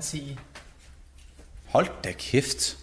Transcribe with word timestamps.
Man 0.00 0.04
sige. 0.04 0.38
Hold 1.66 1.86
da 2.04 2.12
kæft. 2.12 2.78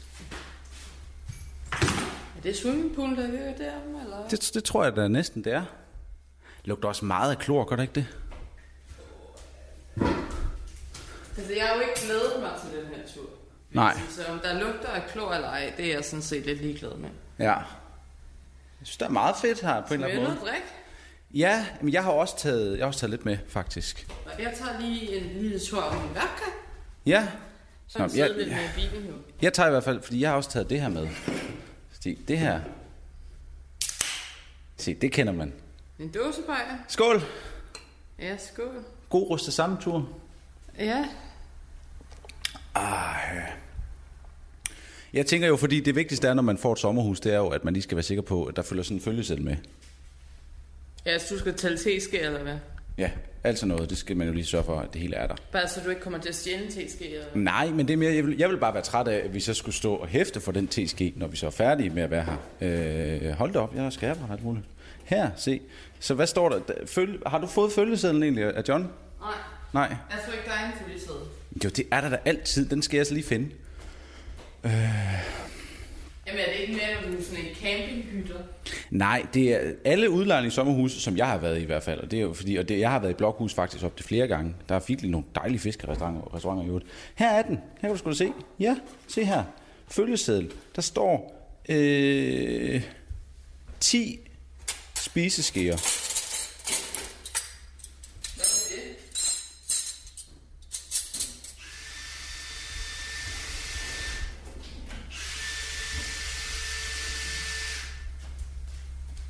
Er 2.38 2.41
det 2.43 2.57
swimmingpool, 2.57 3.17
der 3.17 3.27
hører 3.27 3.57
der, 3.57 3.71
eller? 4.02 4.27
Det, 4.30 4.52
det 4.53 4.63
tror 4.63 4.84
jeg 4.84 4.95
da 4.95 5.07
næsten, 5.07 5.43
det 5.43 5.53
er. 5.53 5.66
Lugter 6.66 6.88
også 6.88 7.05
meget 7.05 7.31
af 7.31 7.38
klor, 7.38 7.63
gør 7.63 7.76
det 7.76 7.84
ikke 7.84 7.93
det? 7.93 8.07
Altså, 11.38 11.53
jeg 11.53 11.67
har 11.67 11.76
jo 11.76 11.81
ikke 11.81 12.02
glædet 12.05 12.41
mig 12.41 12.52
til 12.62 12.80
den 12.80 12.88
her 12.88 13.07
tur. 13.13 13.29
Nej. 13.71 13.98
Så 14.09 14.26
om 14.26 14.40
der 14.40 14.59
lugter 14.59 14.90
af 14.90 15.09
klor 15.12 15.34
eller 15.34 15.48
ej, 15.48 15.73
det 15.77 15.85
er 15.85 15.93
jeg 15.93 16.05
sådan 16.05 16.23
set 16.23 16.45
lidt 16.45 16.62
ligeglad 16.62 16.95
med. 16.95 17.09
Ja. 17.40 17.54
Jeg 17.54 17.63
synes, 18.84 18.98
det 18.98 19.05
er 19.05 19.09
meget 19.09 19.35
fedt 19.41 19.62
her 19.62 19.81
på 19.81 19.93
en 19.93 20.04
eller 20.04 20.07
anden 20.07 20.23
måde. 20.23 20.35
noget 20.35 20.52
drik? 20.52 20.63
Ja, 21.34 21.65
men 21.82 21.93
jeg 21.93 22.04
har 22.04 22.12
også 22.12 22.38
taget, 22.38 22.77
jeg 22.77 22.84
har 22.84 22.88
også 22.88 22.99
taget 22.99 23.12
lidt 23.12 23.26
med, 23.26 23.38
faktisk. 23.48 24.07
Jeg 24.40 24.54
tager 24.57 24.79
lige 24.79 25.18
en 25.18 25.41
lille 25.41 25.60
tur 25.60 25.82
om 25.82 25.95
min 25.95 26.10
vodka. 26.10 26.66
Ja. 27.08 27.27
Så 27.88 28.00
Nå, 28.00 28.10
jeg- 28.16 28.30
lidt 28.38 28.50
med 28.50 28.58
i 28.58 28.76
bilen 28.76 29.08
jo. 29.08 29.13
Jeg 29.41 29.54
tager 29.54 29.68
i 29.68 29.72
hvert 29.72 29.84
fald, 29.84 30.02
fordi 30.02 30.22
jeg 30.22 30.30
har 30.30 30.36
også 30.38 30.50
taget 30.50 30.70
det 30.70 30.82
her 30.82 30.90
med. 30.90 31.08
Se, 32.02 32.18
det 32.27 32.40
her. 32.40 32.62
Se, 34.77 34.94
det 34.94 35.12
kender 35.12 35.34
man. 35.34 35.54
En 36.00 36.10
dåsebajer. 36.12 36.78
Skål! 36.88 37.22
Ja, 38.20 38.38
skål. 38.38 38.84
God 39.10 39.30
rustet 39.30 39.54
samme 39.54 39.78
tur. 39.82 40.10
Ja, 40.80 41.05
Jeg 45.13 45.26
tænker 45.26 45.48
jo, 45.48 45.58
fordi 45.58 45.80
det 45.80 45.96
vigtigste 45.96 46.28
er, 46.28 46.34
når 46.34 46.44
man 46.44 46.58
får 46.58 46.74
et 46.74 46.80
sommerhus, 46.80 47.20
det 47.20 47.34
er 47.34 47.38
jo, 47.38 47.48
at 47.48 47.63
man 47.66 47.74
lige 47.74 47.84
skal 47.84 47.96
være 47.96 48.04
sikker 48.04 48.22
på, 48.22 48.46
at 48.46 48.55
der 48.55 48.62
følger 48.62 48.84
sådan 48.84 48.98
en 48.98 49.02
følgesæt 49.02 49.40
med. 49.40 49.55
ja 51.05 51.20
så 51.20 51.34
du 51.34 51.40
skal 51.40 51.54
tælle 51.54 51.78
teske, 51.78 52.20
eller 52.20 52.44
hvad? 52.44 52.58
Ja, 52.98 53.09
altså 53.43 53.65
noget. 53.65 53.90
Det 53.90 53.98
skal 53.98 54.17
man 54.17 54.27
jo 54.27 54.34
lige 54.34 54.45
sørge 54.45 54.63
for, 54.63 54.79
at 54.79 54.93
det 54.93 55.01
hele 55.01 55.15
er 55.15 55.27
der. 55.27 55.35
Bare 55.51 55.67
så 55.67 55.81
du 55.85 55.90
ikke 55.90 56.01
kommer 56.01 56.20
til 56.20 56.29
at 56.29 56.35
stjæle 56.35 56.65
en 56.65 56.71
teske, 56.71 57.09
eller? 57.09 57.26
Nej, 57.34 57.70
men 57.70 57.87
det 57.87 57.93
er 57.93 57.98
mere, 57.98 58.13
jeg, 58.13 58.26
vil, 58.26 58.37
jeg 58.37 58.49
vil 58.49 58.57
bare 58.57 58.73
være 58.73 58.84
træt 58.84 59.07
af, 59.07 59.26
at 59.26 59.34
vi 59.34 59.39
så 59.39 59.54
skulle 59.54 59.76
stå 59.76 59.95
og 59.95 60.07
hæfte 60.07 60.41
for 60.41 60.51
den 60.51 60.67
TSG, 60.67 61.01
når 61.15 61.27
vi 61.27 61.37
så 61.37 61.45
er 61.45 61.51
færdige 61.51 61.89
med 61.89 62.04
at 62.04 62.12
være 62.12 62.23
her. 62.23 62.37
Øh, 62.62 63.31
hold 63.31 63.54
da 63.54 63.59
op, 63.59 63.76
jeg 63.76 63.93
skal 63.93 64.07
have 64.16 64.31
alt 64.31 64.44
muligt. 64.44 64.66
Her, 65.03 65.29
se. 65.38 65.62
Så 66.00 66.13
hvad 66.13 66.28
står 66.28 66.50
der? 66.50 66.59
Følge, 66.85 67.19
har 67.25 67.38
du 67.39 67.47
fået 67.47 67.72
følgesedlen 67.72 68.23
egentlig 68.23 68.44
af 68.44 68.63
John? 68.67 68.84
Nej, 68.84 69.31
Nej. 69.73 69.84
jeg 69.84 70.19
tror 70.25 70.34
ikke, 70.34 70.45
der 70.45 70.51
er 70.51 70.66
en 70.66 70.73
følgesæde. 70.85 71.17
Jo, 71.63 71.69
det 71.69 71.88
er 71.91 72.01
der 72.01 72.09
da 72.09 72.17
altid. 72.25 72.66
Den 72.69 72.81
skal 72.81 72.97
jeg 72.97 73.06
så 73.06 73.13
lige 73.13 73.25
finde 73.25 73.50
men 76.38 76.46
er 76.46 76.53
det 76.53 76.62
ikke 76.62 76.74
mere, 76.74 77.12
når 77.12 77.22
sådan 77.22 77.46
en 77.46 77.56
campinghytter? 77.56 78.40
Nej, 78.90 79.25
det 79.34 79.53
er 79.53 79.74
alle 79.85 80.09
udlejningssommerhuse, 80.09 81.02
som 81.02 81.18
jeg 81.18 81.28
har 81.28 81.38
været 81.38 81.57
i 81.57 81.62
i 81.62 81.66
hvert 81.66 81.84
fald. 81.84 82.00
Og 82.00 82.12
det 82.12 82.18
er 82.18 82.22
jo 82.22 82.34
fordi, 82.34 82.56
og 82.56 82.69
det, 82.69 82.79
jeg 82.79 82.91
har 82.91 83.00
været 83.00 83.12
i 83.12 83.16
blokhus 83.16 83.53
faktisk 83.53 83.84
op 83.84 83.97
til 83.97 84.06
flere 84.06 84.28
gange. 84.28 84.56
Der 84.69 84.75
er 84.75 84.79
virkelig 84.88 85.11
nogle 85.11 85.25
dejlige 85.35 85.59
fiskerestauranter 85.59 86.35
restauranter 86.35 86.66
i 86.66 86.67
øvrigt. 86.67 86.85
Her 87.16 87.29
er 87.29 87.41
den. 87.41 87.56
Her 87.56 87.81
kan 87.81 87.89
du 87.89 87.97
sgu 87.97 88.11
se. 88.13 88.34
Ja, 88.59 88.78
se 89.07 89.23
her. 89.25 89.44
Følgeseddel. 89.88 90.51
Der 90.75 90.81
står 90.81 91.50
øh, 91.69 92.81
10 93.79 94.19
spiseskeer. 94.95 95.75
Hvad 98.35 98.45
er 98.45 98.81
det? 98.81 98.97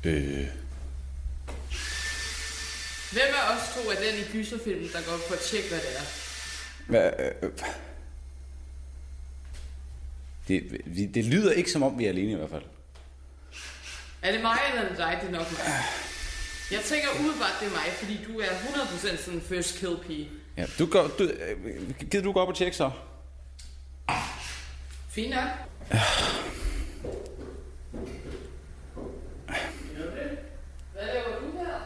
Øh, 0.04 0.46
Hvem 3.12 3.22
af 3.34 3.56
os 3.56 3.74
to 3.74 3.90
er 3.90 3.94
den 3.94 4.18
i 4.20 4.32
gyserfilmen, 4.32 4.88
der 4.92 4.98
går 5.10 5.18
for 5.28 5.34
at 5.34 5.40
tjekke, 5.40 5.68
hvad 5.68 5.78
det 5.78 5.96
er? 5.96 6.02
hvad, 6.86 7.10
øh, 7.42 7.50
det, 10.48 10.80
vi- 10.86 11.06
det 11.06 11.24
lyder 11.24 11.52
ikke 11.52 11.70
som 11.70 11.82
om, 11.82 11.98
vi 11.98 12.04
er 12.04 12.08
alene 12.08 12.32
i 12.32 12.34
hvert 12.34 12.50
fald. 12.50 12.62
Er 14.22 14.32
det 14.32 14.40
mig, 14.40 14.58
eller 14.70 14.82
er 14.84 14.88
det 14.88 14.98
dig? 14.98 15.18
Det 15.20 15.28
er 15.28 15.32
nok 15.32 15.50
mig. 15.52 15.60
Jeg 16.70 16.80
tænker 16.84 17.08
umiddelbart, 17.18 17.52
det 17.60 17.66
er 17.66 17.70
mig, 17.72 17.92
fordi 17.98 18.18
du 18.32 18.38
er 18.40 18.46
100% 18.48 19.16
sådan 19.24 19.34
en 19.38 19.40
first 19.48 19.78
kill 19.78 19.96
pige. 20.06 20.30
Ja, 20.56 20.66
du 20.78 20.86
går, 20.86 21.06
du, 21.18 21.24
øh, 21.24 21.90
gider 22.10 22.22
du 22.24 22.32
gå 22.32 22.40
op 22.40 22.48
og 22.48 22.56
tjekke 22.56 22.76
så? 22.76 22.90
Fint 25.10 25.30
nok. 25.30 25.48
Hvad 30.92 31.06
laver 31.06 31.40
du 31.40 31.58
her? 31.58 31.78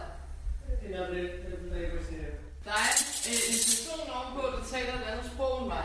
Der 2.64 2.70
er 2.82 2.88
en, 3.28 3.34
en 3.52 3.60
person 3.70 4.00
ovenpå, 4.16 4.42
der 4.56 4.62
taler 4.74 4.92
et 5.00 5.04
andet 5.12 5.30
sprog 5.32 5.58
end 5.60 5.68
mig. 5.68 5.84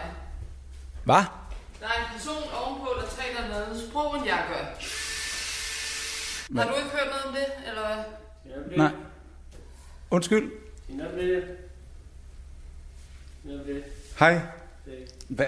Hvad? 1.04 1.24
Der 1.82 1.88
er 1.88 1.98
en 2.04 2.10
person 2.14 2.44
ovenpå, 2.62 2.88
der 3.02 3.08
taler 3.22 3.40
et 3.40 3.64
andet 3.66 3.90
sprog 3.90 4.16
end 4.18 4.26
jeg 4.26 4.46
gør. 4.50 4.64
Har 6.62 6.68
du 6.72 6.76
ikke 6.78 6.90
hørt 6.90 7.08
noget 7.08 7.24
om 7.28 7.34
det, 7.34 7.46
eller 7.68 7.82
hvad? 7.88 8.04
Nej. 8.78 8.92
Undskyld. 10.12 10.52
Hej. 14.20 14.40
Hvad? 15.28 15.46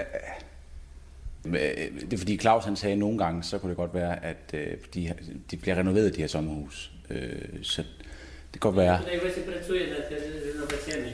Hvad- 1.42 1.76
Det 2.02 2.14
er 2.14 2.18
fordi 2.18 2.38
Claus 2.38 2.66
han 2.66 2.76
sagde, 2.76 2.94
at 2.94 3.00
nogle 3.00 3.18
gange, 3.18 3.44
så 3.44 3.58
kunne 3.58 3.70
det 3.70 3.78
godt 3.78 3.94
være, 3.94 4.24
at 4.26 4.38
øh, 4.54 4.78
de, 4.94 5.14
de 5.52 5.58
bliver 5.58 5.76
renoveret, 5.76 6.16
de 6.16 6.22
her 6.22 6.28
sommerhus. 6.28 6.92
Øh, 7.10 7.64
så 7.64 7.84
det 8.54 8.62
kan 8.62 8.72
godt 8.72 8.76
være... 8.76 9.02
Najwyżej 9.02 9.34
się 9.36 9.42
pracuje 9.52 9.88
nad 9.88 10.04
renowacjami. 10.12 11.14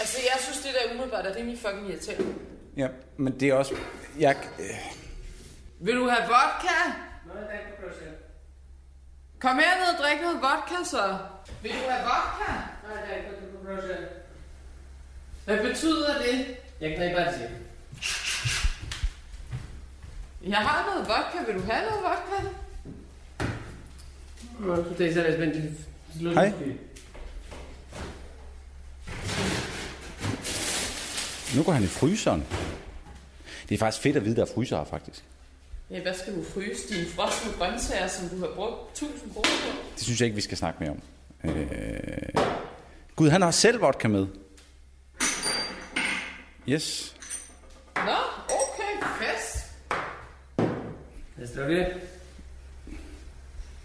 Altså, 0.00 0.18
jeg 0.18 0.38
synes, 0.40 0.58
det 0.64 0.74
der 0.74 0.90
umiddelbart 0.94 1.26
er 1.26 1.36
rimelig 1.36 1.58
fucking 1.58 1.88
irriterende. 1.90 2.34
Ja, 2.76 2.88
men 3.16 3.40
det 3.40 3.48
er 3.48 3.54
også... 3.54 3.74
Jeg, 4.18 4.36
øh, 4.58 4.64
Vil 5.80 5.96
du 5.96 6.08
have 6.08 6.22
vodka? 6.22 6.76
No 7.26 7.34
tak 7.34 7.60
poproszę. 7.76 8.04
Kom 9.40 9.58
herned 9.58 9.86
og 9.94 10.02
drik 10.02 10.20
noget 10.22 10.36
vodka, 10.36 10.84
så. 10.84 11.18
Vil 11.62 11.70
du 11.72 11.88
have 11.90 12.04
vodka? 12.10 12.52
No 12.84 12.94
tak, 13.06 13.20
to 13.40 13.46
poproszę. 13.56 13.96
Hvad 15.44 15.58
betyder 15.58 16.18
det? 16.22 16.56
Jak 16.80 16.98
najbardziej. 16.98 17.50
Jeg 20.42 20.58
har 20.58 20.86
noget 20.90 21.08
vodka. 21.08 21.52
Vil 21.52 21.62
du 21.62 21.72
have 21.72 21.84
noget 21.90 22.02
vodka? 22.02 22.48
No 24.60 24.76
tutaj 24.76 25.12
zaraz 25.12 25.36
będzie 25.36 25.60
z 25.60 26.18
Hej. 26.18 26.22
lodówki. 26.22 26.78
nu 31.54 31.62
går 31.62 31.72
han 31.72 31.84
i 31.84 31.86
fryseren. 31.86 32.44
Det 33.68 33.74
er 33.74 33.78
faktisk 33.78 34.02
fedt 34.02 34.16
at 34.16 34.24
vide, 34.24 34.36
der 34.36 34.42
er 34.42 34.46
fryser 34.54 34.76
her, 34.76 34.84
faktisk. 34.84 35.24
Ja, 35.90 36.02
hvad 36.02 36.14
skal 36.14 36.34
du 36.34 36.44
fryse? 36.44 36.94
Dine 36.94 37.06
frosne 37.06 37.52
grøntsager, 37.58 38.08
som 38.08 38.28
du 38.28 38.38
har 38.38 38.52
brugt 38.54 38.92
1000 38.92 39.32
kroner 39.32 39.48
på? 39.48 39.78
Det 39.94 40.02
synes 40.02 40.20
jeg 40.20 40.26
ikke, 40.26 40.34
vi 40.34 40.40
skal 40.40 40.56
snakke 40.56 40.80
mere 40.80 40.90
om. 40.90 41.00
Øh... 41.50 42.44
Gud, 43.16 43.28
han 43.28 43.42
har 43.42 43.50
selv 43.50 43.80
vodka 43.80 44.08
med. 44.08 44.26
Yes. 46.68 47.16
Nå, 47.96 48.16
okay, 48.46 49.06
fest. 49.20 49.72
Na 51.36 51.46
zdrowie. 51.46 52.00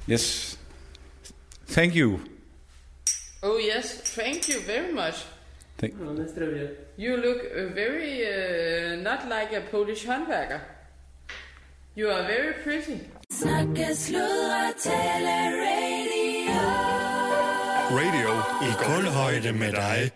Yes. 0.10 0.49
Thank 1.70 1.96
you. 1.96 2.20
Oh 3.44 3.58
yes, 3.58 4.02
thank 4.16 4.50
you 4.50 4.60
very 4.62 4.92
much. 4.92 5.26
Thank 5.78 5.94
you 6.98 7.18
look 7.18 7.38
uh, 7.38 7.74
very 7.74 8.26
uh, 8.26 9.02
not 9.02 9.30
like 9.30 9.54
a 9.54 9.62
Polish 9.62 10.06
handbagger. 10.06 10.62
You 11.96 12.10
are 12.10 12.24
very 12.24 12.54
pretty. 12.64 13.00
Radio 17.92 18.30
i 18.62 18.72
kulhøjde 18.84 19.54
med 19.54 19.72
dig. 19.72 20.12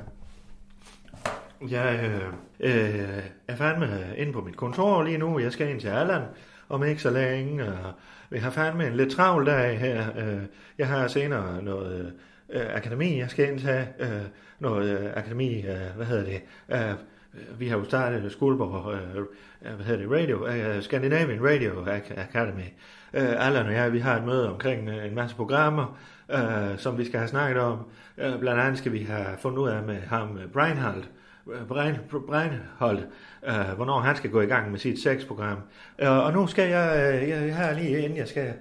Jeg 1.70 2.00
øh, 2.04 2.34
øh, 2.60 3.24
er 3.48 3.56
fandme 3.56 4.14
inde 4.18 4.34
på 4.34 4.42
mit 4.42 4.58
kontor 4.58 5.04
lige 5.04 5.18
nu. 5.18 5.40
Jeg 5.40 5.52
skal 5.52 5.70
ind 5.70 5.82
til 5.82 5.88
Allan 5.88 6.22
om 6.70 6.84
ikke 6.84 7.02
så 7.02 7.10
længe. 7.10 7.64
Og 7.64 7.94
vi 8.30 8.38
har 8.38 8.50
fandme 8.50 8.88
en 8.88 8.96
lidt 8.96 9.12
travl 9.12 9.46
dag 9.46 9.80
her. 9.80 10.06
Øh, 10.18 10.44
jeg 10.78 10.88
har 10.88 11.08
senere 11.08 11.64
noget 11.64 12.14
øh, 12.50 12.76
akademi, 12.76 13.20
jeg 13.20 13.30
skal 13.30 13.52
ind 13.52 13.60
til. 13.60 13.88
Øh, 14.00 14.22
noget 14.60 15.00
øh, 15.00 15.10
akademi, 15.16 15.68
øh, 15.68 15.96
hvad 15.96 16.06
hedder 16.06 16.24
det? 16.24 16.42
Øh, 16.70 17.60
vi 17.60 17.68
har 17.68 17.78
jo 17.78 17.84
startet 17.84 18.32
Skuldborg, 18.32 18.94
øh, 18.94 19.18
øh 19.18 19.76
hvad 19.76 19.86
hedder 19.86 20.02
det, 20.02 20.12
Radio, 20.12 20.48
øh, 20.48 20.82
Scandinavian 20.82 21.44
Radio 21.44 21.86
Academy. 22.18 22.68
Øh, 23.14 23.46
Allan 23.48 23.66
og 23.66 23.74
jeg, 23.74 23.94
vi 23.94 24.00
har 24.00 24.18
et 24.18 24.24
møde 24.24 24.50
omkring 24.50 24.90
øh, 24.90 25.06
en 25.06 25.16
masse 25.16 25.36
programmer, 25.36 25.98
øh, 26.34 26.78
som 26.78 26.98
vi 26.98 27.06
skal 27.06 27.20
have 27.20 27.28
snakket 27.28 27.62
om. 27.62 27.80
Øh, 28.18 28.40
blandt 28.40 28.62
andet 28.62 28.78
skal 28.78 28.92
vi 28.92 29.04
have 29.04 29.26
fundet 29.40 29.60
ud 29.60 29.70
af 29.70 29.84
med 29.84 30.02
ham, 30.02 30.38
øh, 30.38 30.52
Breinholt, 30.52 31.10
øh, 31.54 31.68
Brian, 31.68 31.96
Breinholt, 32.28 33.08
øh, 33.48 33.76
hvornår 33.76 34.00
han 34.00 34.16
skal 34.16 34.30
gå 34.30 34.42
i 34.42 34.46
gang 34.46 34.72
med 34.72 34.80
sit 34.80 35.04
sexprogram. 35.04 35.58
Øh, 36.00 36.12
og 36.12 36.34
nu 36.34 36.48
skal 36.48 36.70
jeg, 36.70 37.14
øh, 37.22 37.30
jeg 37.30 37.56
her 37.56 37.74
lige 37.74 38.00
inden 38.02 38.18
jeg 38.18 38.28
skal 38.28 38.54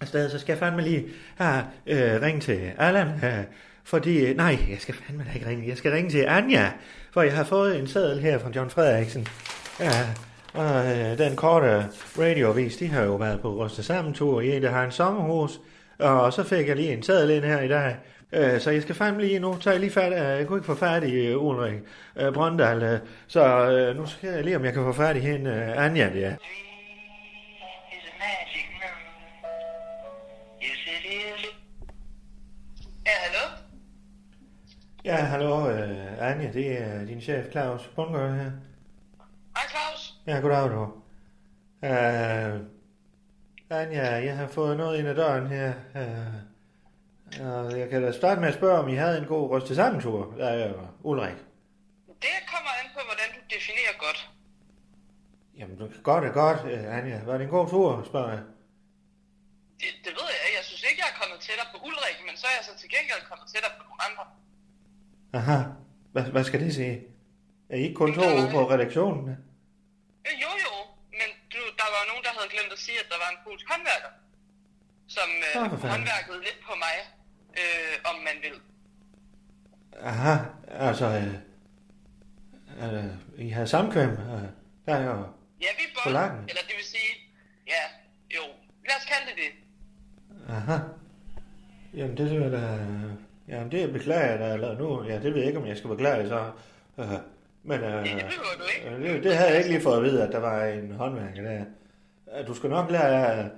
afsted, 0.00 0.30
så 0.30 0.38
skal 0.38 0.52
jeg 0.52 0.58
fandme 0.58 0.82
lige 0.82 1.06
her, 1.38 1.62
øh, 1.86 2.22
ringe 2.22 2.40
til 2.40 2.70
Allan, 2.78 3.08
øh, 3.08 3.44
fordi, 3.84 4.34
nej, 4.34 4.58
jeg 4.70 4.78
skal 4.80 4.94
fandme 4.94 5.24
da 5.24 5.30
ikke 5.34 5.46
ringe, 5.46 5.68
jeg 5.68 5.76
skal 5.76 5.92
ringe 5.92 6.10
til 6.10 6.24
Anja, 6.28 6.72
for 7.12 7.22
jeg 7.22 7.36
har 7.36 7.44
fået 7.44 7.78
en 7.78 7.86
seddel 7.86 8.20
her 8.20 8.38
fra 8.38 8.50
John 8.56 8.70
Frederiksen. 8.70 9.26
Ja, 9.80 9.90
og 10.54 10.86
øh, 10.86 11.18
den 11.18 11.36
korte 11.36 11.86
radioavis, 12.18 12.76
de 12.76 12.88
har 12.88 13.02
jo 13.02 13.14
været 13.14 13.40
på 13.40 13.48
Roste 13.48 13.82
Sammentur 13.82 14.40
i 14.40 14.56
en, 14.56 14.62
der 14.62 14.70
har 14.70 14.84
en 14.84 14.90
sommerhus, 14.90 15.60
og 15.98 16.32
så 16.32 16.44
fik 16.44 16.68
jeg 16.68 16.76
lige 16.76 16.92
en 16.92 17.02
seddel 17.02 17.30
ind 17.30 17.44
her 17.44 17.60
i 17.60 17.68
dag, 17.68 17.96
Øh, 18.32 18.60
så 18.60 18.70
jeg 18.70 18.82
skal 18.82 18.94
fandme 18.94 19.20
lige 19.20 19.38
nu, 19.38 19.56
tager 19.58 19.74
jeg 19.74 19.80
lige 19.80 19.92
fat, 19.92 20.12
jeg 20.12 20.46
kunne 20.46 20.58
ikke 20.58 20.66
få 20.66 20.74
i 21.04 21.34
uh, 21.34 21.44
Ulrik 21.44 21.80
uh, 22.26 22.32
Brøndal, 22.34 22.94
uh, 22.94 23.08
så 23.26 23.42
uh, 23.90 23.96
nu 23.96 24.06
skal 24.06 24.30
jeg 24.30 24.44
lige, 24.44 24.56
om 24.56 24.64
jeg 24.64 24.72
kan 24.72 24.82
få 24.82 24.92
i 25.16 25.20
hende, 25.20 25.50
uh, 25.50 25.84
Anja, 25.84 26.10
det 26.12 26.24
er. 26.24 26.36
Ja, 33.06 33.12
hallo? 33.22 33.56
Ja, 35.04 35.16
hallo, 35.16 35.60
uh, 35.60 36.30
Anja, 36.30 36.52
det 36.52 36.82
er 36.82 37.04
din 37.04 37.20
chef, 37.20 37.50
Claus 37.50 37.90
Bundgaard 37.96 38.30
her. 38.30 38.50
Hej, 39.56 39.68
Claus. 39.70 40.14
Ja, 40.26 40.38
goddag 40.40 40.70
du. 40.70 40.82
Uh, 41.82 42.75
Anja, 43.70 44.02
jeg 44.28 44.36
har 44.36 44.48
fået 44.48 44.76
noget 44.76 44.98
ind 44.98 45.08
ad 45.08 45.14
døren 45.14 45.46
her. 45.46 45.72
Uh, 47.40 47.78
jeg 47.78 47.88
kan 47.90 48.02
da 48.02 48.12
starte 48.12 48.40
med 48.40 48.48
at 48.48 48.54
spørge, 48.54 48.78
om 48.78 48.88
I 48.88 48.94
havde 48.94 49.18
en 49.18 49.24
god 49.26 49.50
ryste 49.50 49.74
sammentur, 49.74 50.34
er 50.40 50.72
Ulrik. 51.02 51.36
Det 52.26 52.36
kommer 52.52 52.70
an 52.80 52.86
på, 52.94 53.00
hvordan 53.08 53.28
du 53.36 53.40
definerer 53.54 53.94
godt. 53.98 54.30
Jamen, 55.58 55.76
godt 56.02 56.24
er 56.24 56.32
godt, 56.32 56.60
uh, 56.60 56.96
Anja. 56.98 57.24
Var 57.24 57.32
det 57.38 57.44
en 57.44 57.50
god 57.50 57.68
tur, 57.68 58.02
spørger 58.10 58.30
jeg? 58.30 58.42
Det, 59.80 59.90
det 60.04 60.12
ved 60.18 60.28
jeg. 60.34 60.48
Jeg 60.58 60.64
synes 60.68 60.82
ikke, 60.90 61.02
jeg 61.04 61.08
er 61.14 61.18
kommet 61.20 61.38
tættere 61.46 61.68
på 61.72 61.78
Ulrik, 61.86 62.18
men 62.26 62.34
så 62.40 62.46
er 62.50 62.54
jeg 62.58 62.64
så 62.68 62.74
til 62.80 62.88
gengæld 62.94 63.22
kommet 63.30 63.46
tættere 63.52 63.72
på 63.78 63.82
nogle 63.88 64.00
andre. 64.08 64.24
Aha. 65.38 65.58
Hvad, 66.12 66.24
hvad 66.34 66.44
skal 66.44 66.60
det 66.64 66.74
sige? 66.74 66.96
Er 67.70 67.76
I 67.76 67.82
ikke 67.86 67.94
kun 68.02 68.14
to 68.14 68.22
på 68.56 68.60
redaktionen? 68.74 69.24
Øh, 70.26 70.34
Jo, 70.44 70.50
jo, 70.66 70.72
men 71.20 71.28
du, 71.52 71.60
der 71.80 71.88
var 71.96 72.02
nogen, 72.10 72.22
der 72.26 72.32
havde 72.36 72.50
glemt 72.54 72.72
at 72.75 72.75
sige, 72.86 72.98
at 73.04 73.08
der 73.12 73.18
var 73.24 73.30
en 73.34 73.40
polsk 73.46 73.66
håndværker, 73.72 74.12
som 75.16 75.28
øh, 75.46 75.52
fanden. 75.54 75.90
håndværkede 75.94 76.38
lidt 76.48 76.60
på 76.68 76.72
mig, 76.84 76.96
øh, 77.60 77.94
om 78.10 78.16
man 78.28 78.36
vil. 78.44 78.56
Aha, 80.10 80.34
altså, 80.88 81.06
øh, 81.20 81.34
øh, 82.82 83.10
I 83.46 83.48
har 83.48 83.64
samkvem. 83.64 84.10
Øh, 84.10 84.46
der 84.86 84.94
er 84.94 85.04
jo... 85.04 85.16
Ja, 85.64 85.70
vi 85.78 85.84
er 85.94 86.00
eller 86.50 86.62
det 86.68 86.74
vil 86.78 86.84
sige, 86.94 87.10
ja, 87.66 87.82
jo, 88.36 88.42
lad 88.88 88.96
os 89.00 89.06
kalde 89.12 89.26
det 89.30 89.36
det. 89.42 89.52
Aha. 90.48 90.78
Jamen, 91.94 92.16
det 92.16 92.30
jeg 92.42 92.52
da... 92.52 92.78
Jamen, 93.48 93.72
det 93.72 93.92
beklager 93.92 94.30
jeg 94.30 94.38
da, 94.38 94.54
eller 94.54 94.78
nu... 94.78 95.04
Ja, 95.04 95.14
det 95.14 95.24
ved 95.24 95.36
jeg 95.36 95.46
ikke, 95.46 95.58
om 95.58 95.66
jeg 95.66 95.76
skal 95.76 95.88
beklage, 95.90 96.28
så... 96.28 96.50
Øh, 96.98 97.06
men 97.62 97.80
øh, 97.80 98.04
Det 98.04 98.12
behøver 98.12 98.56
du 98.58 98.64
ikke. 98.76 98.90
øh, 98.90 99.14
det, 99.14 99.24
det 99.24 99.36
havde 99.36 99.50
jeg 99.50 99.58
ikke 99.58 99.70
lige 99.70 99.82
fået 99.82 99.96
at 99.96 100.02
vide, 100.02 100.26
at 100.26 100.32
der 100.32 100.38
var 100.38 100.64
en 100.64 100.92
håndværker 100.92 101.42
der. 101.42 101.64
Du 102.46 102.54
skal 102.54 102.70
nok 102.70 102.90
lære... 102.90 103.50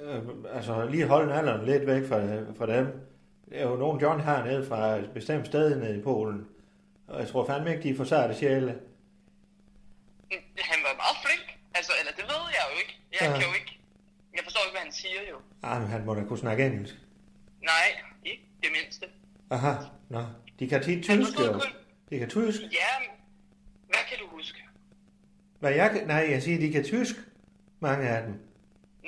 Øh, 0.00 0.22
altså, 0.54 0.86
lige 0.90 1.06
holde 1.06 1.34
alderen 1.34 1.66
lidt 1.66 1.86
væk 1.86 2.08
fra, 2.08 2.18
fra 2.58 2.66
dem. 2.76 2.86
Det 3.48 3.60
er 3.60 3.68
jo 3.68 3.76
nogen, 3.76 4.00
John 4.00 4.20
har 4.20 4.44
nede 4.44 4.66
fra 4.66 4.96
et 4.96 5.10
bestemt 5.14 5.46
sted 5.46 5.76
nede 5.80 5.98
i 5.98 6.02
Polen. 6.02 6.46
Og 7.08 7.20
jeg 7.20 7.28
tror 7.28 7.46
fandme 7.46 7.70
ikke, 7.70 7.82
de 7.82 7.90
er 7.90 7.96
for 7.96 8.04
sarte 8.04 8.34
sjæle. 8.34 8.78
Han 10.58 10.78
var 10.86 10.94
meget 10.96 11.16
flink, 11.24 11.58
altså, 11.74 11.92
eller 12.00 12.12
det 12.12 12.24
ved 12.24 12.42
jeg 12.56 12.62
jo 12.72 12.78
ikke. 12.78 13.00
Jeg 13.12 13.18
Ja. 13.28 13.38
kan 13.38 13.48
jo 13.48 13.54
ikke, 13.54 13.78
jeg 14.34 14.40
forstår 14.44 14.60
ikke, 14.66 14.72
hvad 14.72 14.80
han 14.84 14.92
siger 14.92 15.20
jo. 15.30 15.36
Ah, 15.62 15.80
men 15.82 15.90
han 15.90 16.04
må 16.06 16.14
da 16.14 16.24
kunne 16.24 16.38
snakke 16.38 16.66
engelsk. 16.66 16.94
Nej, 17.62 17.86
ikke 18.24 18.42
det 18.62 18.70
mindste. 18.82 19.06
Aha, 19.50 19.72
nå. 20.08 20.20
De 20.58 20.68
kan 20.68 20.82
tit 20.82 21.04
tysk, 21.04 21.38
jo. 21.40 21.52
kun, 21.52 21.60
De 22.10 22.18
kan 22.18 22.28
tysk. 22.28 22.60
ja, 22.62 22.92
hvad 23.86 23.98
kan 24.08 24.18
du 24.18 24.26
huske? 24.36 24.58
Hvad 25.60 25.72
jeg. 25.72 26.02
Nej, 26.06 26.26
jeg 26.30 26.42
siger, 26.42 26.58
de 26.58 26.72
kan 26.72 26.84
tysk. 26.84 27.16
Mange 27.88 28.08
af 28.08 28.22
dem. 28.22 28.32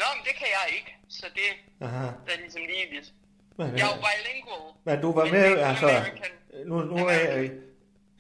Nå, 0.01 0.07
men 0.17 0.23
det 0.25 0.35
kan 0.41 0.47
jeg 0.57 0.77
ikke, 0.77 0.97
så 1.09 1.27
det, 1.35 1.51
Aha. 1.87 2.07
er 2.07 2.39
ligesom 2.41 2.63
lige 2.63 2.87
vidt. 2.91 3.13
Men, 3.59 3.67
Jeg 3.67 3.85
er 3.87 3.97
jo 3.97 4.03
bilingual. 4.07 4.73
men 4.85 5.01
du 5.01 5.13
var 5.13 5.25
Men 5.25 5.33
med, 5.33 5.59
altså... 5.59 5.87
American. 5.89 6.33
Nu, 6.67 6.81
nu 6.81 7.07
er 7.07 7.11
jeg... 7.11 7.51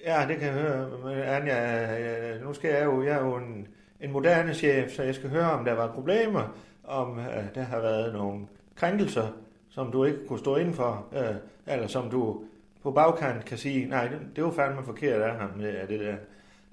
Ja, 0.05 0.26
det 0.29 0.38
kan 0.38 0.47
jeg 0.47 0.55
høre. 0.55 0.99
Men 1.05 1.23
Anja, 1.23 1.58
øh, 1.99 2.43
nu 2.43 2.55
skal 2.55 2.70
jeg 2.70 2.85
jo... 2.85 3.03
Jeg 3.03 3.14
er 3.17 3.20
jo 3.20 3.37
en, 3.37 3.69
en 4.00 4.12
moderne 4.12 4.55
chef, 4.55 4.93
så 4.93 5.03
jeg 5.03 5.14
skal 5.14 5.31
høre, 5.31 5.50
om 5.50 5.64
der 5.64 5.73
var 5.73 5.93
problemer, 5.94 6.56
om 6.85 7.19
uh, 7.19 7.25
der 7.55 7.62
har 7.62 7.81
været 7.81 8.12
nogle 8.12 8.47
krænkelser, 8.76 9.29
som 9.70 9.93
du 9.93 10.05
ikke 10.05 10.26
kunne 10.26 10.38
stå 10.38 10.56
inden 10.56 10.75
for, 10.75 11.08
uh, 11.12 11.37
eller 11.73 11.87
som 11.87 12.11
du 12.11 12.44
på 12.82 12.91
bagkant 12.91 13.44
kan 13.44 13.58
sige, 13.58 13.87
nej, 13.87 14.08
det, 14.08 14.20
det 14.37 14.44
var 14.44 14.50
fandme 14.53 14.85
forkert 14.85 15.23
af 15.23 15.37
ham, 15.37 15.58
det, 15.58 15.81
er 15.82 15.87
det 15.87 16.00
der. 16.00 16.17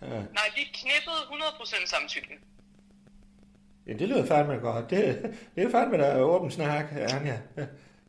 Uh, 0.02 0.10
Nej, 0.12 0.48
vi 0.56 0.62
knippede 0.74 1.22
100% 1.32 1.88
samtykke. 1.88 2.40
Ja, 3.88 3.94
det 3.94 4.08
lyder 4.10 4.26
fandme 4.26 4.54
godt. 4.56 4.90
Det, 4.90 5.32
det 5.56 5.64
er 5.64 5.72
fandme 5.72 5.98
der 5.98 6.06
er 6.06 6.22
åben 6.22 6.52
snak, 6.52 6.86
Anja. 6.92 7.38
Ja, 7.58 7.66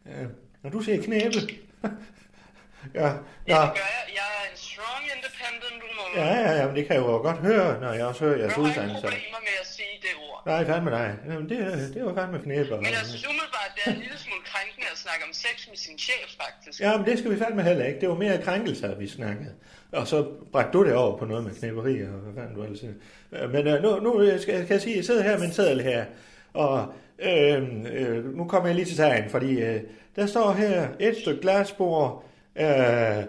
ja. 0.06 0.26
Når 0.62 0.70
du 0.70 0.80
siger 0.80 1.02
knæbe. 1.02 1.34
ja, 3.00 3.08
Ja, 3.52 3.60
jeg. 3.60 3.72
Jeg 4.18 4.28
er 4.38 4.44
en 4.52 4.56
strong 4.68 5.04
independent 5.16 5.80
woman. 5.84 6.10
ja, 6.20 6.30
ja, 6.44 6.52
ja, 6.58 6.66
men 6.66 6.76
det 6.76 6.86
kan 6.86 6.96
jeg 6.96 7.02
jo 7.02 7.16
godt 7.28 7.38
høre, 7.38 7.80
når 7.80 7.92
jeg 7.92 8.04
også 8.06 8.24
hører 8.24 8.38
jeres 8.38 8.56
jeg 8.56 8.64
har 8.64 8.82
ikke 8.82 8.94
problemer 8.94 9.40
med 9.48 9.56
at 9.64 9.68
sige 9.76 9.96
det 10.06 10.14
ord. 10.28 10.42
Nej, 10.46 10.60
fandme 10.70 10.90
nej. 10.90 11.10
Jamen, 11.28 11.48
det, 11.48 11.58
det 11.94 12.04
var 12.04 12.14
fandme 12.20 12.38
knæbe. 12.46 12.70
Men 12.76 12.92
jeg 12.98 13.04
synes 13.10 13.24
umiddelbart, 13.30 13.70
det 13.76 13.82
er 13.86 13.90
en 13.96 14.02
lille 14.06 14.18
smule 14.24 14.42
krænkende 14.52 14.86
at 14.92 14.98
snakke 15.04 15.22
om 15.28 15.32
sex 15.44 15.56
med 15.70 15.76
sin 15.86 15.98
chef, 16.06 16.28
faktisk. 16.44 16.80
Ja, 16.84 16.90
men 16.98 17.06
det 17.06 17.18
skal 17.18 17.30
vi 17.30 17.38
fandme 17.44 17.62
heller 17.62 17.84
ikke. 17.90 18.00
Det 18.00 18.08
var 18.08 18.18
mere 18.24 18.42
krænkelser, 18.46 18.94
vi 18.94 19.06
snakkede. 19.08 19.52
Og 19.94 20.06
så 20.06 20.26
bragte 20.52 20.78
du 20.78 20.84
det 20.84 20.94
over 20.94 21.18
på 21.18 21.24
noget 21.24 21.44
med 21.44 21.52
knæberi, 21.52 22.02
og 22.02 22.08
hvad 22.08 22.42
fanden 22.42 22.56
du 22.56 22.62
ellers 22.62 22.78
siger. 22.78 22.92
Øh, 23.32 23.52
men 23.52 23.66
øh, 23.66 23.82
nu, 23.82 24.00
nu 24.00 24.38
skal, 24.38 24.54
kan 24.54 24.72
jeg 24.72 24.80
sige, 24.80 24.92
at 24.92 24.96
jeg 24.96 25.04
sidder 25.04 25.22
her 25.22 25.38
med 25.38 25.46
en 25.46 25.52
seddel 25.52 25.80
her, 25.80 26.04
og 26.52 26.92
øh, 27.18 27.62
øh, 27.92 28.36
nu 28.36 28.44
kommer 28.44 28.68
jeg 28.68 28.76
lige 28.76 28.86
til 28.86 28.96
sagen, 28.96 29.30
fordi 29.30 29.60
øh, 29.60 29.80
der 30.16 30.26
står 30.26 30.52
her 30.52 30.88
et 31.00 31.16
stykke 31.16 31.40
glasbord, 31.40 32.24
øh, 32.56 33.24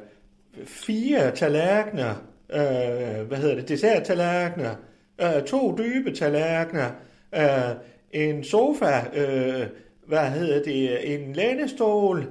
fire 0.66 1.32
tallerkener, 1.32 2.16
øh, 2.50 3.28
hvad 3.28 3.38
hedder 3.38 3.56
det, 3.56 3.70
desserttallerkener, 3.70 4.76
øh, 5.22 5.44
to 5.44 5.78
dybe 5.78 6.16
tallerkener, 6.16 6.92
øh, 7.36 7.76
en 8.12 8.44
sofa, 8.44 9.02
øh, 9.14 9.68
hvad 10.08 10.30
hedder 10.30 10.64
det, 10.64 11.14
en 11.16 11.34
lænestol, 11.34 12.28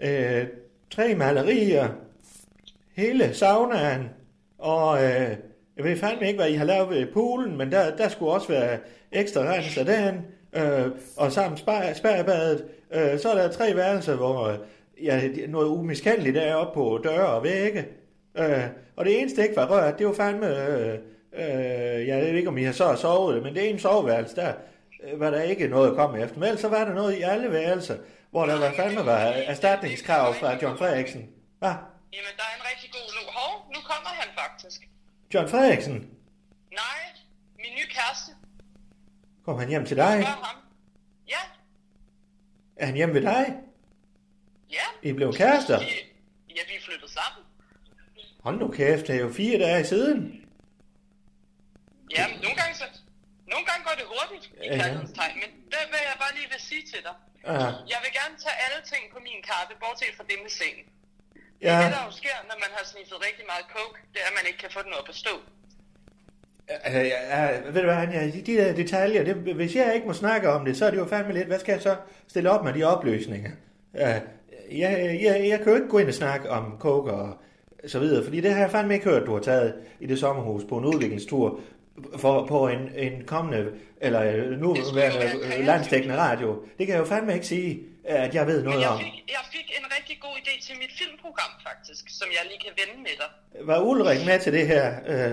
øh, 0.00 0.46
tre 0.90 1.14
malerier, 1.14 1.88
hele 2.96 3.34
saunaen, 3.34 4.10
og 4.58 5.04
øh, 5.04 5.36
jeg 5.76 5.84
ved 5.84 5.96
fandme 5.96 6.26
ikke, 6.26 6.38
hvad 6.38 6.50
I 6.50 6.54
har 6.54 6.64
lavet 6.64 6.90
ved 6.90 7.06
poolen, 7.06 7.56
men 7.56 7.72
der, 7.72 7.96
der 7.96 8.08
skulle 8.08 8.32
også 8.32 8.48
være 8.48 8.78
ekstra 9.12 9.40
rens 9.40 9.78
af 9.78 9.84
den, 9.84 10.14
øh, 10.62 10.90
og 11.16 11.32
sammen 11.32 11.58
spærbadet. 11.94 12.64
Øh, 12.94 13.18
så 13.18 13.30
er 13.30 13.34
der 13.34 13.52
tre 13.52 13.76
værelser, 13.76 14.16
hvor 14.16 14.56
ja, 15.02 15.20
noget 15.48 15.68
umiskendeligt 15.68 16.36
er 16.36 16.54
oppe 16.54 16.74
på 16.74 17.00
døre 17.04 17.26
og 17.26 17.42
vægge. 17.42 17.86
Øh, 18.38 18.64
og 18.96 19.04
det 19.04 19.20
eneste, 19.20 19.36
der 19.36 19.42
ikke 19.42 19.56
var 19.56 19.70
rørt, 19.70 19.98
det 19.98 20.06
var 20.06 20.12
fandme... 20.12 20.46
Øh, 20.46 20.94
øh, 21.38 22.08
jeg 22.08 22.20
ved 22.20 22.28
ikke, 22.28 22.48
om 22.48 22.58
I 22.58 22.62
har 22.62 22.72
så 22.72 22.94
sovet, 22.96 23.42
men 23.42 23.54
det 23.54 23.70
ene 23.70 23.78
soveværelse, 23.78 24.36
der 24.36 24.52
øh, 25.12 25.20
var 25.20 25.30
der 25.30 25.42
ikke 25.42 25.68
noget 25.68 25.90
at 25.90 25.96
komme 25.96 26.22
efter. 26.22 26.38
Men 26.38 26.44
ellers 26.44 26.60
så 26.60 26.68
var 26.68 26.84
der 26.84 26.94
noget 26.94 27.16
i 27.18 27.22
alle 27.22 27.52
værelser, 27.52 27.94
hvor 28.30 28.46
der 28.46 28.60
var 28.60 28.72
fandme 28.76 29.06
var 29.06 29.18
erstatningskrav 29.46 30.34
fra 30.34 30.56
John 30.62 30.78
Frederiksen. 30.78 31.26
Hvad? 31.58 31.70
Jamen, 32.16 32.32
der 32.38 32.44
er 32.50 32.54
en 32.60 32.64
rigtig 32.70 32.88
god 32.92 33.06
nu. 33.16 33.22
Hov, 33.38 33.52
nu 33.74 33.80
kommer 33.90 34.08
han 34.20 34.28
faktisk. 34.42 34.80
John 35.34 35.48
Frederiksen? 35.48 35.94
Nej, 36.72 36.98
min 37.62 37.72
nye 37.78 37.86
kæreste. 37.96 38.30
Kom 39.44 39.58
han 39.58 39.68
hjem 39.68 39.86
til 39.86 39.96
dig? 39.96 40.22
Spørg 40.22 40.44
ham. 40.46 40.56
Ja, 41.28 41.42
Er 42.76 42.86
han 42.86 42.94
hjemme 42.94 43.14
ved 43.14 43.22
dig? 43.22 43.44
ja. 44.70 44.86
I 45.02 45.12
blev 45.12 45.32
kærester? 45.34 45.78
Vi, 45.80 45.86
ja, 46.56 46.62
vi 46.68 46.74
er 46.80 46.82
flyttet 46.88 47.10
sammen. 47.10 47.42
Hold 48.44 48.58
nu 48.58 48.68
kæft, 48.78 49.06
det 49.06 49.14
er 49.16 49.20
jo 49.20 49.32
fire 49.32 49.58
dage 49.58 49.84
siden. 49.86 50.18
Ja, 52.16 52.28
men 52.28 52.36
nogle 52.44 52.56
gange, 52.60 52.74
så, 52.80 52.84
nogle 53.52 53.64
gange 53.68 53.82
går 53.88 53.94
det 54.00 54.06
hurtigt 54.14 54.44
i 54.64 54.66
Ja. 54.66 54.76
tegn, 55.18 55.34
men 55.42 55.50
det 55.72 55.82
vil 55.92 56.00
jeg 56.10 56.16
bare 56.24 56.34
lige 56.38 56.48
vil 56.52 56.60
sige 56.70 56.82
til 56.92 57.00
dig. 57.08 57.14
Ja. 57.44 57.52
Jeg 57.92 57.98
vil 58.04 58.12
gerne 58.20 58.34
tage 58.44 58.56
alle 58.64 58.80
ting 58.92 59.02
på 59.14 59.18
min 59.28 59.40
karte, 59.50 59.70
bortset 59.82 60.12
fra 60.18 60.24
det 60.30 60.38
med 60.44 60.50
sengen. 60.62 60.86
Ja. 61.62 61.76
Det, 61.82 61.92
der 61.96 62.02
jo 62.08 62.12
sker, 62.20 62.36
når 62.50 62.56
man 62.64 62.70
har 62.76 62.84
sniffet 62.84 63.18
rigtig 63.28 63.44
meget 63.52 63.64
coke, 63.76 63.98
det 64.12 64.20
er, 64.22 64.26
at 64.30 64.36
man 64.38 64.44
ikke 64.48 64.58
kan 64.58 64.70
få 64.70 64.80
den 64.86 64.92
op 65.00 65.08
at 65.08 65.14
stå. 65.14 65.34
Altså, 66.68 67.00
ja, 67.00 67.20
ja, 67.32 67.58
ved 67.74 67.80
du 67.80 67.88
hvad, 67.90 67.96
Anja, 67.96 68.26
de, 68.26 68.42
de 68.42 68.56
der 68.56 68.74
detaljer, 68.74 69.24
det, 69.24 69.34
hvis 69.34 69.76
jeg 69.76 69.94
ikke 69.94 70.06
må 70.06 70.12
snakke 70.12 70.50
om 70.50 70.64
det, 70.64 70.76
så 70.76 70.86
er 70.86 70.90
det 70.90 70.98
jo 70.98 71.06
fandme 71.06 71.32
lidt, 71.32 71.46
hvad 71.46 71.58
skal 71.58 71.72
jeg 71.72 71.82
så 71.82 71.96
stille 72.28 72.50
op 72.50 72.64
med 72.64 72.72
de 72.72 72.84
opløsninger? 72.84 73.50
Ja, 73.94 74.20
jeg, 74.70 75.18
jeg, 75.22 75.48
jeg 75.48 75.58
kan 75.58 75.68
jo 75.68 75.74
ikke 75.74 75.88
gå 75.88 75.98
ind 75.98 76.08
og 76.08 76.14
snakke 76.14 76.50
om 76.50 76.76
coke 76.78 77.12
og 77.12 77.38
så 77.86 77.98
videre, 77.98 78.24
fordi 78.24 78.40
det 78.40 78.52
har 78.52 78.60
jeg 78.60 78.70
fandme 78.70 78.94
ikke 78.94 79.06
hørt, 79.10 79.26
du 79.26 79.32
har 79.32 79.40
taget 79.40 79.74
i 80.00 80.06
det 80.06 80.18
sommerhus 80.18 80.64
på 80.68 80.78
en 80.78 80.84
udviklingstur 80.84 81.60
for, 82.16 82.46
på 82.46 82.68
en, 82.68 82.90
en 82.96 83.24
kommende, 83.26 83.66
eller 84.00 84.22
øh, 84.22 84.60
nu 84.60 84.76
værende 84.94 85.64
landstækkende 85.64 86.16
radio. 86.16 86.62
Det 86.78 86.86
kan 86.86 86.94
jeg 86.94 87.00
jo 87.00 87.04
fandme 87.04 87.34
ikke 87.34 87.46
sige, 87.46 87.82
at 88.08 88.34
jeg 88.38 88.44
ved 88.50 88.58
Men 88.62 88.64
noget 88.68 88.80
jeg 88.84 88.90
om. 88.90 88.98
fik, 89.04 89.16
jeg 89.36 89.44
fik 89.56 89.66
en 89.80 89.86
rigtig 89.96 90.16
god 90.26 90.34
idé 90.42 90.52
til 90.66 90.74
mit 90.82 90.92
filmprogram, 91.00 91.52
faktisk, 91.68 92.04
som 92.18 92.28
jeg 92.36 92.42
lige 92.50 92.60
kan 92.66 92.74
vende 92.80 92.96
med 93.06 93.14
dig. 93.22 93.30
Var 93.68 93.78
Ulrik 93.90 94.20
med 94.28 94.38
til 94.44 94.52
det 94.58 94.66
her? 94.74 94.84
Øh, 95.12 95.32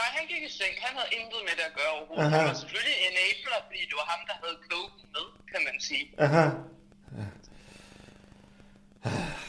Nej, 0.00 0.08
han 0.16 0.24
gik 0.32 0.42
i 0.48 0.52
seng. 0.58 0.74
Han 0.86 0.92
havde 0.98 1.10
intet 1.18 1.40
med 1.48 1.54
det 1.58 1.64
at 1.70 1.74
gøre 1.78 1.90
overhovedet. 1.96 2.24
Aha. 2.26 2.36
Han 2.38 2.48
var 2.52 2.54
selvfølgelig 2.62 2.96
enabler, 3.08 3.58
fordi 3.66 3.80
det 3.90 3.96
var 4.00 4.06
ham, 4.12 4.20
der 4.30 4.36
havde 4.42 4.56
coke 4.70 5.00
med, 5.14 5.26
kan 5.52 5.60
man 5.68 5.76
sige. 5.88 6.04
Aha. 6.26 6.44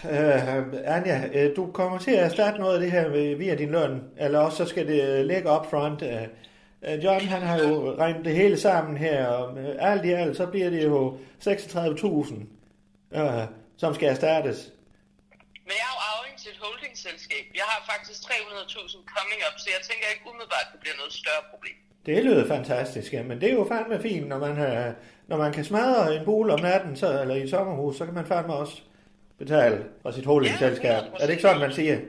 Uh, 0.03 0.95
Anja, 0.95 1.29
øh, 1.33 1.55
du 1.55 1.71
kommer 1.71 1.97
til 1.99 2.11
at 2.11 2.31
starte 2.31 2.57
noget 2.59 2.73
af 2.75 2.79
det 2.81 2.91
her 2.91 3.07
ved- 3.09 3.35
via 3.35 3.55
din 3.55 3.71
løn, 3.71 4.03
eller 4.17 4.39
også 4.39 4.57
så 4.57 4.65
skal 4.65 4.87
det 4.87 5.25
ligge 5.25 5.51
up 5.51 5.69
front. 5.69 6.01
Uh, 6.01 6.07
uh, 6.07 6.17
John, 7.03 7.21
han 7.21 7.41
har 7.41 7.59
jo 7.59 7.95
regnet 7.95 8.25
det 8.25 8.35
hele 8.35 8.57
sammen 8.59 8.97
her, 8.97 9.27
og 9.27 9.57
alt 9.79 10.05
i 10.05 10.11
alt, 10.11 10.37
så 10.37 10.45
bliver 10.45 10.69
det 10.69 10.83
jo 10.83 11.17
36.000, 11.43 12.33
uh, 13.11 13.43
som 13.77 13.95
skal 13.95 14.09
erstattes. 14.09 14.71
Men 15.65 15.73
jeg 15.79 15.87
er 15.89 15.93
jo 15.95 16.01
arving 16.11 16.39
til 16.39 16.51
et 16.51 16.59
holdingselskab. 16.61 17.45
Jeg 17.55 17.63
har 17.63 17.93
faktisk 17.93 18.19
300.000 18.21 18.97
coming 19.15 19.41
up, 19.47 19.59
så 19.59 19.69
jeg 19.75 19.81
tænker 19.89 20.05
ikke 20.13 20.25
umiddelbart, 20.29 20.65
at 20.67 20.71
det 20.73 20.79
bliver 20.79 20.95
noget 20.97 21.13
større 21.13 21.43
problem. 21.51 21.75
Det 22.05 22.23
lyder 22.23 22.47
fantastisk, 22.47 23.13
ja, 23.13 23.23
men 23.23 23.41
det 23.41 23.49
er 23.49 23.53
jo 23.53 23.67
fandme 23.73 24.01
fint, 24.01 24.27
når 24.27 24.39
man, 24.39 24.51
uh, 24.51 24.93
når 25.27 25.37
man 25.37 25.53
kan 25.53 25.65
smadre 25.65 26.15
en 26.15 26.25
bol 26.25 26.49
om 26.49 26.59
natten, 26.59 26.95
så, 26.95 27.21
eller 27.21 27.35
i 27.35 27.43
et 27.43 27.49
sommerhus, 27.49 27.97
så 27.97 28.05
kan 28.05 28.13
man 28.13 28.25
fandme 28.25 28.53
også 28.53 28.81
betale 29.37 29.85
for 30.01 30.11
sit 30.11 30.25
holdingselskab. 30.25 31.03
Er 31.19 31.25
det 31.25 31.29
ikke 31.29 31.41
sådan, 31.41 31.59
man 31.59 31.73
siger? 31.73 31.99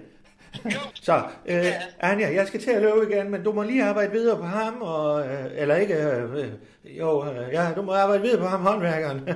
Så, 1.03 1.23
øh, 1.47 1.65
Anja, 2.01 2.35
jeg 2.35 2.47
skal 2.47 2.61
til 2.61 2.71
at 2.71 2.83
løbe 2.83 3.13
igen, 3.13 3.31
men 3.31 3.43
du 3.45 3.53
må 3.53 3.63
lige 3.63 3.85
arbejde 3.85 4.13
videre 4.13 4.37
på 4.37 4.43
ham, 4.45 4.83
og, 4.83 5.27
øh, 5.27 5.45
eller 5.55 5.75
ikke, 5.77 5.95
øh, 5.95 6.35
øh, 6.35 6.49
jo, 6.99 7.25
øh, 7.25 7.53
ja, 7.53 7.67
du 7.77 7.83
må 7.83 7.93
arbejde 7.93 8.23
videre 8.23 8.39
på 8.41 8.47
ham, 8.47 8.61
håndværkeren. 8.61 9.19
øh, 9.29 9.35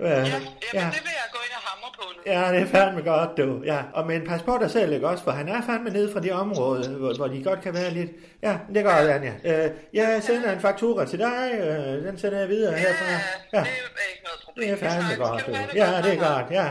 Ja, 0.00 0.08
jamen, 0.08 0.48
ja. 0.74 0.90
det 0.92 1.02
vil 1.02 1.12
jeg 1.20 1.28
gå 1.32 1.38
ind 1.46 1.52
og 1.56 1.62
hamre 1.62 1.90
på 1.94 2.02
nu. 2.16 2.32
Ja, 2.32 2.52
det 2.52 2.60
er 2.62 2.66
fandme 2.66 3.02
godt, 3.02 3.36
du. 3.36 3.62
Ja, 3.64 3.78
og 3.94 4.06
men 4.06 4.26
pas 4.26 4.42
på 4.42 4.58
dig 4.60 4.70
selv, 4.70 4.92
ikke 4.92 5.08
også? 5.08 5.24
For 5.24 5.30
han 5.30 5.48
er 5.48 5.62
fandme 5.66 5.90
nede 5.90 6.12
fra 6.12 6.20
de 6.20 6.30
områder, 6.30 6.90
hvor, 6.90 7.16
hvor 7.16 7.26
de 7.26 7.44
godt 7.44 7.60
kan 7.60 7.74
være 7.74 7.90
lidt... 7.90 8.10
Ja, 8.42 8.56
det 8.68 8.76
er 8.76 8.82
godt, 8.82 9.10
Anja. 9.10 9.32
Øh, 9.44 9.70
jeg 9.92 10.22
sender 10.22 10.52
en 10.52 10.60
faktura 10.60 11.04
til 11.04 11.18
dig, 11.18 11.50
øh, 11.60 12.04
den 12.06 12.18
sender 12.18 12.38
jeg 12.38 12.48
videre 12.48 12.72
herfra. 12.74 13.04
Ja, 13.52 13.58
Det 13.60 13.66
er 13.66 14.12
ikke 14.14 14.24
noget 14.24 14.40
problem. 14.44 14.68
det 14.68 14.82
er 14.82 14.90
fandme 14.90 15.24
godt, 15.26 15.44
Kan 15.44 15.54
du. 15.54 15.60
Ja, 15.74 16.02
det 16.02 16.12
er 16.12 16.36
godt, 16.38 16.50
ja. 16.50 16.66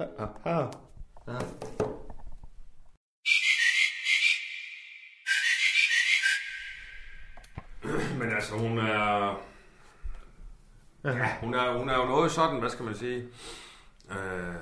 Ja, 0.00 0.04
ja, 0.46 0.58
ja. 1.28 1.38
Men 8.18 8.32
altså, 8.34 8.54
hun 8.58 8.78
er... 8.78 9.34
Ja, 11.04 11.28
hun 11.40 11.54
er, 11.54 11.78
hun 11.78 11.88
er 11.88 11.96
jo 11.96 12.04
noget 12.04 12.30
sådan, 12.30 12.58
hvad 12.60 12.70
skal 12.70 12.84
man 12.84 12.94
sige, 12.94 13.24
øh, 14.10 14.54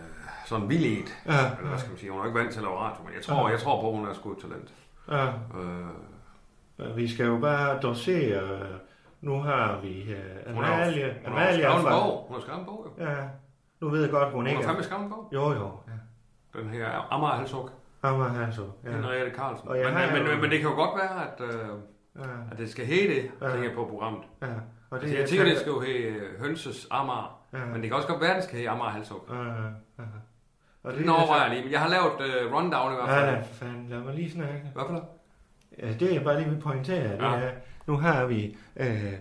sådan 0.47 0.69
vildledt. 0.69 1.19
Ja, 1.27 1.57
Eller 1.57 1.69
hvad 1.69 1.79
skal 1.79 1.91
man 1.91 1.99
sige, 1.99 2.11
hun 2.13 2.21
er 2.21 2.25
ikke 2.27 2.39
vant 2.39 2.53
til 2.53 2.59
at 2.59 2.65
lave 2.65 2.79
radio, 2.79 3.03
men 3.05 3.15
jeg 3.15 3.23
tror, 3.23 3.49
jeg 3.49 3.61
tror 3.61 3.81
på, 3.81 3.89
at 3.91 3.97
hun 3.97 4.09
er 4.09 4.13
sgu 4.15 4.33
et 4.33 4.39
talent. 4.39 4.75
Ja. 5.11 5.27
Øh, 6.89 6.97
Vi 6.97 7.09
skal 7.15 7.27
jo 7.27 7.39
bare 7.39 7.81
dosere. 7.81 8.69
Nu 9.21 9.41
har 9.41 9.81
vi 9.81 10.15
uh, 10.49 10.55
hun 10.55 10.65
har 10.65 10.75
Amalie. 10.75 11.17
hun 11.25 11.33
har 11.37 11.43
Amalie 11.43 11.63
skrevet 11.63 11.77
en 11.77 11.83
fra... 11.83 12.01
bog. 12.01 12.25
Hun 12.29 12.35
har 12.35 12.41
skrevet 12.41 12.61
en 12.61 12.67
bog, 12.67 12.95
jo. 12.99 13.05
Ja, 13.05 13.17
nu 13.81 13.89
ved 13.89 14.03
jeg 14.03 14.11
godt, 14.11 14.25
hun 14.29 14.35
Hun 14.35 14.47
ikke 14.47 14.57
har 14.57 14.63
er... 14.63 14.69
fandme 14.69 14.85
skrevet 14.85 15.03
en 15.05 15.11
bog. 15.11 15.29
Jo, 15.33 15.53
jo. 15.53 15.73
Ja. 15.89 16.59
Den 16.61 16.71
her 16.71 17.13
Amager 17.13 17.67
Halsuk. 18.09 18.23
Amager 18.23 18.45
Halsuk. 18.45 18.67
Ja. 18.85 18.91
Ja. 18.91 18.97
Henriette 18.97 19.31
Carlsen. 19.37 19.69
Og 19.69 19.79
jeg 19.79 19.87
Men, 19.95 20.13
men, 20.23 20.29
men, 20.33 20.41
men, 20.41 20.51
det 20.51 20.61
kan 20.61 20.69
jo 20.71 20.75
godt 20.77 20.91
være, 21.03 21.17
at, 21.27 21.41
øh, 21.55 21.69
Ja. 22.19 22.29
at 22.53 22.59
det 22.59 22.71
skal 22.71 22.87
hedde 22.87 23.15
det, 23.15 23.31
Ja. 23.43 23.53
tænker 23.53 23.75
på 23.75 23.85
programmet. 23.91 24.23
Ja. 24.43 24.47
Og 24.91 24.99
Altså, 25.03 25.17
jeg 25.17 25.29
tænker, 25.29 25.45
det 25.45 25.59
skal 25.59 25.71
jo 25.71 25.81
hedde 25.81 26.21
Hønses 26.39 26.87
Amager. 26.91 27.41
Ja. 27.53 27.59
Men 27.65 27.75
det 27.75 27.83
kan 27.83 27.93
også 27.97 28.09
godt 28.09 28.21
være, 28.21 28.37
det 28.37 28.45
skal 28.45 28.57
hedde 28.57 28.71
Amager 28.71 28.91
Halsuk. 28.91 29.31
Ja, 29.31 29.43
ja, 29.43 29.53
ja. 29.99 30.05
Og 30.85 30.93
Det 30.93 31.11
overvejer 31.11 31.43
jeg 31.43 31.51
lige. 31.51 31.63
Men 31.63 31.73
jeg 31.73 31.81
har 31.81 31.89
lavet 31.89 32.13
uh, 32.47 32.53
rundown 32.57 32.93
i 32.93 32.95
hvert 32.97 33.09
fald. 33.09 33.25
Ja, 33.27 33.33
ja, 33.33 33.41
for 33.41 33.55
fanden. 33.55 33.87
Lad 33.89 33.99
mig 33.99 34.15
lige 34.15 34.31
snakke. 34.31 34.71
Hvad 34.75 34.83
for 34.87 34.93
noget? 34.93 35.07
Ja, 35.79 35.93
det 36.01 36.15
jeg 36.15 36.25
bare 36.25 36.39
lige 36.41 36.51
vil 36.51 36.61
pointere, 36.61 37.03
det 37.13 37.19
Ja. 37.23 37.35
er, 37.37 37.51
nu 37.87 37.97
har 37.97 38.25
vi 38.27 38.57
øh, 38.77 39.13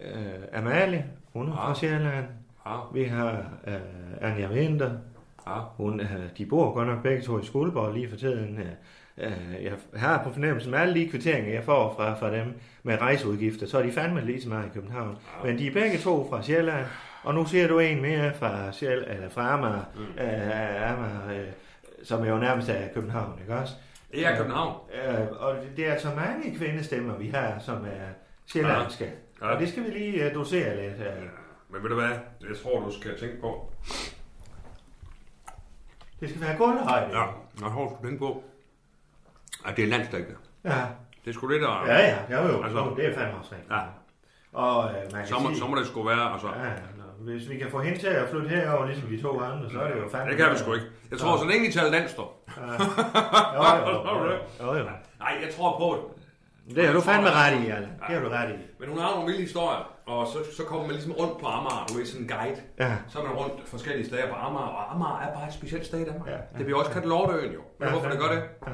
øh, 0.00 0.32
Amalie, 0.52 1.06
hun 1.32 1.48
er 1.48 1.52
fra 1.52 1.68
Ja. 1.68 1.74
Sjælland. 1.74 2.26
Ja, 2.66 2.76
Vi 2.92 3.04
har 3.04 3.30
øh, 3.66 3.74
Anja 4.20 4.48
Winter, 4.52 4.90
ja. 5.46 5.60
hun, 5.76 6.00
øh, 6.00 6.08
de 6.38 6.46
bor 6.46 6.74
godt 6.74 6.88
nok 6.88 7.02
begge 7.02 7.22
to 7.22 7.38
i 7.40 7.44
Skuldborg 7.46 7.94
lige 7.94 8.08
for 8.10 8.16
tiden. 8.16 8.58
Øh, 8.58 9.26
øh, 9.26 9.64
jeg 9.64 9.72
har 9.96 10.24
på 10.24 10.32
fornemmelsen 10.32 10.70
med 10.70 10.78
alle 10.78 10.94
de 10.94 11.08
kvitteringer, 11.08 11.52
jeg 11.52 11.64
får 11.64 11.94
fra, 11.96 12.14
fra 12.14 12.36
dem 12.36 12.54
med 12.82 13.00
rejseudgifter, 13.00 13.66
så 13.66 13.78
er 13.78 13.82
de 13.82 13.92
fandme 13.92 14.20
lige 14.20 14.42
så 14.42 14.48
meget 14.48 14.66
i 14.66 14.70
København. 14.74 15.18
Men 15.44 15.58
de 15.58 15.66
er 15.66 15.72
begge 15.72 15.98
to 15.98 16.26
fra 16.30 16.42
Sjælland, 16.42 16.86
og 17.22 17.34
nu 17.34 17.44
ser 17.46 17.68
du 17.68 17.78
en 17.78 18.02
mere 18.02 18.34
fra, 18.34 18.72
Sjæl, 18.72 19.04
eller 19.08 19.28
fra 19.28 19.52
Amager, 19.54 19.82
Mm. 19.96 20.02
øh, 20.24 20.90
Amager 20.92 21.30
øh, 21.40 21.46
som 22.04 22.22
er 22.24 22.28
jo 22.30 22.36
nærmest 22.38 22.68
af 22.68 22.90
København, 22.94 23.38
ikke 23.40 23.54
også? 23.54 23.74
Det 24.12 24.26
er 24.26 24.36
København. 24.36 24.76
Øh, 25.08 25.26
og 25.40 25.54
det- 25.76 25.86
er 25.88 25.92
altså 25.92 26.08
mange 26.16 26.56
kvindestemmer, 26.58 27.16
vi 27.18 27.28
har, 27.28 27.58
som 27.58 27.76
er 27.76 28.08
sjællandske. 28.52 29.04
Ja. 29.40 29.46
Og 29.46 29.60
det 29.60 29.68
skal 29.68 29.84
vi 29.84 29.90
lige 29.90 30.26
uh, 30.26 30.34
dosere 30.34 30.76
lidt. 30.82 30.94
Uh. 30.94 31.22
Men 31.72 31.82
ved 31.82 31.88
du 31.88 31.94
hvad? 31.94 32.08
Jeg 32.48 32.56
tror, 32.62 32.80
du 32.80 32.92
skal 33.00 33.18
tænke 33.18 33.40
på. 33.40 33.72
Det 36.22 36.30
skal 36.30 36.40
være 36.42 36.56
gulvhøjde. 36.56 37.06
Ja, 37.18 37.22
jeg 37.62 37.70
tror, 37.72 37.84
du 37.88 37.90
skal 37.94 38.02
tænke 38.08 38.18
på, 38.18 38.42
at 39.66 39.76
det 39.76 39.82
er 39.84 39.88
landstækkende. 39.88 40.38
ja. 40.64 40.80
Det 41.24 41.30
er 41.30 41.34
sgu 41.34 41.52
det, 41.52 41.60
der... 41.62 41.84
Ja, 41.86 41.98
ja, 41.98 42.16
jo, 42.42 42.48
jo. 42.48 42.62
Altså- 42.62 42.78
Altså, 42.78 42.94
det 42.96 43.04
er 43.08 43.14
fandme 43.18 43.38
også 43.38 43.50
rigtigt. 43.54 43.72
Ja. 43.72 43.80
Og 44.52 44.78
uh, 44.84 44.90
man 45.12 45.20
kan 45.20 45.26
Så 45.26 45.38
må, 45.38 45.48
sige, 45.48 45.58
så 45.58 45.66
må 45.66 45.76
det 45.76 45.86
sgu 45.86 46.02
være, 46.02 46.32
altså... 46.32 46.48
ja, 46.48 46.70
nå, 46.98 47.04
hvis 47.32 47.48
vi 47.50 47.58
kan 47.58 47.70
få 47.70 47.80
hende 47.80 47.98
til 47.98 48.06
at 48.06 48.28
flytte 48.30 48.48
herover, 48.48 48.86
ligesom 48.86 49.08
de 49.08 49.22
to 49.22 49.40
andre, 49.40 49.70
så 49.70 49.80
er 49.80 49.88
det 49.92 49.96
jo 50.02 50.08
fandme... 50.08 50.30
Det 50.30 50.36
kan 50.38 50.50
vi 50.52 50.56
sgu 50.58 50.74
ikke. 50.74 50.86
Jeg 51.10 51.18
tror, 51.18 51.36
så 51.36 51.44
længe 51.44 51.66
de 51.68 51.72
taler 51.72 51.90
dansk, 51.90 52.16
dog. 52.16 52.30
Ja. 52.56 52.62
Jo, 53.56 53.62
jo, 53.78 53.90
jo, 53.90 54.30
jo, 54.60 54.72
jo, 54.72 54.78
jo. 54.78 54.84
Nej, 55.18 55.32
jeg 55.44 55.54
tror 55.56 55.78
på 55.78 55.88
det. 56.66 56.76
Det 56.76 56.86
har 56.86 56.94
du 56.94 57.00
fandme 57.00 57.30
ret 57.30 57.52
i, 57.64 57.66
Allan. 57.70 57.92
Det 58.08 58.14
har 58.16 58.20
du 58.24 58.28
ret 58.28 58.50
i. 58.50 58.56
Men 58.80 58.88
hun 58.88 58.98
har 58.98 59.10
nogle 59.10 59.26
vilde 59.26 59.40
historier, 59.40 59.92
og 60.06 60.26
så, 60.26 60.38
så 60.56 60.64
kommer 60.64 60.86
man 60.86 60.94
ligesom 60.94 61.12
rundt 61.12 61.38
på 61.40 61.46
Amager, 61.46 61.86
du 61.88 62.00
er 62.00 62.04
sådan 62.06 62.22
en 62.22 62.28
guide. 62.28 62.60
Ja. 62.78 62.96
Så 63.08 63.18
er 63.18 63.22
man 63.24 63.32
rundt 63.32 63.68
forskellige 63.68 64.06
steder 64.06 64.28
på 64.28 64.34
Amager, 64.34 64.66
og 64.66 64.94
Amager 64.94 65.18
er 65.20 65.34
bare 65.34 65.46
et 65.46 65.52
specielt 65.54 65.86
sted 65.86 65.98
i 66.00 66.04
Danmark. 66.04 66.26
Ja, 66.28 66.32
Ja, 66.32 66.38
ja. 66.52 66.58
det 66.58 66.64
bliver 66.66 66.78
også 66.78 66.90
kaldt 66.90 67.06
Lorteøen 67.08 67.52
jo. 67.52 67.60
Ved 67.78 67.86
du, 67.86 67.92
hvorfor 67.92 68.10
det 68.10 68.18
gør 68.18 68.28
det? 68.28 68.42
Ja. 68.66 68.72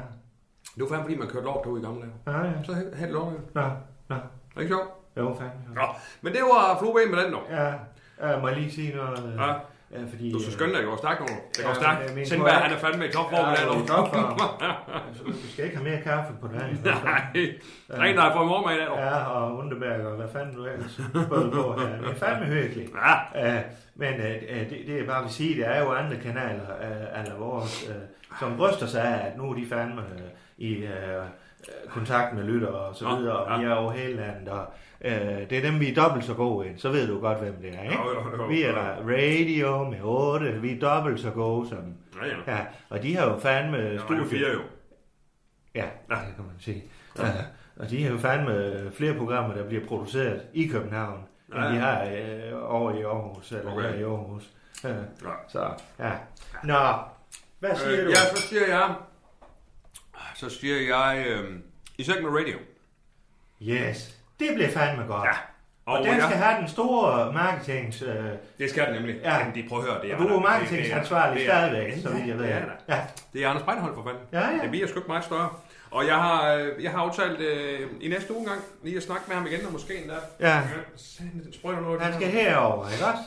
Det 0.75 0.81
var 0.83 0.87
fandme, 0.87 1.03
fordi 1.03 1.15
man 1.17 1.27
kørte 1.27 1.45
lort 1.45 1.63
derude 1.63 1.81
i 1.81 1.85
gamle 1.85 2.01
dage. 2.01 2.37
Ja, 2.37 2.45
ja. 2.45 2.53
Så 2.63 2.73
hed 2.73 2.91
det 2.91 3.09
Lorteøen. 3.09 3.45
Nå, 3.55 3.61
nå. 4.09 4.15
Er 4.15 4.19
det 4.55 4.61
ikke 4.61 4.73
sjovt? 4.75 4.89
Jo, 5.17 5.33
fandme. 5.39 5.81
Ja. 5.81 5.87
Men 6.21 6.33
det 6.33 6.41
var 6.41 6.77
flueben 6.79 7.11
med 7.15 7.23
den 7.23 7.33
dog. 7.33 7.41
Ja, 7.49 7.73
ja, 8.21 8.39
må 8.39 8.47
jeg 8.47 8.57
lige 8.57 8.71
sige 8.71 8.95
noget? 8.95 9.35
Ja. 9.39 9.53
Ja, 9.91 9.97
fordi... 10.09 10.31
Du 10.31 10.39
skal 10.41 10.53
skynde 10.53 10.71
dig, 10.73 10.79
det 10.81 10.87
går 10.89 10.97
stærkt 10.97 11.19
nu. 11.19 11.27
Det 11.55 11.63
går 11.63 11.69
Ja, 11.69 11.75
stærkt. 11.75 12.27
Sindberg, 12.27 12.51
han 12.53 12.71
er 12.73 12.77
fandme 12.77 13.07
i 13.07 13.11
topform 13.11 13.45
Ja, 13.45 13.53
i 13.53 13.55
dag. 13.55 13.87
topform. 13.87 14.39
Altså, 15.07 15.23
Du 15.23 15.33
skal 15.53 15.65
ikke 15.65 15.77
have 15.77 15.89
mere 15.89 16.01
kaffe 16.01 16.33
på 16.41 16.47
dagen. 16.47 16.79
Nej, 16.85 17.21
træn 17.97 18.15
dig 18.15 18.31
for 18.35 18.43
i 18.43 18.47
morgen 18.47 18.65
med 18.67 18.75
i 18.75 18.79
dag. 18.79 18.97
Ja, 18.97 19.15
og 19.25 19.57
Underberg, 19.57 20.05
og 20.05 20.15
hvad 20.15 20.27
fanden 20.33 20.55
du 20.55 20.65
ellers 20.65 20.91
spurgte 20.91 21.49
på 21.51 21.75
her. 21.79 21.97
Det 22.01 22.09
er 22.09 22.15
fandme 22.25 22.45
hyggeligt. 22.45 22.91
Ja. 23.35 23.57
Uh, 23.57 23.61
men 23.95 24.13
uh, 24.13 24.19
det, 24.69 24.77
det, 24.87 24.97
jeg 24.97 25.05
bare 25.07 25.23
vil 25.23 25.31
sige, 25.31 25.55
det 25.57 25.67
er 25.67 25.79
jo 25.83 25.91
andre 25.91 26.15
kanaler, 26.17 26.67
uh, 26.81 27.19
eller 27.23 27.35
vores, 27.37 27.89
uh, 27.89 27.95
som 28.39 28.57
bryster 28.57 28.85
sig 28.87 29.03
af, 29.03 29.27
at 29.27 29.37
nu 29.37 29.49
er 29.49 29.53
de 29.53 29.65
fandme 29.69 30.01
uh, 30.01 30.21
i 30.57 30.83
uh, 30.83 30.89
kontakt 31.89 32.35
med 32.35 32.43
lytter 32.43 32.67
og 32.67 32.95
så 32.95 33.15
videre, 33.15 33.37
og 33.37 33.51
ja. 33.51 33.57
vi 33.57 33.71
er 33.71 33.75
over 33.75 33.91
hele 33.91 34.15
landet, 34.15 34.47
og 34.49 34.65
uh, 35.05 35.11
det 35.49 35.51
er 35.51 35.61
dem, 35.61 35.79
vi 35.79 35.91
er 35.91 35.95
dobbelt 35.95 36.25
så 36.25 36.33
gode 36.33 36.67
ind. 36.67 36.79
Så 36.79 36.89
ved 36.89 37.07
du 37.07 37.19
godt, 37.19 37.39
hvem 37.39 37.53
det 37.61 37.75
er, 37.77 37.83
ikke? 37.83 37.95
Jo, 37.95 38.09
jo, 38.09 38.37
jo. 38.43 38.47
Vi 38.47 38.63
er 38.63 38.71
der 38.71 38.95
radio 39.07 39.89
med 39.89 39.99
8, 40.03 40.61
vi 40.61 40.71
er 40.75 40.79
dobbelt 40.79 41.19
så 41.19 41.31
gode 41.31 41.69
som... 41.69 41.77
Ja, 42.21 42.27
ja. 42.27 42.55
Ja, 42.57 42.65
og 42.89 43.03
de 43.03 43.15
har 43.17 43.25
jo 43.29 43.39
fandme 43.39 43.77
Ja, 43.77 44.23
fire 44.23 44.51
jo. 44.53 44.59
Ja, 45.75 45.85
det 46.09 46.17
kan 46.35 46.45
man 46.45 46.55
sige. 46.59 46.83
Ja. 47.17 47.23
Og 47.75 47.89
de 47.89 48.03
har 48.03 48.11
jo 48.11 48.17
fandme 48.17 48.81
flere 48.93 49.13
programmer, 49.13 49.55
der 49.55 49.67
bliver 49.67 49.85
produceret 49.87 50.41
i 50.53 50.67
København, 50.67 51.19
end 51.53 51.55
Ja, 51.63 51.69
de 51.69 51.73
ja. 51.73 51.79
har 51.79 52.03
øh, 52.05 52.73
over 52.75 52.91
i 52.91 53.01
Aarhus, 53.01 53.51
eller 53.51 53.71
Okay. 53.71 53.81
her 53.81 53.93
i 53.99 54.03
Aarhus. 54.03 54.49
Ja. 54.83 54.89
Ja. 54.89 54.95
Så, 55.47 55.69
ja. 55.99 56.11
Nå, 56.63 56.77
hvad 57.59 57.75
siger 57.75 57.99
Øh, 57.99 58.05
du? 58.05 58.09
ja, 58.09 58.15
så 58.35 58.41
siger 58.41 58.67
jeg, 58.67 58.95
så 60.39 60.49
siger 60.49 60.97
jeg 60.97 61.25
øh, 61.27 61.49
i 61.97 62.03
seng 62.03 62.23
med 62.23 62.29
radio. 62.39 62.57
Yes, 63.61 64.15
det 64.39 64.47
bliver 64.55 64.69
fandme 64.69 65.03
godt. 65.03 65.25
Ja. 65.25 65.31
Og, 65.85 65.97
og 65.99 66.05
den 66.05 66.21
skal 66.21 66.35
have 66.37 66.59
den 66.61 66.67
store 66.69 67.33
marketings... 67.33 68.01
Øh, 68.01 68.25
Det 68.59 68.69
skal 68.69 68.85
det 68.85 68.93
nemlig. 68.95 69.15
Ja. 69.23 69.43
Men 69.45 69.55
de 69.55 69.69
prøver 69.69 69.83
at 69.83 69.89
høre, 69.91 70.01
det 70.01 70.11
er... 70.11 70.15
og 70.15 70.21
du 70.29 70.35
er 70.35 70.39
marketingansvarlig 70.39 71.45
er- 71.45 71.47
stadigvæk, 71.47 72.01
så 72.03 72.09
vidt 72.09 72.27
jeg 72.27 72.37
ved. 72.37 72.45
er 72.45 72.59
der. 72.65 72.95
Ja. 72.95 73.01
Det 73.33 73.43
er 73.43 73.49
Anders 73.49 73.63
Breinholt 73.63 73.95
for 73.95 74.03
fanden. 74.03 74.21
Ja, 74.33 74.49
ja. 74.55 74.61
Det 74.61 74.69
bliver 74.69 74.87
sgu 74.87 75.01
meget 75.07 75.23
større. 75.23 75.49
Og 75.91 76.07
jeg 76.07 76.15
har, 76.15 76.53
øh, 76.53 76.83
jeg 76.83 76.91
har 76.91 76.97
aftalt 76.99 77.39
øh, 77.39 77.79
i 78.01 78.07
næste 78.07 78.31
uge 78.33 78.39
engang 78.41 78.61
lige 78.83 78.97
at 78.97 79.03
snakke 79.03 79.23
med 79.27 79.35
ham 79.35 79.45
igen, 79.47 79.65
og 79.65 79.71
måske 79.71 80.01
endda. 80.01 80.15
Ja. 80.39 80.61
Den 81.19 81.53
sprøjter 81.53 81.81
noget. 81.81 82.01
Han 82.01 82.13
skal 82.13 82.27
herover, 82.27 82.89
ikke 82.91 83.05
også? 83.05 83.23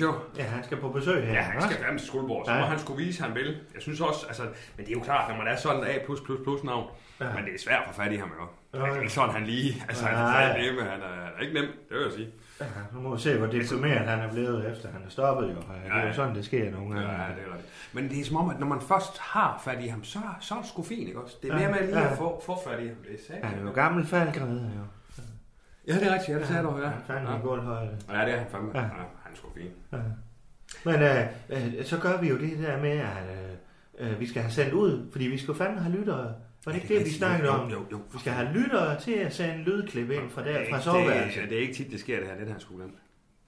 Du? 0.00 0.14
Ja, 0.36 0.42
han 0.42 0.64
skal 0.64 0.76
på 0.80 0.88
besøg 0.88 1.26
her. 1.26 1.32
Ja, 1.32 1.40
han 1.40 1.62
skal 1.62 1.76
fandme 1.76 1.98
til 1.98 2.06
Skuldborg, 2.08 2.46
så 2.46 2.52
Ja. 2.52 2.58
må 2.60 2.64
han 2.66 2.78
skulle 2.78 3.04
vise, 3.04 3.22
han 3.22 3.34
vil. 3.34 3.56
Jeg 3.74 3.82
synes 3.82 4.00
også, 4.00 4.26
altså, 4.26 4.42
men 4.76 4.86
det 4.86 4.88
er 4.88 4.92
jo 4.92 5.00
klart, 5.00 5.28
når 5.30 5.36
man 5.36 5.46
er 5.46 5.56
sådan 5.56 5.80
en 5.80 5.86
A+++ 5.86 6.64
navn, 6.64 6.86
Ja. 7.20 7.26
men 7.34 7.44
det 7.44 7.54
er 7.54 7.58
svært 7.58 7.82
at 7.88 7.94
få 7.94 8.02
fat 8.02 8.12
i 8.12 8.16
ham, 8.16 8.30
jo. 8.40 8.46
Ja, 8.78 8.84
er 8.86 8.94
ja. 8.94 9.00
ikke 9.00 9.12
sådan, 9.12 9.34
han 9.34 9.44
lige, 9.44 9.82
altså, 9.88 10.06
han 10.06 10.16
er 10.50 10.62
nemme, 10.62 10.80
han 10.82 11.00
er, 11.00 11.06
han 11.24 11.32
er 11.36 11.40
ikke 11.42 11.54
nem, 11.54 11.64
det 11.88 11.96
vil 11.96 12.02
jeg 12.04 12.12
sige. 12.12 12.28
Ja, 12.60 12.66
nu 12.94 13.00
må 13.00 13.14
vi 13.14 13.20
se, 13.22 13.38
hvor 13.38 13.46
deprimeret 13.46 14.06
han 14.08 14.18
er 14.20 14.32
blevet, 14.32 14.70
efter 14.72 14.88
han 14.92 15.02
er 15.06 15.10
stoppet 15.10 15.44
jo. 15.48 15.54
Det 15.54 15.64
er 15.86 15.96
Ja, 15.96 16.00
jo 16.00 16.06
ja. 16.06 16.12
sådan, 16.12 16.34
det 16.34 16.44
sker 16.44 16.70
nogle 16.70 16.94
gange. 16.94 17.12
Ja, 17.12 17.18
det 17.18 17.22
er 17.22 17.52
rigtigt. 17.54 17.72
Men 17.92 18.08
det 18.08 18.20
er 18.20 18.24
som 18.24 18.36
om, 18.36 18.50
at 18.50 18.60
når 18.60 18.66
man 18.66 18.80
først 18.80 19.18
har 19.18 19.60
fat 19.64 19.84
i 19.84 19.86
ham, 19.86 20.04
så, 20.04 20.18
så 20.40 20.54
er 20.54 20.58
det 20.58 20.68
sgu 20.68 20.82
fint, 20.82 21.08
ikke 21.08 21.20
også? 21.20 21.36
Det 21.42 21.50
er 21.50 21.54
mere 21.54 21.62
Ja, 21.64 21.70
med 21.70 21.80
lige 21.86 21.98
ja. 22.00 22.10
at 22.10 22.16
få, 22.18 22.42
få 22.46 22.58
fat 22.66 22.80
i 22.80 22.86
ham. 22.86 22.96
Det 23.08 23.14
er 23.14 23.18
sat. 23.26 23.44
Han 23.44 23.58
er 23.58 23.62
jo 23.62 23.70
gammel 23.70 24.06
falkrede, 24.06 24.72
jo. 24.76 24.82
Ja, 25.88 25.94
det 25.94 26.06
er 26.06 26.14
rigtigt, 26.14 26.28
ja, 26.34 26.38
det 26.38 26.46
sagde 26.48 26.62
du, 26.62 26.78
ja. 26.78 26.86
Han 26.88 27.02
fandme 27.06 27.30
ja. 27.30 27.38
i 27.38 27.40
gulvhøjde. 27.40 27.98
Ja, 28.12 28.24
det 28.24 28.32
er 28.34 28.36
han 28.38 28.46
fandme. 28.50 28.70
Ja. 28.74 28.84
Ja. 29.56 29.60
fin. 29.60 29.70
Ja. 29.92 29.98
Men 30.84 31.02
øh, 31.02 31.76
øh, 31.78 31.84
så 31.84 31.98
gør 31.98 32.20
vi 32.20 32.28
jo 32.28 32.38
det 32.38 32.58
der 32.58 32.80
med, 32.82 32.90
at 32.90 33.06
øh, 34.00 34.12
øh, 34.12 34.20
vi 34.20 34.26
skal 34.26 34.42
have 34.42 34.52
sendt 34.52 34.72
ud, 34.74 35.10
fordi 35.12 35.24
vi 35.26 35.38
skal 35.38 35.52
jo 35.52 35.54
fandme 35.54 35.80
have 35.80 35.96
lyttere. 35.96 36.34
Var 36.64 36.72
det 36.72 36.82
ikke 36.82 36.94
det, 36.98 37.04
vi 37.06 37.10
snakkede 37.10 37.50
om? 37.50 37.70
Jo, 37.70 37.76
jo, 37.76 37.84
jo. 37.92 38.00
Vi 38.12 38.18
skal 38.18 38.32
have 38.32 38.52
lyttere 38.52 39.00
til 39.00 39.12
at 39.12 39.34
sende 39.34 39.64
lydklip 39.64 40.10
ind 40.10 40.30
fra 40.30 40.44
Det 40.44 40.50
er 40.54 40.58
der, 40.58 40.68
fra 40.70 40.76
det, 40.76 40.84
soveværelset. 40.84 41.42
er- 41.42 41.46
det 41.48 41.56
er 41.56 41.60
ikke 41.62 41.74
tit, 41.74 41.90
det 41.90 42.00
sker 42.00 42.18
det 42.20 42.28
her. 42.28 42.44
Den 42.44 42.60
sgu 42.60 42.76
glemt. 42.76 42.94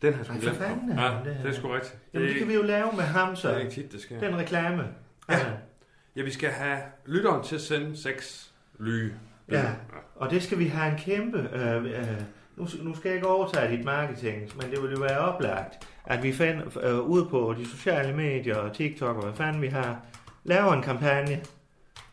Den 0.02 0.14
har 0.14 0.24
sgu 0.24 0.34
glemt. 0.40 0.56
fanden, 0.56 0.98
ja, 0.98 1.12
det- 1.24 1.38
det 1.42 1.50
er 1.50 1.52
sgu 1.54 1.68
rigtigt. 1.68 1.98
Jamen, 2.14 2.28
det 2.28 2.36
kan 2.36 2.48
vi 2.48 2.54
jo 2.54 2.62
lave 2.62 2.88
med 2.96 3.04
ham, 3.04 3.36
så. 3.36 3.48
Det 3.48 3.56
er 3.56 3.60
ikke 3.60 3.72
tit, 3.72 3.92
det 3.92 4.00
sker. 4.00 4.20
Den 4.20 4.36
reklame. 4.36 4.84
Ja. 5.30 5.38
Ja, 6.16 6.22
vi 6.22 6.30
skal 6.30 6.50
have 6.50 6.78
lytteren 7.06 7.44
til 7.44 7.54
at 7.54 7.60
sende 7.60 7.96
seks 7.96 8.50
lyge. 8.78 9.12
Ja, 9.50 9.72
og 10.16 10.30
det 10.30 10.42
skal 10.42 10.58
vi 10.58 10.66
have 10.66 10.92
en 10.92 10.98
kæmpe... 10.98 11.38
Øh, 11.52 11.84
øh, 11.84 12.20
nu, 12.60 12.66
nu 12.82 12.96
skal 12.96 13.08
jeg 13.08 13.16
ikke 13.16 13.28
overtage 13.28 13.76
dit 13.76 13.84
marketing, 13.84 14.50
men 14.56 14.70
det 14.70 14.82
vil 14.82 14.90
jo 14.90 15.00
være 15.00 15.18
oplagt, 15.18 15.88
at 16.04 16.22
vi 16.22 16.32
finder 16.32 16.78
øh, 16.82 17.00
ude 17.00 17.26
på 17.26 17.54
de 17.58 17.66
sociale 17.66 18.16
medier 18.16 18.56
og 18.56 18.74
TikTok 18.74 19.16
og 19.16 19.22
hvad 19.22 19.34
fanden 19.34 19.62
vi 19.62 19.66
har, 19.66 20.00
laver 20.44 20.72
en 20.72 20.82
kampagne, 20.82 21.40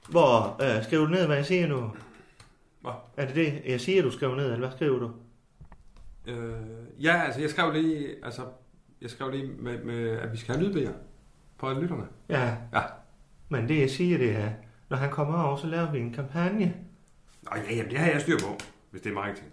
hvor... 0.10 0.64
Øh, 0.64 0.84
skriver 0.84 1.06
du 1.06 1.12
ned, 1.12 1.26
hvad 1.26 1.36
jeg 1.36 1.46
siger 1.46 1.68
nu? 1.68 1.92
Hvad? 2.82 2.92
Er 3.18 3.26
det 3.26 3.36
det, 3.36 3.62
jeg 3.66 3.82
siger, 3.82 4.02
du 4.02 4.12
skriver 4.12 4.36
ned, 4.36 4.46
eller 4.46 4.58
hvad 4.58 4.72
skriver 4.72 5.00
du? 5.00 5.12
Øh, 6.26 7.04
ja, 7.04 7.22
altså 7.26 7.42
jeg 7.42 7.50
skrev 7.50 7.74
lige, 7.74 8.16
altså, 8.24 8.42
jeg 9.02 9.10
skrev 9.10 9.32
lige 9.32 9.48
med, 9.48 9.84
med 9.84 10.10
at 10.10 10.32
vi 10.32 10.38
skal 10.38 10.56
have 10.56 10.66
lydbøger 10.66 10.92
på 11.58 11.74
lytterne. 11.74 12.08
Ja. 12.30 12.56
Ja. 12.74 12.82
Men 13.50 13.70
det, 13.70 13.80
jeg 13.80 13.90
siger, 13.90 14.18
det 14.18 14.36
er, 14.36 14.50
når 14.90 14.98
han 14.98 15.10
kommer 15.12 15.44
over, 15.44 15.58
så 15.58 15.68
laver 15.68 15.92
vi 15.92 16.00
en 16.00 16.14
kampagne. 16.14 16.74
Nå 17.42 17.52
ja, 17.56 17.76
jamen, 17.76 17.92
det 17.92 18.00
har 18.00 18.12
jeg 18.12 18.22
styr 18.22 18.38
på, 18.40 18.58
hvis 18.92 19.02
det 19.02 19.10
er 19.10 19.14
marketing. 19.14 19.52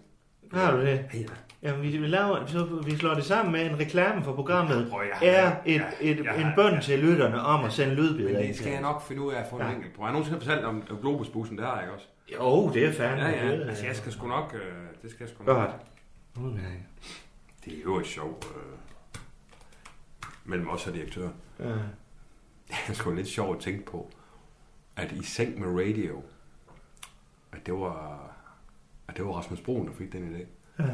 Har 0.53 0.71
du 0.71 0.81
det? 0.81 1.05
Ja, 1.13 1.19
ja. 1.19 1.25
Jamen, 1.63 1.81
vi, 1.81 1.97
vi, 1.97 2.07
laver, 2.07 2.45
så 2.45 2.65
vi 2.85 2.95
slår 2.95 3.13
det 3.13 3.23
sammen 3.23 3.51
med 3.51 3.65
en 3.71 3.79
reklame 3.79 4.23
for 4.23 4.33
programmet. 4.35 4.87
Prøv, 4.91 5.01
jeg- 5.21 5.29
er 5.35 5.51
et, 5.65 5.75
ja, 5.75 5.85
et, 6.01 6.25
jeg 6.25 6.35
en 6.37 6.43
har- 6.43 6.55
bøn 6.55 6.81
til 6.81 6.99
lytterne 6.99 7.41
om 7.41 7.65
at 7.65 7.73
sende 7.73 7.95
lydbilleder 7.95 8.39
Men 8.39 8.47
det 8.47 8.55
skal 8.55 8.71
jeg 8.71 8.81
nok 8.81 9.01
finde 9.01 9.21
ud 9.21 9.33
af 9.33 9.39
at 9.41 9.47
få 9.49 9.55
en 9.55 9.61
Ja. 9.61 9.71
enkelt 9.71 9.93
på. 9.95 10.01
Har 10.01 10.07
jeg 10.07 10.13
nogensinde 10.13 10.39
fortalt 10.39 10.65
om 10.65 10.83
Globusbussen, 11.01 11.57
det 11.57 11.65
har 11.65 11.73
jeg 11.75 11.83
ikke 11.83 11.93
også? 11.93 12.05
Jo, 12.33 12.71
det 12.73 12.85
er 12.85 12.93
fandme. 12.93 13.25
Ja, 13.25 13.45
ja. 13.47 13.51
Altså, 13.51 13.85
jeg 13.85 13.95
skal 13.95 14.11
sgu 14.11 14.27
nok... 14.27 14.53
Øh, 14.55 14.61
det 15.01 15.11
skal 15.11 15.23
jeg 15.23 15.29
sgu 15.29 15.43
nok. 15.43 15.55
Godt. 15.57 15.71
Okay. 16.45 16.59
Det 17.65 17.73
er 17.77 17.81
jo 17.85 17.99
et 17.99 18.05
sjovt... 18.05 18.45
Øh, 18.45 19.19
mellem 20.45 20.69
os 20.69 20.87
og 20.87 20.93
direktør. 20.93 21.29
Ja. 21.59 21.65
Det 22.67 22.89
er 22.89 22.93
sgu 22.93 23.11
lidt 23.13 23.27
sjovt 23.27 23.55
at 23.57 23.63
tænke 23.63 23.85
på, 23.85 24.11
at 24.95 25.11
i 25.11 25.23
seng 25.23 25.59
med 25.59 25.83
radio, 25.85 26.23
at 27.51 27.65
det 27.65 27.73
var, 27.73 28.31
at 29.07 29.17
det 29.17 29.25
var 29.25 29.31
Rasmus 29.31 29.61
Broen, 29.61 29.87
der 29.87 29.93
fik 29.93 30.13
den 30.13 30.35
idé. 30.35 30.45
Ja. 30.83 30.89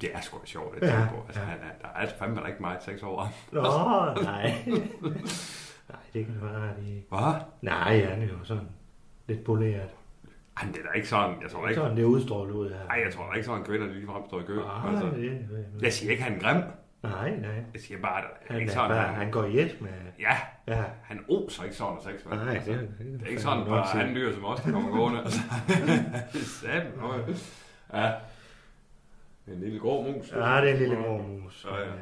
Det 0.00 0.10
er 0.14 0.20
sgu 0.20 0.38
sjovt 0.44 0.76
at 0.76 0.82
Ja, 0.88 0.96
tænke 0.96 1.14
på. 1.14 1.22
Altså, 1.26 1.40
ja. 1.40 1.46
han 1.46 1.58
er, 1.58 1.72
der 1.82 1.88
er 1.88 2.06
fandme 2.18 2.40
da 2.40 2.46
ikke 2.46 2.60
meget 2.62 2.82
sex 2.82 3.02
over 3.02 3.22
ham. 3.24 3.32
Nå, 3.52 3.62
nej. 4.22 4.52
nej, 5.88 5.98
det 6.12 6.26
kan 6.26 6.34
have 6.40 6.52
ret 6.70 6.82
i. 6.82 7.04
Hvad? 7.08 7.34
Nej, 7.62 8.00
han 8.04 8.22
er 8.22 8.26
jo 8.26 8.44
sådan 8.44 8.68
lidt 9.26 9.44
poleret. 9.44 9.90
Men 10.64 10.72
det 10.72 10.80
er 10.80 10.84
da 10.86 10.92
ikke 10.92 11.08
sådan, 11.08 11.42
jeg 11.42 11.50
tror 11.50 11.62
da 11.62 11.68
ikke... 11.68 11.80
Sådan, 11.80 11.96
det 11.96 12.04
udstråler 12.04 12.54
ud 12.54 12.70
her. 12.70 12.84
Nej, 12.86 13.00
jeg 13.04 13.14
tror 13.14 13.26
da 13.30 13.32
ikke 13.32 13.46
sådan, 13.46 13.64
kvinder 13.64 13.86
de 13.86 13.94
ligefrem 13.94 14.22
står 14.28 14.40
i 14.40 14.42
kø. 14.42 14.56
Nej, 14.56 14.90
altså. 14.90 15.06
det, 15.06 15.16
det, 15.74 15.82
Jeg 15.82 15.92
siger 15.92 16.10
ikke, 16.10 16.22
han 16.22 16.34
er 16.34 16.40
grim. 16.40 16.62
Nej, 17.02 17.30
nej. 17.36 17.64
Jeg 17.72 17.80
siger 17.82 18.00
bare, 18.00 18.18
at 18.18 18.24
det 18.42 18.48
Han, 18.50 18.60
ikke 18.60 18.72
sådan, 18.72 18.90
bare, 18.90 19.06
han, 19.06 19.14
han 19.14 19.30
går 19.30 19.44
i 19.44 19.58
et 19.58 19.76
med... 19.80 19.90
Ja, 20.20 20.36
Ja. 20.66 20.84
han 21.02 21.24
oser 21.28 21.64
ikke 21.64 21.76
sådan 21.76 21.96
og 21.96 22.02
sex. 22.02 22.24
Nej, 22.30 22.54
Altså, 22.54 22.70
det- 22.72 22.80
det, 22.80 23.06
det- 23.20 23.22
er 23.26 23.30
ikke 23.30 23.42
sådan, 23.42 23.64
bare 23.66 23.86
han 23.86 24.14
dyr 24.14 24.34
som 24.34 24.44
os, 24.44 24.60
der 24.60 24.72
kommer 24.72 24.90
gående. 24.90 25.18
Altså, 25.24 25.38
det 26.32 26.46
sandt. 26.46 27.44
Ja. 27.92 28.12
En 29.48 29.60
lille 29.60 29.78
grå 29.80 30.02
mus. 30.02 30.32
Ja, 30.32 30.38
det 30.60 30.68
er 30.70 30.72
en 30.72 30.78
lille 30.78 30.96
grå 30.96 31.22
mus. 31.22 31.66
Ja, 31.70 31.76
ja. 31.76 31.84
Øh, 31.84 31.92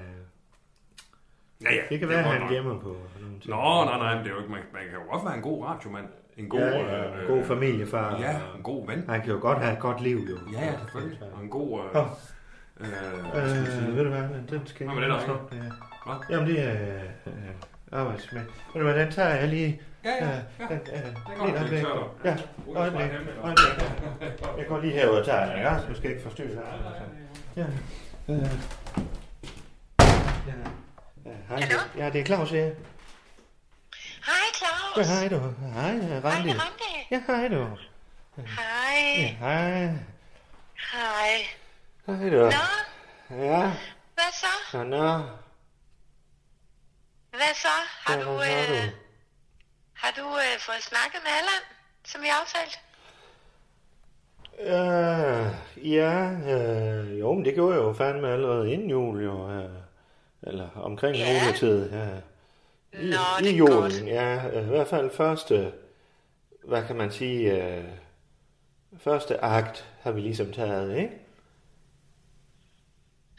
Ja, 1.63 1.75
ja. 1.75 1.81
Det 1.89 1.99
kan 1.99 2.09
være, 2.09 2.23
godt 2.23 2.33
han 2.33 2.41
nok. 2.43 2.51
gemmer 2.51 2.81
på 2.81 2.97
nogle 3.21 3.41
ting. 3.41 3.49
Nå, 3.51 3.85
nej, 3.85 3.99
nej, 3.99 4.15
men 4.15 4.25
det 4.25 4.31
er 4.31 4.35
jo 4.35 4.41
ikke, 4.41 4.51
man, 4.53 4.61
man 4.73 4.83
kan 4.83 4.93
jo 4.93 5.11
godt 5.13 5.25
være 5.25 5.35
en 5.37 5.43
god 5.43 5.65
radiomand. 5.65 6.07
En 6.37 6.49
god, 6.49 6.59
Ja, 6.61 6.97
ja, 6.97 7.17
øh, 7.23 7.29
god 7.29 7.45
familiefar. 7.45 8.19
Ja, 8.21 8.37
en 8.57 8.63
god 8.63 8.87
ven. 8.87 9.05
Han 9.09 9.21
kan 9.21 9.31
jo 9.31 9.39
godt 9.41 9.59
have 9.59 9.73
et 9.73 9.79
godt 9.79 10.01
liv, 10.01 10.17
jo. 10.31 10.37
Ja, 10.53 10.65
ja, 10.67 10.79
selvfølgelig. 10.79 11.19
Og 11.35 11.43
en 11.43 11.49
god... 11.51 11.81
Øh, 11.95 12.03
øh, 12.81 12.89
hvad? 13.33 13.57
Øh, 13.57 13.97
ved 13.97 14.05
du 14.05 14.11
hvad, 14.11 14.23
den 14.51 14.67
skal 14.67 14.85
jeg 14.87 14.95
men 14.95 15.03
den 15.03 15.11
er 15.13 15.15
lige 15.15 15.15
også 15.15 15.27
slå. 15.27 15.37
Ja. 15.53 15.59
Hvad? 16.07 16.17
Jamen, 16.31 16.49
det 16.49 16.61
er 16.61 16.73
øh, 17.27 17.33
arbejdsmand. 17.93 18.47
Ved 18.75 18.83
du 18.83 18.91
hvad, 18.91 19.01
den 19.05 19.13
tager 19.13 19.35
jeg 19.35 19.49
lige. 19.49 19.81
Ja, 20.05 20.11
ja, 20.11 20.27
Øh, 20.27 20.31
ja. 20.61 20.65
den, 20.69 20.73
øh, 20.73 20.81
Det 20.87 20.95
er 20.95 20.99
et 21.09 21.41
øjeblik. 21.41 21.71
direktør. 21.71 22.09
Ja, 22.25 22.37
øjeblik. 22.77 23.07
Jeg 24.59 24.67
går 24.69 24.81
lige 24.81 24.93
herud 24.93 25.17
og 25.19 25.25
tager 25.25 25.47
den, 25.47 25.57
ikke? 25.59 25.71
Du 25.89 25.95
skal 25.97 26.11
ikke 26.11 26.23
forstyrre 26.23 26.49
dig. 26.49 26.63
Ja. 27.57 27.63
Øh. 28.29 28.29
Ja. 28.29 28.35
Ja, 31.27 31.31
hej. 31.49 31.61
Hallo? 31.61 31.79
Ja, 31.97 32.11
det 32.11 32.21
er 32.21 32.25
Claus 32.25 32.51
her. 32.51 32.71
Hej, 34.27 34.35
Claus. 34.55 35.09
Ja, 35.09 35.15
hej 35.15 35.29
du. 35.29 35.39
Hej, 35.75 35.91
Randi. 36.25 36.49
Hej, 36.49 36.59
Randi. 36.59 37.07
Ja, 37.11 37.23
hej 37.27 37.49
du. 37.49 37.67
Hej. 38.37 38.45
Ja, 39.19 39.27
hej. 39.27 39.81
Hej. 40.93 41.31
Hej 42.07 42.31
du. 42.31 42.37
Nå, 42.37 42.51
Ja, 43.31 43.73
hvad 44.15 44.33
så? 44.33 44.77
nå, 44.79 44.85
nå. 44.85 45.19
Hvad 47.31 47.55
så? 47.55 47.69
Har 48.07 48.17
Ja, 48.17 48.25
du, 48.25 48.31
øh, 48.33 48.85
du? 48.87 48.91
har 49.95 50.11
du 50.17 50.27
øh, 50.29 50.61
fået 50.61 50.83
snakket 50.83 51.21
med 51.25 51.31
Allan, 51.39 51.63
som 52.05 52.23
vi 52.23 52.27
aftalte? 52.41 52.79
Øh, 54.61 55.47
ja, 55.93 56.31
øh, 56.55 57.21
jo, 57.21 57.33
men 57.33 57.45
det 57.45 57.55
gjorde 57.55 57.75
jeg 57.77 57.83
jo 57.83 57.93
fandme 57.93 58.29
allerede 58.33 58.73
inden 58.73 58.91
jul, 58.91 59.25
jo. 59.25 59.51
Øh, 59.51 59.71
eller 60.43 60.69
omkring 60.77 61.17
Ja. 61.17 61.41
juletid, 61.45 61.91
ja. 61.93 62.09
I, 62.93 63.11
Nå, 63.11 63.17
i 63.41 63.43
det 63.45 63.59
julen, 63.59 63.75
godt. 63.77 64.07
ja. 64.07 64.47
Øh, 64.53 64.65
I 64.65 64.69
hvert 64.69 64.89
fald 64.89 65.11
første, 65.11 65.73
hvad 66.65 66.87
kan 66.87 66.97
man 66.97 67.11
sige, 67.13 67.63
øh, 67.77 67.85
første 68.99 69.45
akt 69.45 69.89
har 70.03 70.11
vi 70.13 70.21
ligesom 70.21 70.53
taget, 70.53 70.97
ikke? 70.99 71.26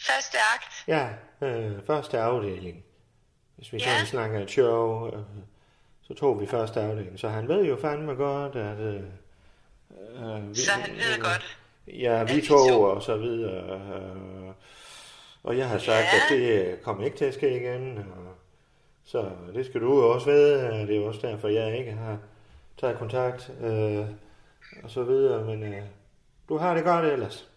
Første 0.01 0.37
akt. 0.55 0.83
Ja, 0.87 1.09
øh, 1.47 1.71
første 1.87 2.19
afdeling. 2.19 2.83
Hvis 3.55 3.73
vi 3.73 3.77
Ja. 3.77 3.83
sådan 3.83 4.05
snakker 4.05 4.47
show, 4.47 5.07
øh, 5.07 5.19
så 6.01 6.13
tog 6.13 6.41
vi 6.41 6.47
første 6.47 6.81
afdeling. 6.81 7.19
Så 7.19 7.29
han 7.29 7.47
ved 7.47 7.65
jo 7.65 7.77
fandme 7.81 8.13
godt, 8.13 8.55
at... 8.55 8.79
Øh, 8.79 8.93
øh, 10.35 10.49
vi, 10.49 10.55
Så 10.55 10.71
han 10.71 10.95
ved 10.95 11.21
godt. 11.23 11.57
Ja, 11.87 12.23
vi 12.23 12.41
to 12.41 12.81
og 12.81 13.03
så 13.03 13.17
videre. 13.17 13.79
Øh, 13.79 14.53
og 15.43 15.57
jeg 15.57 15.69
har 15.69 15.77
sagt, 15.77 15.89
Ja. 15.89 16.17
at 16.17 16.39
det 16.39 16.77
kommer 16.83 17.05
ikke 17.05 17.17
til 17.17 17.25
at 17.25 17.33
ske 17.33 17.55
igen. 17.61 17.97
Og, 17.97 18.35
så 19.05 19.29
det 19.53 19.65
skal 19.65 19.81
du 19.81 19.99
jo 19.99 20.13
også 20.13 20.25
vide. 20.31 20.87
Det 20.87 20.97
er 20.97 21.07
også 21.07 21.27
derfor, 21.27 21.47
jeg 21.47 21.77
ikke 21.79 21.91
har 21.91 22.17
taget 22.81 22.97
kontakt. 22.97 23.51
Øh, 23.61 24.05
og 24.83 24.89
så 24.89 25.03
videre. 25.03 25.45
Men 25.45 25.63
øh, 25.73 25.81
du 26.49 26.57
har 26.57 26.73
det 26.73 26.83
godt 26.83 27.05
ellers. 27.05 27.47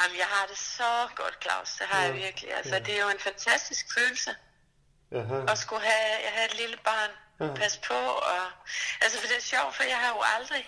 Jamen, 0.00 0.16
jeg 0.18 0.26
har 0.26 0.46
det 0.46 0.58
så 0.58 1.08
godt, 1.16 1.38
Claus. 1.42 1.70
Det 1.78 1.86
har 1.86 2.02
jeg 2.04 2.14
virkelig. 2.14 2.54
Altså, 2.54 2.78
det 2.78 2.98
er 2.98 3.02
jo 3.02 3.08
en 3.08 3.18
fantastisk 3.18 3.86
følelse 3.98 4.30
Jaha. 5.12 5.44
at 5.52 5.58
skulle 5.58 5.82
have, 5.90 6.08
jeg 6.26 6.32
har 6.36 6.44
et 6.44 6.56
lille 6.60 6.76
barn. 6.84 7.10
Ja. 7.40 7.54
Pas 7.54 7.80
på. 7.88 7.94
Og, 7.94 8.42
altså, 9.02 9.18
for 9.20 9.26
det 9.26 9.36
er 9.36 9.40
sjovt, 9.40 9.74
for 9.76 9.82
jeg 9.82 9.98
har 9.98 10.08
jo 10.16 10.20
aldrig, 10.36 10.62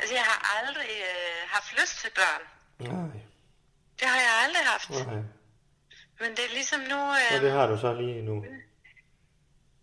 altså, 0.00 0.14
jeg 0.14 0.22
har 0.24 0.38
aldrig 0.58 0.90
øh, 1.10 1.48
haft 1.48 1.80
lyst 1.80 1.96
til 2.02 2.10
børn. 2.20 2.42
Nej, 2.78 3.20
Det 4.00 4.08
har 4.08 4.20
jeg 4.20 4.32
aldrig 4.44 4.64
haft. 4.66 4.90
nej. 4.90 5.22
Men 6.20 6.30
det 6.36 6.44
er 6.44 6.48
ligesom 6.58 6.80
nu, 6.80 6.96
øh, 7.20 7.34
Og 7.34 7.40
det 7.40 7.52
har 7.52 7.66
du 7.66 7.78
så 7.80 7.92
lige 7.94 8.22
nu. 8.22 8.44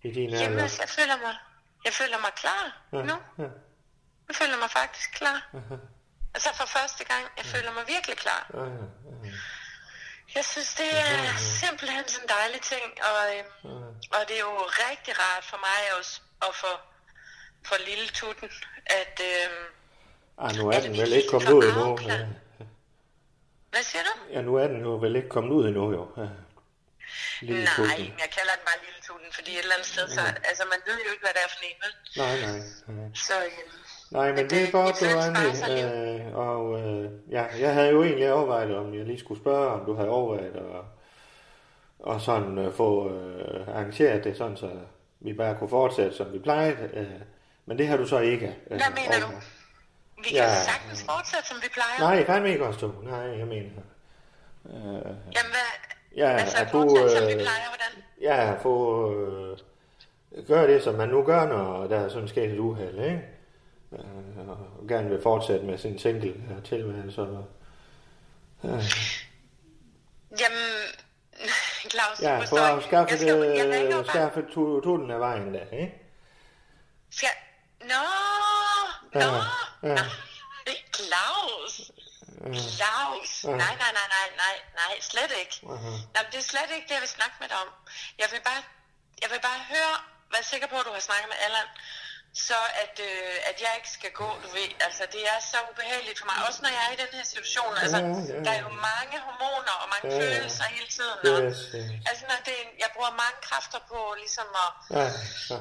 I 0.02 0.12
din 0.12 0.30
Jamen, 0.30 0.46
alder. 0.48 0.64
altså, 0.64 0.82
jeg 0.82 0.90
føler 0.90 1.18
mig, 1.18 1.36
Jeg 1.86 1.94
føler 1.94 2.20
mig 2.20 2.32
klar 2.36 2.82
Ja, 2.94 2.98
nu. 2.98 3.14
ja. 3.44 3.50
Jeg 4.28 4.36
føler 4.36 4.58
mig 4.58 4.70
faktisk 4.72 5.12
klar. 5.12 5.50
Altså 6.36 6.50
for 6.60 6.66
første 6.78 7.04
gang, 7.12 7.24
jeg 7.40 7.46
føler 7.54 7.72
mig 7.78 7.84
virkelig 7.88 8.18
klar. 8.18 8.42
Ja, 8.54 8.64
ja, 8.64 8.86
ja. 9.26 9.32
Jeg 10.36 10.46
synes, 10.46 10.70
det 10.82 10.90
er 10.98 11.38
simpelthen 11.62 12.04
sådan 12.08 12.24
en 12.26 12.30
dejlig 12.38 12.62
ting, 12.62 12.88
og, 13.10 13.20
øhm, 13.36 13.86
og 14.16 14.22
det 14.28 14.36
er 14.40 14.46
jo 14.52 14.56
rigtig 14.86 15.14
rart 15.24 15.44
for 15.52 15.58
mig 15.68 15.80
også, 16.00 16.22
og 16.46 16.52
for, 16.62 16.74
for 17.68 17.76
lille 17.90 18.08
tutten, 18.20 18.50
at... 18.86 19.16
Øhm, 19.32 19.66
Ej, 20.46 20.52
nu 20.60 20.70
er 20.70 20.80
den 20.80 20.92
vel 21.02 21.14
ikke 21.14 21.30
kommet 21.30 21.52
ud 21.52 21.64
endnu. 21.70 21.88
Ja. 22.12 22.18
hvad 23.72 23.84
siger 23.84 24.04
du? 24.04 24.14
Ja, 24.34 24.42
nu 24.42 24.56
er 24.56 24.68
den 24.68 24.82
jo 24.82 24.94
vel 25.06 25.16
ikke 25.16 25.30
kommet 25.30 25.52
ud 25.52 25.68
endnu, 25.68 25.86
jo. 25.98 26.04
Ja. 26.22 26.28
Lille 27.42 27.64
Nej, 27.64 27.74
tutten. 27.76 28.20
jeg 28.24 28.30
kalder 28.38 28.54
den 28.58 28.66
bare 28.70 28.80
lille 28.86 29.00
tutten, 29.08 29.30
fordi 29.38 29.52
et 29.54 29.60
eller 29.60 29.76
andet 29.76 29.88
sted, 29.94 30.06
så, 30.10 30.22
altså 30.50 30.64
man 30.74 30.80
ved 30.88 30.98
jo 31.06 31.10
ikke, 31.14 31.24
hvad 31.26 31.34
det 31.38 31.42
er 31.46 31.50
for 31.56 31.62
en, 31.70 31.78
vel? 31.86 31.94
Nej, 32.22 32.36
nej. 32.46 32.60
nej. 32.98 33.10
Så, 33.28 33.36
øhm, 33.46 33.74
Nej, 34.12 34.32
men 34.36 34.50
det 34.50 34.64
er 34.68 34.72
godt, 34.72 34.96
du 35.00 35.06
sådan, 35.06 36.16
Øh, 36.26 36.36
og 36.36 36.80
øh, 36.82 37.10
ja, 37.32 37.46
jeg 37.60 37.74
havde 37.74 37.90
jo 37.90 38.04
egentlig 38.04 38.34
overvejet, 38.34 38.76
om 38.78 38.94
jeg 38.94 39.06
lige 39.06 39.20
skulle 39.20 39.42
spørge, 39.42 39.68
om 39.72 39.86
du 39.86 39.94
havde 39.96 40.10
overvejet 40.10 40.56
at 40.56 40.64
og 42.00 42.22
sådan 42.22 42.58
øh, 42.58 42.74
få 42.74 43.10
øh, 43.14 43.68
arrangeret 43.68 44.24
det, 44.24 44.38
sådan 44.38 44.58
så 44.58 44.70
vi 45.20 45.34
bare 45.34 45.56
kunne 45.56 45.70
fortsætte, 45.70 46.18
som 46.18 46.34
vi 46.34 46.40
plejede. 46.40 46.90
Øh, 46.94 47.06
men 47.66 47.78
det 47.78 47.88
har 47.88 47.98
du 47.98 48.08
så 48.08 48.20
ikke. 48.20 48.46
Øh, 48.48 48.54
Hvad 48.78 48.80
mener 48.96 49.20
du? 49.20 49.26
overvejet. 49.26 49.44
vi 50.18 50.24
kan 50.30 50.38
Ja. 50.38 50.56
sagtens 50.56 51.04
fortsætte, 51.04 51.48
som 51.48 51.58
vi 51.64 51.68
plejer. 51.74 52.10
Nej, 52.16 52.26
fandme 52.26 52.50
ikke 52.50 52.66
også 52.66 52.80
du. 52.88 52.92
Nej, 53.04 53.38
jeg 53.40 53.48
mener. 53.48 53.70
Øh, 54.66 54.74
Jamen, 54.76 55.52
hvad, 55.52 55.70
ja, 56.18 56.28
altså 56.30 56.58
at 56.58 56.68
du... 56.72 56.80
fortsætte, 56.82 57.18
som 57.18 57.28
vi 57.28 57.34
Øh, 57.34 57.40
plejer, 57.40 57.68
hvordan? 57.70 58.04
ja, 58.22 58.54
få... 58.62 59.12
Øh, 59.14 59.58
gør 60.48 60.68
det, 60.68 60.84
som 60.84 60.96
man 60.96 61.10
nu 61.10 61.24
gør, 61.24 61.46
når 61.48 61.88
der 61.88 62.00
er 62.00 62.10
sådan 62.10 62.28
sket 62.28 62.52
et 62.52 62.60
uheld, 62.60 63.00
ikke? 63.00 63.22
Øh, 64.00 64.50
og 64.50 64.58
gerne 64.88 65.10
vil 65.10 65.22
fortsætte 65.24 65.66
med 65.66 65.78
sin 65.78 66.00
single 66.00 66.30
øh, 66.30 66.64
tilværelse. 66.64 67.22
og- 67.22 67.48
Øh, 68.64 68.84
Jamen, 70.40 70.68
Claus, 71.94 72.18
ja, 72.22 72.40
forstår 72.40 72.58
for 72.58 72.68
ikke. 72.68 72.78
at 72.78 72.84
skaffe, 72.90 73.12
jeg 73.12 73.20
skal, 73.20 73.38
jeg 73.60 73.66
ringer 73.76 73.98
det, 73.98 74.06
bare. 74.06 74.16
skaffe 74.16 74.42
tu- 74.54 74.82
tutten 74.86 75.12
af 75.12 75.20
vejen 75.20 75.54
der, 75.54 75.66
ikke? 75.82 75.94
Skal... 77.18 77.30
Nå, 77.92 78.04
nå, 79.14 79.20
Ja, 79.20 79.90
ja. 79.90 79.96
nej, 80.68 80.78
Claus. 80.98 81.74
Claus. 82.78 83.32
Nej, 83.62 83.74
nej, 83.84 83.92
nej, 84.00 84.08
nej, 84.16 84.28
nej, 84.44 84.56
nej, 84.82 84.94
slet 85.12 85.32
ikke. 85.42 85.56
Nej, 86.14 86.22
men 86.24 86.30
det 86.32 86.40
er 86.44 86.48
slet 86.54 86.70
ikke 86.76 86.88
det, 86.90 86.96
jeg 86.98 87.04
vil 87.06 87.14
snakke 87.20 87.36
med 87.42 87.48
dig 87.52 87.58
om. 87.66 87.70
Jeg 88.22 88.28
vil 88.34 88.42
bare, 88.50 88.62
jeg 89.24 89.30
vil 89.34 89.42
bare 89.50 89.60
høre, 89.74 89.94
vær 90.34 90.44
sikker 90.52 90.68
på, 90.72 90.76
at 90.82 90.86
du 90.88 90.94
har 90.98 91.04
snakket 91.10 91.28
med 91.34 91.40
Allan, 91.46 91.68
så 92.50 92.60
at, 92.84 92.96
øh, 93.10 93.50
at 93.50 93.58
jeg 93.64 93.72
ikke 93.80 93.92
skal 93.98 94.12
gå, 94.22 94.30
du 94.44 94.48
ved. 94.58 94.70
Altså, 94.88 95.04
det 95.16 95.22
er 95.34 95.40
så 95.52 95.58
ubehageligt 95.72 96.18
for 96.20 96.28
mig. 96.30 96.38
Også 96.48 96.60
når 96.66 96.72
jeg 96.78 96.84
er 96.88 96.92
i 96.98 97.00
den 97.04 97.12
her 97.18 97.26
situation. 97.32 97.72
Altså, 97.84 97.98
Ja, 97.98 98.08
ja. 98.34 98.38
der 98.46 98.52
er 98.58 98.62
jo 98.68 98.72
mange 98.92 99.16
hormoner 99.28 99.74
og 99.84 99.88
mange 99.94 100.08
Ja, 100.08 100.16
ja. 100.16 100.22
følelser 100.24 100.66
hele 100.76 100.90
tiden. 100.98 101.18
Og, 101.34 101.38
Yes, 101.44 101.60
yes. 101.76 101.90
altså, 102.10 102.24
når 102.32 102.40
det, 102.50 102.58
jeg 102.84 102.90
bruger 102.96 103.12
mange 103.24 103.38
kræfter 103.48 103.80
på 103.92 103.98
ligesom 104.24 104.48
at, 104.66 104.72
Ja, 105.00 105.08
ja. 105.52 105.58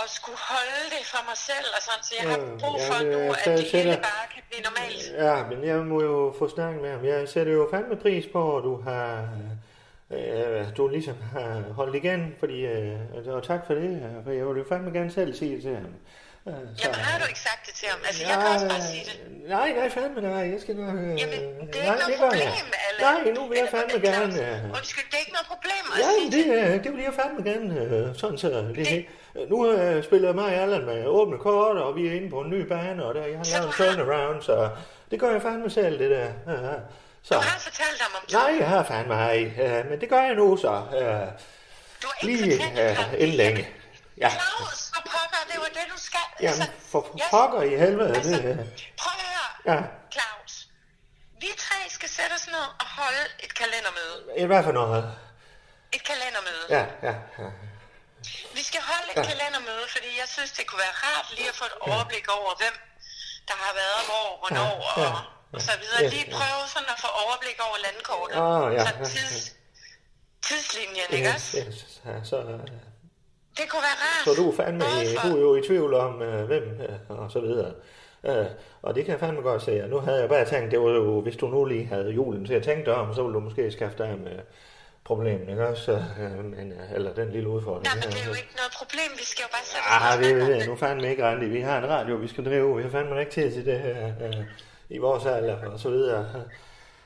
at 0.00 0.06
skulle 0.18 0.40
holde 0.54 0.82
det 0.94 1.02
for 1.12 1.22
mig 1.30 1.38
selv 1.50 1.68
og 1.76 1.80
sådan, 1.86 2.02
så 2.08 2.12
jeg 2.20 2.24
har 2.32 2.38
Ja, 2.44 2.56
brug 2.62 2.76
ja, 2.80 2.86
for 2.88 2.98
det 3.04 3.10
nu, 3.14 3.20
er 3.30 3.34
at 3.38 3.44
det 3.60 3.66
hele 3.76 3.92
dig. 3.96 4.02
bare 4.10 4.24
kan 4.34 4.42
blive 4.48 4.62
normalt. 4.68 5.02
Ja, 5.26 5.36
men 5.50 5.58
jeg 5.70 5.76
må 5.92 5.96
jo 6.10 6.16
få 6.40 6.44
snakket 6.56 6.78
med 6.84 6.90
ham. 6.94 7.02
Jeg 7.12 7.18
sætter 7.34 7.52
jo 7.58 7.64
fandme 7.74 7.96
pris 8.04 8.24
på, 8.34 8.40
at 8.58 8.62
du 8.68 8.74
har... 8.88 9.06
Øh, 10.12 10.66
du 10.76 10.88
ligesom 10.88 11.14
har 11.32 11.62
holdt 11.72 11.96
igen, 11.96 12.34
fordi, 12.40 12.66
øh, 12.66 12.96
og 13.26 13.42
tak 13.42 13.66
for 13.66 13.74
det, 13.74 13.90
øh, 14.02 14.24
for 14.24 14.30
jeg 14.30 14.46
vil 14.46 14.56
jo 14.58 14.64
fandme 14.68 14.90
gerne 14.98 15.10
selv 15.10 15.34
sige 15.34 15.54
det 15.54 15.62
til 15.62 15.74
ham. 15.74 15.84
Øh, 16.48 16.54
så- 16.76 16.82
Jamen, 16.84 17.00
har 17.08 17.18
du 17.20 17.26
ikke 17.28 17.40
sagt 17.40 17.62
det 17.66 17.74
til 17.74 17.88
ham? 17.88 18.00
Altså, 18.08 18.22
jeg 18.28 18.36
kan 18.40 18.46
også 18.54 18.68
bare 18.68 18.82
sige 18.92 19.04
det. 19.10 19.48
Nej, 19.48 19.72
nej, 19.72 19.88
fandme 19.90 20.20
nej, 20.20 20.44
jeg 20.52 20.60
skal 20.60 20.76
nok... 20.76 20.94
Øh, 20.94 21.02
Jamen, 21.02 21.40
det 21.72 21.80
er 21.80 21.86
nej, 21.86 21.94
ikke 22.10 22.20
noget 22.20 22.20
problem, 22.20 22.66
Allan. 22.88 23.24
Nej, 23.24 23.32
nu 23.36 23.42
vil 23.48 23.58
jeg 23.62 23.68
fandme 23.76 23.96
Claus, 24.00 24.34
gerne... 24.34 24.64
Øh, 24.64 24.78
Undskyld, 24.78 25.06
det 25.10 25.14
er 25.18 25.22
ikke 25.24 25.36
noget 25.38 25.48
problem 25.54 25.82
at 25.92 25.96
Ja, 26.02 26.08
sige 26.18 26.28
det, 26.38 26.46
øh, 26.58 26.84
det 26.84 26.90
vil 26.94 27.02
jeg 27.08 27.14
fandme 27.20 27.40
gerne, 27.50 27.68
øh, 27.84 28.14
sådan 28.20 28.38
så 28.38 28.48
det, 28.48 28.76
det. 28.76 29.04
Nu 29.52 29.72
øh, 29.72 30.04
spiller 30.04 30.32
mig 30.32 30.44
og 30.44 30.52
Allan 30.64 30.84
med 30.84 31.06
åbne 31.06 31.38
kort, 31.38 31.76
og 31.76 31.96
vi 31.96 32.02
er 32.08 32.12
inde 32.12 32.30
på 32.30 32.40
en 32.40 32.50
ny 32.50 32.60
bane, 32.72 33.04
og 33.04 33.14
der, 33.14 33.24
jeg 33.26 33.38
har 33.38 33.46
lavet 33.52 33.66
en 33.66 33.72
turnaround, 34.04 34.42
så 34.42 34.68
det 35.10 35.20
gør 35.20 35.30
jeg 35.30 35.42
fandme 35.42 35.70
selv, 35.70 35.98
det 35.98 36.10
der. 36.10 36.28
Ja. 36.52 36.74
Så. 37.22 37.34
Du 37.34 37.40
har 37.40 37.58
fortalt 37.58 38.00
ham 38.02 38.12
om 38.14 38.22
Nej, 38.32 38.56
jeg 38.60 38.68
har 38.68 38.84
fandme 38.84 39.14
ej, 39.14 39.42
øh, 39.62 39.86
men 39.90 40.00
det 40.00 40.08
gør 40.08 40.22
jeg 40.22 40.34
nu 40.34 40.56
så. 40.56 40.68
Øh, 40.68 41.28
Du 42.02 42.06
har 42.12 42.28
ikke 42.28 42.46
lige 42.46 42.90
øh, 42.90 43.12
inden 43.22 43.36
længe. 43.36 43.68
Ja, 44.18 44.30
Claus, 44.30 44.90
for 44.94 45.02
pokker, 45.14 45.42
det 45.52 45.58
var 45.64 45.70
det, 45.78 45.84
du 45.94 45.98
skal. 46.08 46.26
jamen, 46.40 46.68
for 46.92 47.00
jeg- 47.18 47.26
pokker 47.30 47.62
i 47.62 47.76
helvede. 47.76 48.16
Altså, 48.16 48.30
Det, 48.32 48.44
øh, 48.44 48.56
prøv 49.00 49.12
at 49.18 49.24
høre, 49.30 49.48
ja, 49.70 49.78
Claus. 50.14 50.52
Vi 51.40 51.48
tre 51.64 51.78
skal 51.96 52.08
sætte 52.08 52.32
os 52.38 52.46
ned 52.46 52.64
og 52.82 52.86
holde 53.00 53.22
et 53.44 53.52
kalendermøde. 53.60 54.18
i 54.44 54.46
hvert 54.50 54.64
fald 54.64 54.74
noget. 54.74 55.04
Et 55.92 56.02
kalendermøde. 56.10 56.64
Ja, 56.76 56.84
ja, 57.08 57.14
ja. 57.42 57.48
Vi 58.58 58.62
skal 58.70 58.80
holde 58.90 59.08
et 59.12 59.16
Ja. 59.16 59.22
kalendermøde, 59.30 59.84
fordi 59.94 60.10
jeg 60.22 60.28
synes, 60.36 60.50
det 60.52 60.66
kunne 60.66 60.82
være 60.86 60.96
rart 61.04 61.26
lige 61.36 61.48
at 61.48 61.56
få 61.60 61.64
et 61.72 61.76
overblik 61.80 62.26
over, 62.38 62.50
hvem 62.62 62.74
der 63.48 63.54
har 63.64 63.72
været 63.82 64.00
hvor, 64.08 64.26
hvornår 64.42 64.72
Ja, 65.02 65.10
og, 65.10 65.18
og 65.52 65.60
så 65.68 65.72
videre. 65.82 66.10
Lige 66.14 66.28
prøve 66.38 66.62
sådan 66.74 66.88
at 66.94 66.98
få 67.04 67.08
overblik 67.24 67.58
over 67.66 67.76
landkortet. 67.86 68.36
Åh, 68.46 68.74
ja, 68.74 68.84
så 68.86 68.92
tids, 69.14 69.34
ja. 69.48 69.52
tidslinjen, 70.48 71.08
ikke 71.16 71.28
Yes, 71.28 71.34
også? 71.34 71.58
yes. 71.68 72.00
Ja, 72.06 72.16
så, 72.24 72.36
øh, 72.36 72.60
Det 73.58 73.64
kunne 73.70 73.82
være 73.88 73.98
rart. 74.06 74.24
Så 74.24 74.32
du 74.42 74.50
er 74.52 74.56
fandme 74.56 74.84
i, 75.02 75.06
du 75.24 75.36
er 75.36 75.40
jo 75.40 75.56
i 75.56 75.62
tvivl 75.66 75.94
om, 75.94 76.22
øh, 76.22 76.44
hvem 76.46 76.62
øh, 76.80 77.18
og 77.18 77.30
så 77.30 77.40
videre. 77.40 77.72
Øh, 78.24 78.46
og 78.82 78.94
det 78.94 79.04
kan 79.04 79.12
jeg 79.12 79.20
fandme 79.20 79.42
godt 79.42 79.62
se. 79.62 79.82
Og 79.82 79.88
nu 79.88 79.98
havde 80.00 80.20
jeg 80.20 80.28
bare 80.28 80.44
tænkt, 80.44 80.70
det 80.70 80.80
var 80.80 80.90
jo, 80.90 81.20
hvis 81.20 81.36
du 81.36 81.46
nu 81.46 81.64
lige 81.64 81.86
havde 81.86 82.10
julen 82.10 82.46
til 82.46 82.54
at 82.54 82.62
tænke 82.62 82.84
dig 82.84 82.94
om, 82.94 83.14
så 83.14 83.22
ville 83.22 83.34
du 83.34 83.40
måske 83.40 83.72
skaffe 83.72 83.98
dig 83.98 84.18
med 84.18 84.38
problemet, 85.04 85.48
ikke 85.48 85.66
også? 85.68 85.92
Øh, 86.20 86.44
men, 86.44 86.72
øh, 86.72 86.92
eller 86.94 87.14
den 87.14 87.32
lille 87.32 87.48
udfordring. 87.48 87.84
Nej, 87.84 87.94
men 87.94 88.02
det 88.02 88.20
er 88.22 88.26
jo 88.28 88.34
ikke 88.34 88.54
noget 88.56 88.72
problem. 88.78 89.10
Vi 89.18 89.24
skal 89.24 89.42
jo 89.42 89.48
bare 89.52 89.64
sætte 89.64 89.88
Ah, 89.88 90.18
det 90.24 90.42
om 90.42 90.50
er 90.50 90.58
det. 90.58 90.68
nu 90.68 90.76
fandme 90.76 91.10
ikke 91.10 91.26
rent. 91.28 91.50
Vi 91.52 91.60
har 91.60 91.78
en 91.78 91.88
radio, 91.88 92.14
vi 92.14 92.28
skal 92.28 92.44
drive. 92.44 92.76
Vi 92.76 92.82
har 92.82 92.90
fandme 92.90 93.20
ikke 93.20 93.32
tid 93.32 93.52
til 93.52 93.66
det 93.66 93.78
her 93.80 94.06
øh, 94.22 94.34
i 94.90 94.98
vores 94.98 95.26
alder 95.26 95.56
og 95.72 95.80
så 95.80 95.90
videre. 95.90 96.26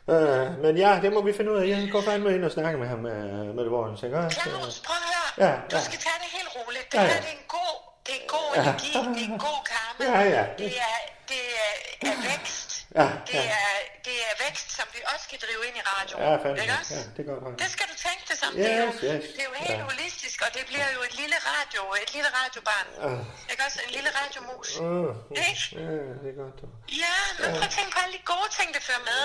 Øh, 0.08 0.58
men 0.62 0.76
ja, 0.76 0.98
det 1.02 1.12
må 1.12 1.22
vi 1.22 1.32
finde 1.32 1.52
ud 1.52 1.56
af. 1.56 1.66
Jeg 1.68 1.88
går 1.92 2.00
fandme 2.00 2.34
ind 2.34 2.44
og 2.44 2.50
snakke 2.50 2.78
med 2.78 2.88
ham 2.88 2.98
med 2.98 3.62
det 3.64 3.70
vores, 3.70 4.02
ikke 4.02 4.16
også? 4.18 4.40
Claus, 4.40 4.82
prøv 4.86 4.96
at 4.96 5.06
høre. 5.12 5.48
Ja, 5.48 5.54
Du 5.70 5.76
ja. 5.76 5.82
skal 5.82 5.98
tage 6.06 6.18
det 6.22 6.28
helt 6.38 6.48
roligt. 6.56 6.86
Det 6.92 6.98
Ja, 6.98 7.02
her 7.02 7.08
ja. 7.14 7.20
det 7.20 7.28
er 7.28 7.32
en 7.42 7.46
god, 7.58 7.74
det 8.06 8.12
er 8.16 8.20
en 8.22 8.28
god 8.36 8.48
Ja. 8.56 8.62
energi. 8.62 8.88
Det 9.16 9.22
er 9.28 9.32
en 9.34 9.38
god 9.48 9.60
karma. 9.72 10.02
Ja, 10.12 10.20
ja. 10.36 10.44
Det 10.58 10.66
er, 10.66 10.96
det 11.28 12.08
er 12.10 12.16
vækst. 12.30 12.63
Ja, 13.00 13.06
Det 13.30 13.34
ja. 13.34 13.44
er, 13.64 13.74
det 14.08 14.16
er 14.28 14.32
vækst, 14.44 14.68
som 14.78 14.86
vi 14.94 15.00
også 15.12 15.24
kan 15.30 15.38
drive 15.44 15.62
ind 15.68 15.76
i 15.82 15.84
radioen. 15.92 16.22
Ja, 16.24 16.32
fandme. 16.44 16.60
Ikke 16.62 16.74
også? 16.80 16.94
Ja, 16.98 17.02
det 17.16 17.22
godt. 17.30 17.42
nok. 17.46 17.54
Det 17.62 17.68
skal 17.74 17.86
du 17.92 17.96
tænke 18.06 18.22
det 18.30 18.36
som. 18.42 18.50
det, 18.58 18.66
er 18.76 18.80
jo, 18.86 18.90
Yes, 18.92 19.00
yes. 19.08 19.22
det 19.36 19.40
er 19.44 19.48
jo 19.52 19.54
helt 19.66 19.80
Ja. 19.82 19.88
holistisk, 19.90 20.38
og 20.46 20.50
det 20.56 20.62
bliver 20.70 20.88
jo 20.96 21.00
et 21.08 21.14
lille 21.22 21.36
radio, 21.50 21.80
et 22.04 22.10
lille 22.16 22.30
radiobarn. 22.40 22.86
Ah. 23.06 23.50
Ikke 23.52 23.62
også? 23.66 23.78
En 23.86 23.92
lille 23.96 24.10
radiomus. 24.20 24.68
Uh, 24.76 25.10
Ikke? 25.48 25.64
ja, 25.84 25.96
det 26.22 26.28
er 26.32 26.36
godt. 26.42 26.58
Ja, 27.04 27.16
men 27.40 27.46
prøv 27.56 27.66
at 27.70 27.74
tænke 27.78 27.90
på 27.96 27.98
alle 28.04 28.14
de 28.18 28.22
gode 28.32 28.48
ting, 28.58 28.68
det 28.76 28.82
fører 28.88 29.04
med. 29.12 29.22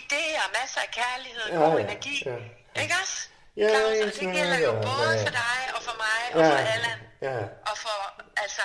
Idéer, 0.00 0.46
masser 0.60 0.80
af 0.86 0.90
kærlighed, 1.00 1.44
Ja, 1.52 1.56
god 1.64 1.74
ja, 1.78 1.84
energi. 1.86 2.16
ja. 2.30 2.36
Ikke 2.82 2.94
også? 3.02 3.18
Ja, 3.62 3.68
Claus, 3.72 3.96
og 4.06 4.10
det 4.20 4.26
gælder 4.38 4.58
jo 4.68 4.72
både 4.90 5.12
for 5.24 5.32
dig 5.42 5.58
og 5.76 5.80
for 5.88 5.96
mig 6.06 6.20
og 6.36 6.40
for 6.52 6.58
Allan. 6.74 6.98
ja. 7.28 7.36
Og 7.70 7.74
for, 7.84 7.96
altså, 8.44 8.62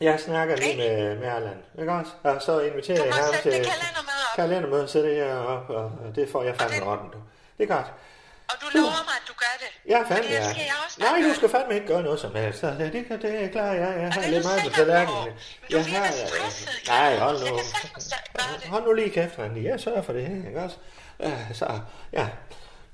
Jeg 0.00 0.20
snakker 0.20 0.56
lige 0.56 0.76
med, 0.76 1.16
med 1.16 1.28
Erland, 1.28 1.58
ikke 1.80 1.92
også? 1.92 2.10
Og 2.22 2.42
så 2.42 2.60
inviterer 2.60 3.04
jeg 3.04 3.14
ham 3.14 3.34
til 3.42 3.52
det 3.52 3.52
kalendermøde 3.52 4.22
op. 4.32 4.36
kalendermøde, 4.36 4.88
sætter 4.88 5.10
jeg 5.10 5.36
op, 5.36 5.70
og 5.70 5.92
det 6.14 6.28
får 6.32 6.42
jeg 6.42 6.56
fandme 6.56 6.86
orden, 6.86 7.10
du. 7.10 7.18
Det 7.58 7.70
er 7.70 7.74
godt. 7.76 7.86
og 8.48 8.54
du 8.60 8.66
lover 8.78 8.90
mig, 8.90 9.14
at 9.22 9.28
du 9.28 9.32
gør 9.32 9.54
det. 9.60 9.90
Ja, 9.92 9.98
fandme, 10.14 10.30
ja. 10.30 10.50
skal 10.50 10.62
jeg 10.62 10.74
også 10.86 11.00
Nej, 11.00 11.22
du 11.28 11.34
skal 11.34 11.48
fandme 11.48 11.74
ikke 11.74 11.86
gøre 11.86 12.02
noget 12.02 12.20
som 12.20 12.34
helst. 12.34 12.60
Så 12.60 12.66
det, 12.66 12.92
det, 12.92 13.22
det 13.22 13.44
er 13.44 13.48
klar, 13.48 13.64
jeg, 13.66 13.80
jeg 13.80 14.12
har 14.12 14.20
det 14.20 14.24
er 14.24 14.30
lidt 14.30 14.44
meget 14.44 14.62
på 14.64 14.70
tallerkenen. 14.70 15.34
Jeg 15.70 15.84
har, 15.84 16.10
nej, 16.88 17.16
hold 17.18 17.50
nu. 17.50 17.56
det. 17.56 18.68
Hold 18.68 18.84
nu 18.84 18.92
lige 18.92 19.10
kæft, 19.10 19.38
Randi. 19.38 19.66
Jeg 19.68 19.80
sørger 19.80 20.02
for 20.02 20.12
det, 20.12 20.22
ikke 20.46 20.60
også? 20.60 20.76
Ja, 21.20 21.32
så, 21.54 21.80
ja, 22.12 22.26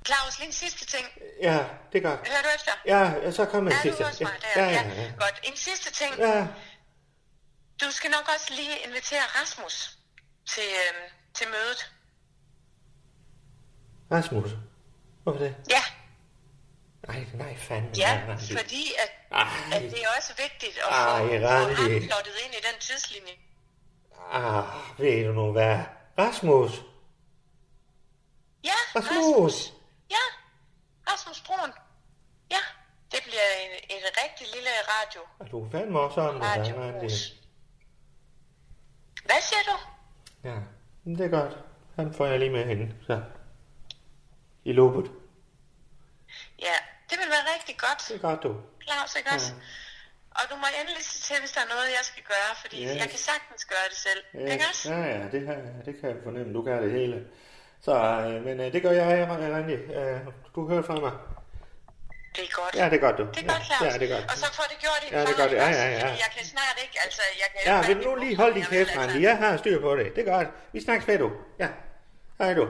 Claus, 0.06 0.38
lige 0.38 0.46
en 0.46 0.52
sidste 0.52 0.86
ting. 0.86 1.06
ja, 1.42 1.58
det 1.92 1.98
er 2.04 2.08
godt. 2.10 2.28
Hører 2.28 2.42
du 2.42 2.48
efter? 2.56 2.72
Ja, 2.86 3.30
så 3.30 3.44
kommer 3.44 3.70
en 3.70 3.76
Er 3.76 3.80
sidste. 3.82 4.02
du 4.02 4.08
hos 4.08 4.20
mig 4.20 4.30
der? 4.54 4.62
Ja, 4.62 4.68
ja, 4.70 4.82
ja. 4.96 5.04
Godt. 5.18 5.40
En 5.42 5.56
sidste 5.56 5.92
ting. 5.92 6.14
Ja, 6.18 6.46
Du 7.80 7.90
skal 7.90 8.10
nok 8.10 8.28
også 8.34 8.54
lige 8.54 8.78
invitere 8.87 9.20
Rasmus 9.40 9.98
til, 10.46 10.62
øhm, 10.62 11.10
til 11.34 11.46
mødet. 11.48 11.92
Rasmus. 14.12 14.50
Hvorfor 15.22 15.38
det? 15.38 15.56
Ja, 15.70 15.82
Nej, 17.08 17.26
nej, 17.34 17.56
fandme. 17.56 17.90
ja, 17.96 18.24
nej, 18.26 18.37
fordi 18.58 18.92
at, 19.02 19.10
Ej. 19.30 19.46
at 19.72 19.82
det 19.82 20.02
er 20.02 20.08
også 20.18 20.32
vigtigt 20.37 20.78
at 20.78 20.84
Ej, 20.90 21.18
få, 21.20 21.26
få 21.26 21.46
Randi. 21.46 21.74
ham 21.74 21.88
plottet 22.08 22.34
ind 22.44 22.54
i 22.54 22.60
den 22.72 22.80
tidslinje. 22.80 23.32
Ah, 24.32 24.64
ved 24.98 25.24
du 25.24 25.32
nu 25.32 25.52
hvad? 25.52 25.78
Rasmus. 26.18 26.70
Ja, 28.64 28.78
Rasmus. 28.96 29.72
Ja, 30.10 30.24
Rasmus 31.12 31.40
Brun. 31.40 31.72
Ja, 32.50 32.62
det 33.12 33.20
bliver 33.22 33.48
en, 33.64 33.96
en 33.96 34.02
rigtig 34.24 34.46
lille 34.54 34.68
radio. 34.94 35.20
Er 35.40 35.44
du 35.44 35.68
fandme 35.72 36.00
også 36.00 36.20
om 36.20 36.34
det. 36.34 36.42
Randi? 36.76 37.14
Hvad 39.24 39.40
siger 39.48 39.62
du? 39.70 39.76
Ja, 40.48 40.56
det 41.16 41.20
er 41.20 41.28
godt. 41.28 41.58
Han 41.96 42.14
får 42.14 42.26
jeg 42.26 42.38
lige 42.38 42.50
med 42.50 42.64
hende, 42.64 42.94
så. 43.06 43.22
I 44.64 44.72
lobet. 44.72 45.10
Ja, 46.58 46.76
det 47.10 47.16
vil 47.20 47.28
være 47.34 47.44
rigtig 47.54 47.76
godt. 47.78 48.00
Det 48.08 48.14
er 48.16 48.28
godt, 48.28 48.42
du. 48.42 48.50
Claus, 48.82 49.16
ikke 49.18 49.30
også? 49.34 49.52
Og 50.30 50.40
du 50.50 50.56
må 50.56 50.66
endelig 50.80 51.02
sige 51.04 51.22
til, 51.34 51.40
hvis 51.42 51.52
der 51.52 51.60
er 51.60 51.68
noget, 51.74 51.87
jeg 51.98 52.04
skal 52.10 52.22
gøre, 52.22 52.52
fordi 52.62 52.82
Ja. 52.82 52.88
jeg 53.02 53.08
kan 53.12 53.18
sagtens 53.30 53.64
gøre 53.64 53.87
det 53.90 53.98
selv. 54.06 54.20
Ja, 54.34 54.52
Ikke 54.52 54.64
også? 54.70 54.92
ja, 54.92 55.00
ja, 55.18 55.28
det, 55.32 55.40
her, 55.48 55.58
det 55.87 56.00
kan 56.00 56.08
jeg 56.10 56.16
fornemme. 56.24 56.54
Du 56.54 56.62
kan 56.62 56.82
det 56.82 56.90
hele. 56.92 57.26
Så, 57.80 57.94
øh, 57.96 58.44
men 58.44 58.60
øh, 58.60 58.72
det 58.72 58.82
gør 58.82 58.90
jeg, 58.90 59.28
Randi. 59.30 59.72
Øh, 59.72 60.20
du 60.54 60.68
hører 60.68 60.82
fra 60.82 60.94
mig. 61.00 61.12
Det 62.37 62.44
er 62.49 62.53
godt. 62.61 62.75
Ja, 62.81 62.85
det 62.90 62.97
er 63.01 63.05
godt, 63.07 63.16
du. 63.20 63.25
Det 63.35 63.42
er 63.44 63.49
godt, 63.53 63.64
Claus. 63.66 63.83
Ja, 63.92 63.99
det 63.99 64.09
godt. 64.14 64.25
Og 64.33 64.37
så 64.42 64.47
får 64.57 64.66
det 64.73 64.79
gjort 64.85 65.01
i 65.07 65.14
Ja, 65.14 65.20
det 65.20 65.29
er 65.35 65.38
godt. 65.42 65.53
Ja, 65.53 65.68
ja, 65.81 65.87
ja. 65.99 66.07
Jeg 66.25 66.31
kan 66.37 66.44
snart 66.53 66.77
ikke, 66.85 66.97
altså, 67.05 67.23
jeg 67.42 67.49
kan 67.53 67.61
Ja, 67.70 67.77
vil 67.94 68.07
nu 68.07 68.14
lige 68.25 68.37
holde 68.37 68.55
din 68.55 68.64
kæft, 68.64 68.90
altså. 68.90 69.01
Randi? 69.01 69.23
Jeg 69.23 69.37
har 69.38 69.57
styr 69.57 69.81
på 69.81 69.97
det. 69.97 70.07
Det 70.16 70.29
er 70.29 70.33
godt. 70.33 70.49
Vi 70.73 70.81
snakkes 70.87 71.09
ved, 71.09 71.18
du. 71.18 71.31
Ja. 71.59 71.68
Hej, 72.38 72.55
du. 72.55 72.64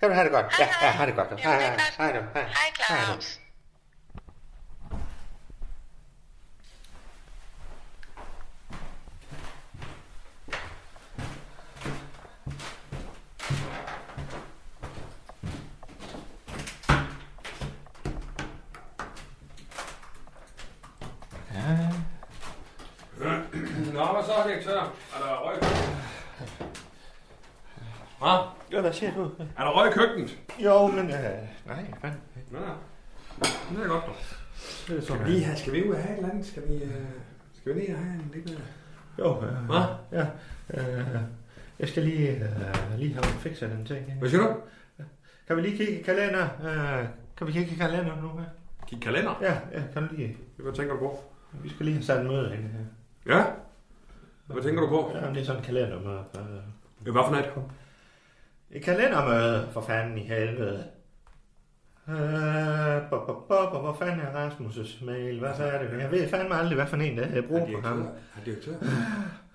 Kan 0.00 0.08
du 0.08 0.14
have 0.14 0.24
det 0.24 0.32
godt? 0.32 0.46
Ja, 0.58 0.68
ja, 0.82 0.88
have 1.00 1.06
det 1.06 1.16
godt. 1.16 1.30
du. 1.30 1.36
Hej, 1.36 1.60
hej, 1.60 1.76
hej, 1.98 2.12
du. 2.12 2.22
Hej, 2.34 2.42
Hej, 2.42 2.70
du. 2.78 2.84
Claus. 2.84 3.38
Nå, 23.94 24.04
hvad 24.12 24.22
så, 24.24 24.32
direktør? 24.48 24.80
Er 25.14 25.18
der 25.22 25.36
røg 25.44 25.54
i 25.56 25.60
køkkenet? 25.60 25.94
Hvad? 28.18 28.38
Ja, 28.72 28.80
hvad 28.80 28.92
siger 28.92 29.14
du? 29.14 29.22
Er 29.58 29.64
der 29.64 29.70
røg 29.70 29.90
i 29.90 29.92
køkkenet? 29.92 30.38
Jo, 30.58 30.86
men... 30.86 30.98
Øh, 31.10 31.48
nej, 31.66 31.84
fanden. 32.00 32.20
Nå, 32.50 32.58
det 33.76 33.84
er 33.84 33.88
godt. 33.88 34.04
Det 34.04 34.96
er 34.96 35.00
Skal 35.00 35.02
sådan, 35.02 35.26
vi, 35.26 35.30
lige 35.30 35.44
have, 35.44 35.56
skal 35.56 35.72
vi 35.72 35.88
ud 35.88 35.94
og 35.94 36.02
have 36.02 36.12
et 36.12 36.16
eller 36.16 36.30
andet? 36.30 36.46
Skal 36.46 36.68
vi, 36.68 36.74
øh, 36.74 36.90
skal 37.54 37.74
vi 37.74 37.80
ned 37.80 37.94
og 37.94 38.00
have 38.04 38.14
en 38.14 38.30
lille... 38.34 38.60
Jo, 39.18 39.42
øh, 39.44 39.52
Hvad? 39.52 39.82
ja. 40.12 40.26
Øh, 40.74 41.06
jeg 41.78 41.88
skal 41.88 42.02
lige, 42.02 42.30
øh, 42.30 42.98
lige 42.98 43.14
have 43.14 43.24
fikset 43.24 43.70
den 43.70 43.86
ting. 43.86 44.12
Hvad 44.18 44.30
siger 44.30 44.42
du? 44.42 44.54
Kan 45.46 45.56
vi 45.56 45.62
lige 45.62 45.76
kigge 45.76 46.00
i 46.00 46.02
kalender? 46.02 46.48
Øh, 46.64 47.06
kan 47.36 47.46
vi 47.46 47.52
kigge 47.52 47.74
i 47.74 47.78
kalender 47.78 48.22
nu? 48.22 48.40
Ja, 48.40 48.44
Kig 48.88 49.02
kalender. 49.02 49.34
ja, 49.42 49.54
ja 49.72 49.82
kan 49.92 50.08
du 50.08 50.14
lige... 50.14 50.36
Hvad 50.56 50.72
tænker 50.72 50.92
du 50.92 50.98
på? 50.98 51.24
Vi 51.52 51.68
skal 51.68 51.86
lige 51.86 51.94
have 51.94 52.04
sat 52.04 52.20
en 52.20 52.26
møde 52.28 52.54
ind 52.54 52.62
her. 52.62 53.36
Ja? 53.36 53.44
Hvad 54.46 54.62
tænker 54.62 54.80
du 54.80 54.88
på? 54.88 55.12
Ja, 55.14 55.28
det 55.30 55.40
er 55.40 55.44
sådan 55.44 55.60
en 55.60 55.64
kalendermøde. 55.64 56.24
Øh, 56.36 56.42
Ja, 57.06 57.10
hvad 57.12 57.22
for 57.24 57.30
noget? 57.30 57.52
Et 58.70 58.82
kalendermøde, 58.82 59.68
for 59.72 59.80
fanden 59.80 60.18
i 60.18 60.20
helvede. 60.20 60.84
Øh, 62.08 63.10
bo, 63.10 63.16
bo, 63.26 63.32
bo, 63.48 63.70
bo, 63.72 63.78
hvor 63.78 63.96
fanden 63.98 64.20
er 64.20 64.48
Rasmus' 64.48 65.04
mail? 65.04 65.38
Hvad 65.38 65.54
så 65.56 65.64
er 65.64 65.82
det? 65.82 66.00
Jeg 66.00 66.10
ved 66.10 66.28
fandme 66.28 66.54
aldrig, 66.54 66.74
hvad 66.76 66.86
for 66.86 66.96
en, 66.96 67.18
der 67.18 67.26
jeg 67.34 67.44
bruger 67.44 67.66
på 67.80 67.88
ham. 67.88 68.08
Herr 68.34 68.44
direktør? 68.44 68.72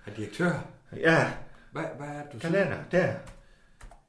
Herr 0.05 0.13
direktør? 0.15 0.51
Ja, 0.97 1.31
Hvad, 1.71 1.83
hvad 1.97 2.07
er 2.07 2.21
det, 2.23 2.33
du 2.33 2.39
kalender, 2.39 2.77
der. 2.91 3.13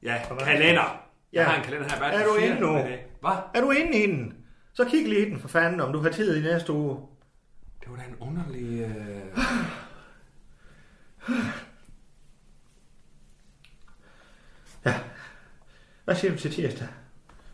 Ja, 0.03 0.21
kalender. 0.39 1.05
Jeg 1.33 1.45
har 1.45 1.57
en 1.57 1.63
kalender 1.63 1.87
her. 1.89 1.97
Hvad 1.97 2.09
Er 2.09 2.17
det, 2.17 2.25
du 2.25 2.35
inde 2.35 2.59
nu? 2.59 2.67
Er 2.75 2.87
det? 2.87 2.99
Hvad? 3.19 3.31
Er 3.55 3.61
du 3.61 3.71
inde 3.71 4.03
i 4.03 4.07
den? 4.11 4.33
Så 4.73 4.85
kig 4.85 5.09
lige 5.09 5.27
i 5.27 5.29
den, 5.29 5.39
for 5.39 5.47
fanden, 5.47 5.81
om 5.81 5.93
du 5.93 5.99
har 5.99 6.09
tid 6.09 6.37
i 6.37 6.41
næste 6.41 6.73
uge. 6.73 6.97
Det 7.81 7.89
var 7.91 7.95
da 7.97 8.03
en 8.03 8.15
underlig... 8.19 8.81
Øh... 8.81 9.37
Ja. 14.85 14.93
Hvad 16.05 16.15
siger 16.15 16.31
du 16.31 16.37
til 16.39 16.51
tirsdag? 16.53 16.87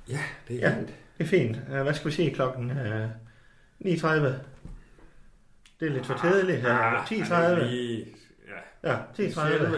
Ja, 0.10 0.19
det 0.47 0.63
er 0.63 0.69
Ja, 0.69 0.75
fint. 0.75 0.88
Det 1.17 1.23
er 1.23 1.27
fint. 1.27 1.58
Uh, 1.69 1.82
hvad 1.82 1.93
skal 1.93 2.08
vi 2.12 2.15
se 2.15 2.30
klokken? 2.36 2.71
Uh, 2.71 2.77
9.30. 2.77 2.86
Det 5.80 5.88
er 5.88 5.89
lidt 5.89 6.06
for 6.06 6.17
tidligt. 6.23 6.65
Uh, 6.65 6.71
Ah, 6.93 7.06
10.30. 7.06 7.34
han 7.34 7.43
er 7.43 7.65
lige- 7.65 8.15
Ja. 8.84 8.91
Ja, 8.91 8.97
10.30. 9.13 9.77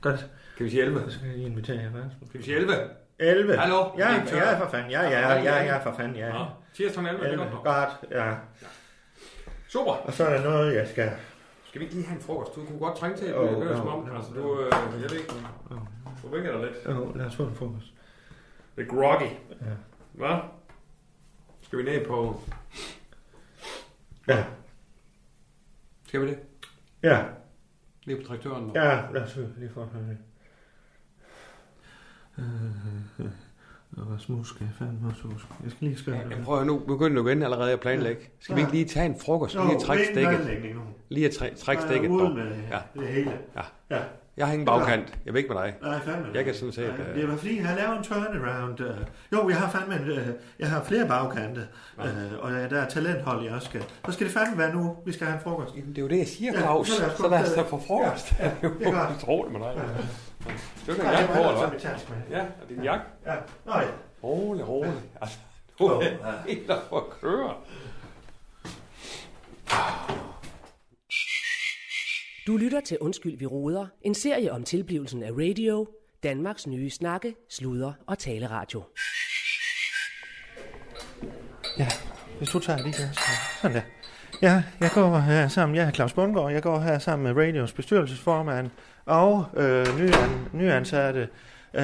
Godt. 0.00 0.26
Kan 0.56 0.64
vi 0.66 0.70
sige 0.70 0.82
11? 0.82 1.02
Så 1.10 1.10
skal 1.10 1.26
jeg 1.28 1.36
lige 1.36 1.46
invitere 1.48 1.76
jer. 1.80 1.90
Kan 1.90 2.10
vi 2.40 2.42
sige 2.42 2.56
11? 2.56 2.74
11. 3.18 3.56
Hallo? 3.58 3.90
Ja, 3.98 4.12
ja, 4.32 4.58
for 4.64 4.70
fanden. 4.70 4.90
Ja, 4.90 5.02
ja, 5.02 5.32
ja, 5.42 5.62
ja, 5.64 5.78
for 5.78 5.94
fanden, 5.96 6.16
ja. 6.16 6.32
Nå, 6.32 6.46
tirsdag 6.74 7.02
11, 7.04 7.18
det 7.18 7.26
er 7.28 7.32
11. 7.32 7.44
godt. 7.50 7.64
Godt, 7.64 8.10
ja. 8.10 8.34
Super. 9.68 9.92
Og 9.92 10.12
så 10.12 10.24
er 10.26 10.36
der 10.36 10.44
noget, 10.44 10.74
jeg 10.74 10.88
skal... 10.88 11.12
Skal 11.74 11.80
vi 11.80 11.84
ikke 11.84 11.96
lige 11.96 12.06
have 12.06 12.16
en 12.16 12.22
frokost? 12.22 12.54
Du 12.54 12.64
kunne 12.64 12.78
godt 12.78 12.96
trænge 12.96 13.16
til 13.16 13.26
at 13.26 13.36
oh, 13.36 13.66
jo, 13.66 13.76
som 13.76 13.88
om. 13.88 14.16
Altså, 14.16 14.32
du, 14.34 14.60
øh, 14.60 14.72
jeg 15.02 15.10
ved 15.10 15.18
ikke, 15.18 15.32
du 16.22 16.28
vinker 16.28 16.52
dig 16.52 16.60
lidt. 16.60 16.86
Jo, 16.86 17.12
lad 17.14 17.26
os 17.26 17.36
få 17.36 17.42
en 17.42 17.54
frokost. 17.54 17.94
Det 18.76 18.82
er 18.82 18.88
groggy. 18.88 19.24
Ja. 19.50 19.74
Hvad? 20.12 20.38
Skal 21.62 21.78
vi 21.78 21.82
ned 21.84 22.06
på... 22.06 22.40
Ja, 24.28 24.44
Skal 26.06 26.20
vi 26.20 26.26
det? 26.26 26.38
ja, 27.02 27.24
Ned 28.06 28.22
på 28.22 28.28
traktøren? 28.28 28.70
ja, 28.74 29.10
lad 29.12 29.22
os 29.22 29.36
lige 29.36 29.70
få 29.70 29.88
det. 29.94 30.18
Og 33.96 34.10
Rasmus 34.14 34.48
skal 34.48 34.64
jeg 34.64 34.74
fandme 34.78 35.08
også 35.08 35.22
huske. 35.22 35.48
Jeg 35.64 35.70
skal 35.70 35.88
lige 35.88 35.98
skrive 35.98 36.16
Jeg 36.16 36.38
prøver 36.44 36.64
nu, 36.64 36.78
begynder 36.78 37.22
du 37.22 37.28
igen 37.28 37.42
allerede 37.42 37.72
at 37.72 37.80
planlægge. 37.80 38.22
Skal 38.40 38.56
vi 38.56 38.60
ikke 38.60 38.72
lige 38.72 38.84
tage 38.84 39.06
en 39.06 39.16
frokost? 39.24 39.54
Lige 39.54 39.74
at 39.74 39.80
trække 39.80 40.04
stikket? 40.04 40.50
Lige 41.08 41.26
at 41.26 41.32
træ- 41.32 41.54
trække 41.56 41.82
stikket 41.82 42.08
Ud 42.10 42.20
på. 42.20 42.28
med 42.34 42.46
Ja. 42.70 42.78
det 43.00 43.08
hele. 43.08 43.32
Ja. 43.56 43.96
Ja. 43.96 44.02
Jeg 44.36 44.46
har 44.46 44.52
ingen 44.52 44.66
bagkant. 44.66 45.14
Jeg 45.24 45.34
ved 45.34 45.40
ikke 45.42 45.54
med 45.54 45.62
dig. 45.62 45.74
Nej, 45.82 46.00
fandme. 46.00 46.26
Jeg 46.34 46.44
kan 46.44 46.54
sådan 46.54 46.72
set... 46.72 46.94
Nej, 46.98 47.06
øh, 47.08 47.16
Det 47.20 47.28
var 47.30 47.36
fordi, 47.36 47.56
jeg 47.58 47.66
har 47.68 47.76
lavet 47.76 47.98
en 47.98 48.04
turnaround. 48.04 48.80
øh. 48.80 48.96
Jo, 49.32 49.48
jeg 49.48 49.56
har 49.58 49.70
fandme 49.70 49.94
en, 49.94 50.10
øh, 50.10 50.28
jeg 50.58 50.70
har 50.70 50.82
flere 50.84 51.08
bagkante, 51.08 51.68
øh, 51.98 52.38
og 52.38 52.50
der 52.50 52.80
er 52.82 52.88
talenthold, 52.88 53.44
jeg 53.44 53.52
også 53.54 53.68
skal. 53.68 53.82
Så 54.06 54.12
skal 54.12 54.26
det 54.26 54.34
fandme 54.34 54.58
være 54.58 54.74
nu, 54.74 54.96
vi 55.06 55.12
skal 55.12 55.26
have 55.26 55.36
en 55.36 55.42
frokost. 55.42 55.74
Jamen, 55.76 55.88
det 55.90 55.98
er 55.98 56.02
jo 56.02 56.08
det, 56.08 56.18
jeg 56.18 56.26
siger, 56.26 56.52
Ja, 56.52 56.58
Claus. 56.60 56.90
os 57.00 57.16
Så 57.16 57.28
lad 57.28 57.42
os 57.42 57.52
det. 57.52 57.66
få 57.66 57.80
frokost. 57.86 58.34
Ja, 58.38 58.44
ja, 58.44 58.68
det 58.78 58.86
er 58.86 58.92
godt. 59.08 59.22
Utroligt 59.22 59.52
med 59.52 59.60
dig. 59.60 59.74
Du 60.86 60.94
kan 60.94 61.04
Nej, 61.04 61.12
jakke 61.12 61.26
jeg 61.32 61.36
på, 61.36 61.42
må 61.42 61.48
eller 61.48 61.68
hvad? 61.68 62.16
Ja, 62.30 62.40
og 62.62 62.68
din 62.68 62.82
jakke. 62.84 63.04
Ja, 63.26 63.34
nå 63.66 63.72
ja. 63.72 63.86
Rolig, 64.24 64.68
rolig. 64.68 64.92
Altså, 65.20 65.38
du 65.78 65.84
er 65.86 66.02
Ja. 66.04 66.08
helt 66.48 66.70
oppe 66.70 66.96
at 66.96 67.02
køre. 67.20 67.54
Du 72.46 72.56
lytter 72.56 72.80
til 72.80 72.98
Undskyld, 73.00 73.38
vi 73.38 73.46
roder, 73.46 73.86
En 74.02 74.14
serie 74.14 74.52
om 74.52 74.64
tilblivelsen 74.64 75.22
af 75.22 75.30
radio. 75.32 75.88
Danmarks 76.22 76.66
nye 76.66 76.90
snakke, 76.90 77.34
sluder 77.50 77.92
og 78.06 78.18
taleradio. 78.18 78.82
Ja, 81.78 81.86
hvis 82.38 82.48
du 82.48 82.58
tager 82.58 82.78
lige 82.82 82.92
der. 83.02 83.12
så- 83.12 83.20
Sådan 83.62 83.76
der. 83.76 83.82
Ja, 84.42 84.62
jeg 84.80 84.90
går 84.94 85.18
her 85.18 85.48
sammen, 85.48 85.76
jeg 85.76 85.86
er 85.86 85.90
Claus 85.90 86.12
Bundgaard, 86.12 86.52
jeg 86.52 86.62
går 86.62 86.80
her 86.80 86.98
sammen 86.98 87.34
med 87.34 87.42
radios 87.44 87.72
bestyrelsesformand 87.72 88.70
og 89.06 89.46
øh, 89.56 89.98
nyan, 90.00 90.48
nyansatte. 90.52 91.28
Øh, 91.74 91.82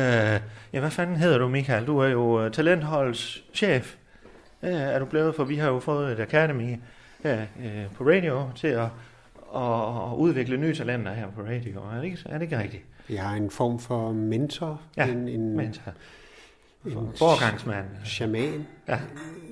ja, 0.72 0.80
hvad 0.80 0.90
fanden 0.90 1.16
hedder 1.16 1.38
du, 1.38 1.48
Michael? 1.48 1.86
Du 1.86 1.98
er 1.98 2.08
jo 2.08 2.44
øh, 2.44 2.52
talentholds 2.52 3.44
chef. 3.54 3.94
Øh, 4.62 4.70
er 4.72 4.98
du 4.98 5.04
blevet, 5.04 5.34
for 5.34 5.44
vi 5.44 5.56
har 5.56 5.68
jo 5.68 5.80
fået 5.80 6.12
et 6.12 6.20
academy 6.20 6.76
her 7.22 7.40
øh, 7.64 7.86
på 7.96 8.04
radio 8.04 8.50
til 8.56 8.68
at, 8.68 8.86
at, 9.56 10.12
at 10.12 10.16
udvikle 10.16 10.56
nye 10.56 10.74
talenter 10.74 11.12
her 11.12 11.26
på 11.36 11.40
radio. 11.42 11.80
Er 11.80 11.96
det 11.96 12.04
ikke, 12.04 12.18
er 12.26 12.32
det 12.38 12.42
ikke 12.42 12.58
rigtigt? 12.58 12.82
Jeg 13.10 13.32
er 13.32 13.36
en 13.36 13.50
form 13.50 13.78
for 13.78 14.12
mentor, 14.12 14.80
Ja, 14.96 15.06
en, 15.06 15.28
en, 15.28 15.56
mentor. 15.56 15.92
en 16.86 16.92
Forgangsmand. 17.18 17.86
shaman, 18.04 18.66
Ja. 18.88 18.98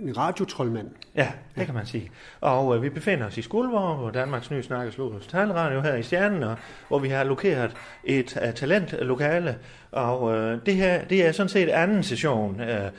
en 0.02 0.16
radiotrollmand. 0.16 0.88
Ja, 1.16 1.28
det 1.56 1.66
kan 1.66 1.74
man 1.74 1.86
sige. 1.86 2.10
Og 2.40 2.76
øh, 2.76 2.82
vi 2.82 2.88
befinder 2.88 3.26
os 3.26 3.38
i 3.38 3.42
Skuldborg, 3.42 3.96
hvor 3.96 4.10
Danmarks 4.10 4.50
nye 4.50 4.62
snakkes 4.62 4.98
Lukas 4.98 5.26
Taleradio 5.26 5.80
her 5.80 5.94
i 5.94 6.02
Stjernen, 6.02 6.42
og, 6.42 6.56
hvor 6.88 6.98
vi 6.98 7.08
har 7.08 7.24
lokeret 7.24 7.70
et 8.04 8.36
uh, 8.48 8.54
talentlokale. 8.54 9.58
Og 9.92 10.36
øh, 10.36 10.58
det 10.66 10.74
her, 10.74 11.04
det 11.04 11.26
er 11.26 11.32
sådan 11.32 11.48
set 11.48 11.68
anden 11.68 12.02
session. 12.02 12.60
Øh, 12.60 12.90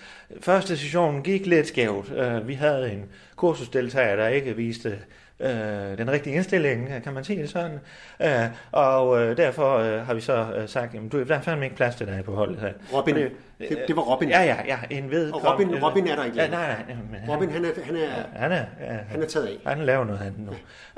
første 0.42 0.78
session 0.78 1.24
gik 1.24 1.46
lidt 1.46 1.68
skævt. 1.68 2.12
Øh, 2.12 2.48
vi 2.48 2.54
havde 2.54 2.92
en 2.92 3.06
kursusdeltager, 3.36 4.16
der 4.16 4.28
ikke 4.28 4.56
viste 4.56 4.98
øh, 5.40 5.98
den 5.98 6.12
rigtige 6.12 6.36
indstilling, 6.36 6.90
kan 7.04 7.14
man 7.14 7.24
sige 7.24 7.42
det 7.42 7.50
sådan. 7.50 7.80
Øh, 8.22 8.30
og 8.72 9.22
øh, 9.22 9.38
derfor 9.38 9.78
øh, 9.78 10.06
har 10.06 10.14
vi 10.14 10.22
så 10.22 10.46
øh, 10.58 10.68
sagt, 10.68 10.94
jamen, 10.94 11.10
du, 11.10 11.24
der 11.24 11.36
er 11.36 11.42
fandme 11.42 11.66
ikke 11.66 11.76
plads 11.76 11.96
til 11.96 12.08
dig 12.08 12.24
på 12.26 12.36
holdet 12.36 12.60
her. 12.60 12.70
Robin. 12.94 13.16
Og 13.16 13.22
Det- 13.60 13.84
det 13.88 13.96
var 13.96 14.02
Robin. 14.02 14.30
Ja, 14.30 14.42
ja, 14.44 14.56
ja, 14.68 14.78
en 14.90 15.12
ved. 15.12 15.32
Og 15.32 15.42
Robin- 15.54 15.84
Robin 15.84 16.08
er 16.08 16.16
der 16.16 16.24
ikke 16.26 16.38
Ja, 16.38 16.44
længere. 16.44 16.62
nej, 16.62 16.76
nej. 16.88 16.96
Men 17.22 17.30
Robin, 17.36 17.50
han 17.50 17.66
er, 17.66 17.70
han 17.84 17.96
er, 17.96 18.40
han 18.40 18.52
er, 18.52 18.66
ja, 18.82 18.98
han 19.10 19.22
er 19.24 19.28
taget 19.28 19.46
af. 19.48 19.58
han 19.76 19.86
laver 19.86 20.06
noget 20.06 20.20
andet 20.20 20.40
nu. 20.40 20.52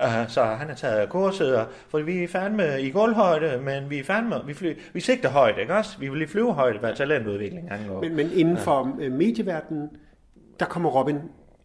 Uh, 0.04 0.28
så 0.28 0.44
han 0.44 0.70
er 0.70 0.76
taget 0.76 0.96
af 1.00 1.10
kurset, 1.10 1.56
og, 1.56 1.66
for 1.90 2.00
vi 2.00 2.24
er 2.24 2.28
fandme 2.28 2.82
i 2.82 2.90
gulvhøjde, 2.92 3.62
men 3.62 3.90
vi 3.90 4.00
er 4.00 4.04
fandme, 4.04 4.36
vi, 4.46 4.54
fly, 4.54 4.78
vi 4.94 5.00
sigter 5.00 5.30
højt, 5.30 5.58
ikke 5.58 5.74
også? 5.76 5.98
Vi 6.00 6.10
vil 6.10 6.28
flyve 6.28 6.54
højt, 6.54 6.78
hvad 6.80 6.96
talentudvikling 6.96 7.72
angår. 7.72 8.02
Men, 8.02 8.16
men 8.16 8.30
inden 8.36 8.58
for 8.58 8.98
øh, 9.00 9.12
medieverdenen, 9.12 9.90
der 10.60 10.66
kommer 10.66 10.90
Robin 10.90 11.20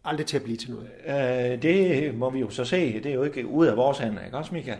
aldrig 0.07 0.25
til 0.25 0.37
at 0.37 0.43
blive 0.43 0.57
til 0.57 0.69
noget. 0.71 0.89
Øh, 1.53 1.61
det 1.61 2.15
må 2.15 2.29
vi 2.29 2.39
jo 2.39 2.49
så 2.49 2.65
se. 2.65 2.93
Det 3.03 3.05
er 3.05 3.13
jo 3.13 3.23
ikke 3.23 3.47
ud 3.47 3.65
af 3.67 3.77
vores 3.77 3.97
hænder, 3.97 4.25
ikke 4.25 4.37
også, 4.37 4.53
Michael? 4.53 4.77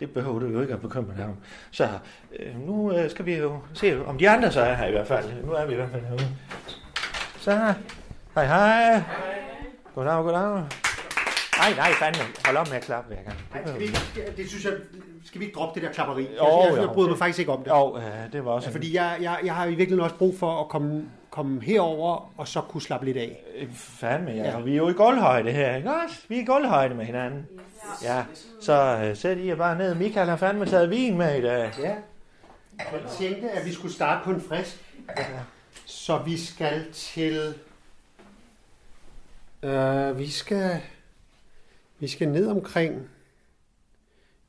Det 0.00 0.10
behøver 0.10 0.38
du 0.38 0.46
jo 0.46 0.60
ikke 0.60 0.74
at 0.74 0.80
bekymre 0.80 1.14
dig 1.16 1.24
om. 1.24 1.36
Så 1.70 1.88
øh, 2.38 2.66
nu 2.66 2.92
øh, 2.92 3.10
skal 3.10 3.26
vi 3.26 3.34
jo 3.36 3.58
se, 3.74 4.06
om 4.06 4.18
de 4.18 4.30
andre 4.30 4.52
så 4.52 4.60
er 4.60 4.74
her 4.74 4.86
i 4.86 4.90
hvert 4.90 5.06
fald. 5.06 5.24
Nu 5.44 5.52
er 5.52 5.66
vi 5.66 5.72
i 5.72 5.76
hvert 5.76 5.90
fald 5.90 6.02
herude. 6.04 6.28
Så, 7.40 7.74
hej 8.34 8.46
hej. 8.46 9.02
Goddag, 9.94 10.22
goddag. 10.24 10.42
Nej, 11.58 11.70
nej, 11.76 11.92
fandme. 11.92 12.22
Hold 12.46 12.56
op 12.56 12.68
med 12.68 12.76
at 12.76 12.82
klappe 12.82 13.14
hver 13.14 13.22
gang. 13.22 13.36
Nej, 13.54 13.62
skal 13.66 13.78
vi 13.80 13.84
ikke, 13.84 14.32
det 14.36 14.48
synes 14.48 14.64
jeg, 14.64 14.72
skal 15.24 15.40
vi 15.40 15.44
ikke 15.46 15.56
droppe 15.56 15.80
det 15.80 15.88
der 15.88 15.94
klapperi? 15.94 16.22
Jo, 16.22 16.28
jeg, 16.62 16.72
jeg, 16.72 16.80
jeg 16.80 16.88
bryder 16.94 17.08
mig 17.08 17.14
det- 17.14 17.18
faktisk 17.18 17.38
ikke 17.38 17.52
om 17.52 17.62
det. 17.62 17.70
Jo, 17.70 17.96
øh, 17.96 18.32
det 18.32 18.44
var 18.44 18.50
også 18.50 18.68
Ja, 18.68 18.74
fordi 18.74 18.94
jeg, 18.94 19.16
jeg, 19.20 19.38
jeg 19.44 19.54
har 19.54 19.64
i 19.64 19.68
virkeligheden 19.68 20.00
også 20.04 20.16
brug 20.16 20.38
for 20.38 20.60
at 20.60 20.68
komme, 20.68 21.04
komme 21.36 21.62
herover 21.62 22.32
og 22.36 22.48
så 22.48 22.60
kunne 22.60 22.82
slappe 22.82 23.06
lidt 23.06 23.16
af. 23.16 23.44
Fandme, 23.72 24.30
ja. 24.30 24.56
Og 24.56 24.66
vi 24.66 24.72
er 24.72 24.76
jo 24.76 24.88
i 24.88 24.92
gulvhøjde 24.92 25.52
her, 25.52 25.76
ikke 25.76 25.90
også? 25.90 26.16
Vi 26.28 26.36
er 26.36 26.42
i 26.42 26.44
gulvhøjde 26.44 26.94
med 26.94 27.04
hinanden. 27.04 27.46
Ja, 28.02 28.24
så 28.60 29.02
øh, 29.04 29.16
sæt 29.16 29.38
I 29.38 29.46
jer 29.48 29.54
bare 29.54 29.78
ned. 29.78 29.94
Michael 29.94 30.28
har 30.28 30.36
fandme 30.36 30.66
taget 30.66 30.90
vin 30.90 31.18
med 31.18 31.38
i 31.38 31.42
dag. 31.42 31.72
Ja. 31.78 31.96
Jeg 32.78 33.00
tænkte, 33.18 33.50
at 33.50 33.66
vi 33.66 33.72
skulle 33.72 33.94
starte 33.94 34.24
på 34.24 34.30
en 34.30 34.40
frisk. 34.40 34.84
Så 35.86 36.18
vi 36.18 36.38
skal 36.38 36.92
til... 36.92 37.54
Øh, 39.62 40.18
vi 40.18 40.30
skal... 40.30 40.80
Vi 41.98 42.08
skal 42.08 42.28
ned 42.28 42.46
omkring... 42.48 43.08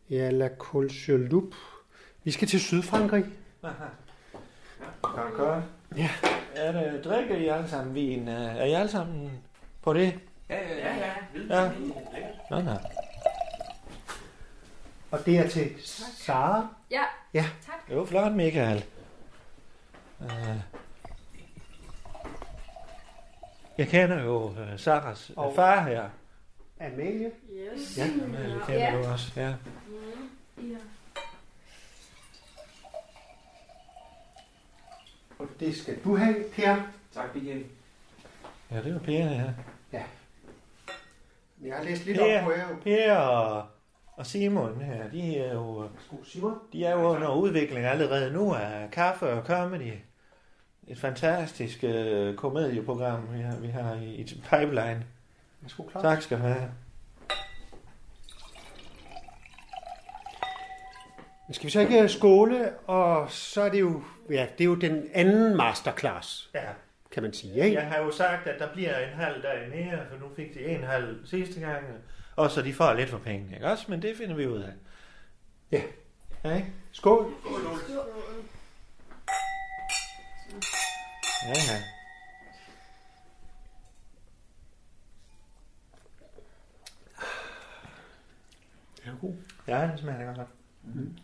Ja, 0.09 0.29
La 0.29 0.49
Colcheloup. 0.57 1.55
Vi 2.23 2.31
skal 2.31 2.47
til 2.47 2.59
Sydfrankrig. 2.59 3.25
Godt, 5.01 5.33
godt. 5.37 5.63
Ja. 5.95 6.09
Er 6.55 6.71
det, 6.71 7.03
drikker 7.03 7.35
I 7.35 7.47
alle 7.47 7.67
sammen 7.69 7.95
vin? 7.95 8.27
Øh, 8.27 8.55
Er 8.57 8.63
I 8.65 8.73
alle 8.73 8.89
sammen 8.91 9.43
på 9.81 9.93
det? 9.93 10.19
Ja, 10.49 10.55
ja, 10.69 10.95
ja. 10.95 11.11
Ja. 11.61 11.69
Nå, 12.49 12.61
nå. 12.61 12.71
Og 15.11 15.25
det 15.25 15.37
er 15.37 15.47
til 15.49 15.71
Sara. 16.17 16.67
Ja, 16.91 17.03
Ja. 17.33 17.45
Det 17.89 17.97
var 17.97 18.05
flot, 18.05 18.31
Michael. 18.31 18.85
Øh. 20.21 20.57
Jeg 23.77 23.87
kender 23.87 24.23
jo 24.23 24.43
uh, 24.45 24.57
Saras 24.77 25.31
Og- 25.35 25.55
far 25.55 25.79
her. 25.83 26.09
Amalie. 26.81 27.31
Yes. 27.51 27.97
Ja. 27.97 28.03
Amalie 28.23 28.59
kender 28.67 28.91
du 29.03 29.07
også, 29.11 29.31
ja. 29.35 29.47
Ja. 29.47 29.53
Og 35.39 35.47
det 35.59 35.75
skal 35.75 35.97
du 36.03 36.15
have, 36.15 36.35
Per. 36.55 36.75
Tak, 37.13 37.35
Michael. 37.35 37.65
Ja, 38.71 38.81
det 38.81 38.93
var 38.93 38.99
Per, 38.99 39.13
ja. 39.13 39.43
Ja. 39.93 40.03
Jeg 41.61 41.75
har 41.75 41.83
læst 41.83 42.05
lidt 42.05 42.19
op 42.19 42.43
på 42.43 42.51
jer. 42.51 42.67
Per, 42.67 42.75
per 42.83 43.15
og, 43.15 43.65
og 44.13 44.25
Simon 44.25 44.81
her, 44.81 45.09
de 45.09 45.37
er 45.37 45.53
jo... 45.53 45.89
Simon? 46.23 46.53
De 46.73 46.85
er 46.85 46.91
jo 46.91 47.03
under 47.03 47.35
udvikling 47.35 47.85
allerede 47.85 48.33
nu 48.33 48.53
af 48.53 48.91
kaffe 48.91 49.29
og 49.29 49.45
comedy. 49.45 49.93
Et 50.87 50.99
fantastisk 50.99 51.83
uh, 51.83 52.35
komedieprogram, 52.35 53.33
vi 53.33 53.41
har, 53.41 53.57
vi 53.57 53.67
har 53.67 53.95
i, 53.95 54.15
i 54.15 54.23
pipeline. 54.23 55.05
Værsgo, 55.61 55.89
Claus. 55.89 56.01
Tak 56.01 56.21
skal 56.21 56.37
du 56.37 56.43
have. 56.43 56.71
Skal 61.51 61.65
vi 61.65 61.71
så 61.71 61.79
ikke 61.79 62.09
skåle, 62.09 62.71
og 62.87 63.31
så 63.31 63.61
er 63.61 63.69
det 63.69 63.79
jo, 63.79 64.03
ja, 64.29 64.47
det 64.57 64.61
er 64.61 64.65
jo 64.65 64.75
den 64.75 65.09
anden 65.13 65.57
masterclass, 65.57 66.49
Ja. 66.53 66.61
kan 67.11 67.23
man 67.23 67.33
sige, 67.33 67.65
ikke? 67.65 67.77
Jeg 67.79 67.87
har 67.87 67.97
jo 67.97 68.11
sagt, 68.11 68.47
at 68.47 68.59
der 68.59 68.73
bliver 68.73 68.97
en 68.99 69.09
halv 69.13 69.43
dag 69.43 69.69
mere, 69.69 69.99
for 70.11 70.17
nu 70.17 70.25
fik 70.35 70.53
de 70.53 70.59
en 70.65 70.83
halv 70.83 71.25
sidste 71.27 71.59
gang. 71.59 71.85
Og 72.35 72.51
så 72.51 72.61
de 72.61 72.73
får 72.73 72.93
lidt 72.93 73.09
for 73.09 73.17
pengene, 73.17 73.53
ikke 73.55 73.67
også? 73.67 73.85
Men 73.89 74.01
det 74.01 74.17
finder 74.17 74.35
vi 74.35 74.47
ud 74.47 74.61
af. 74.61 74.73
Ja. 75.71 75.81
Ja, 76.43 76.55
ikke? 76.55 76.67
Skål. 76.91 77.33
Ja, 81.45 81.49
ja. 81.53 81.83
Er 89.05 89.11
du 89.11 89.17
god? 89.27 89.33
Ja, 89.67 89.87
den 89.87 89.97
smager 89.97 90.33
godt. 90.35 90.47
Mm. 90.83 91.17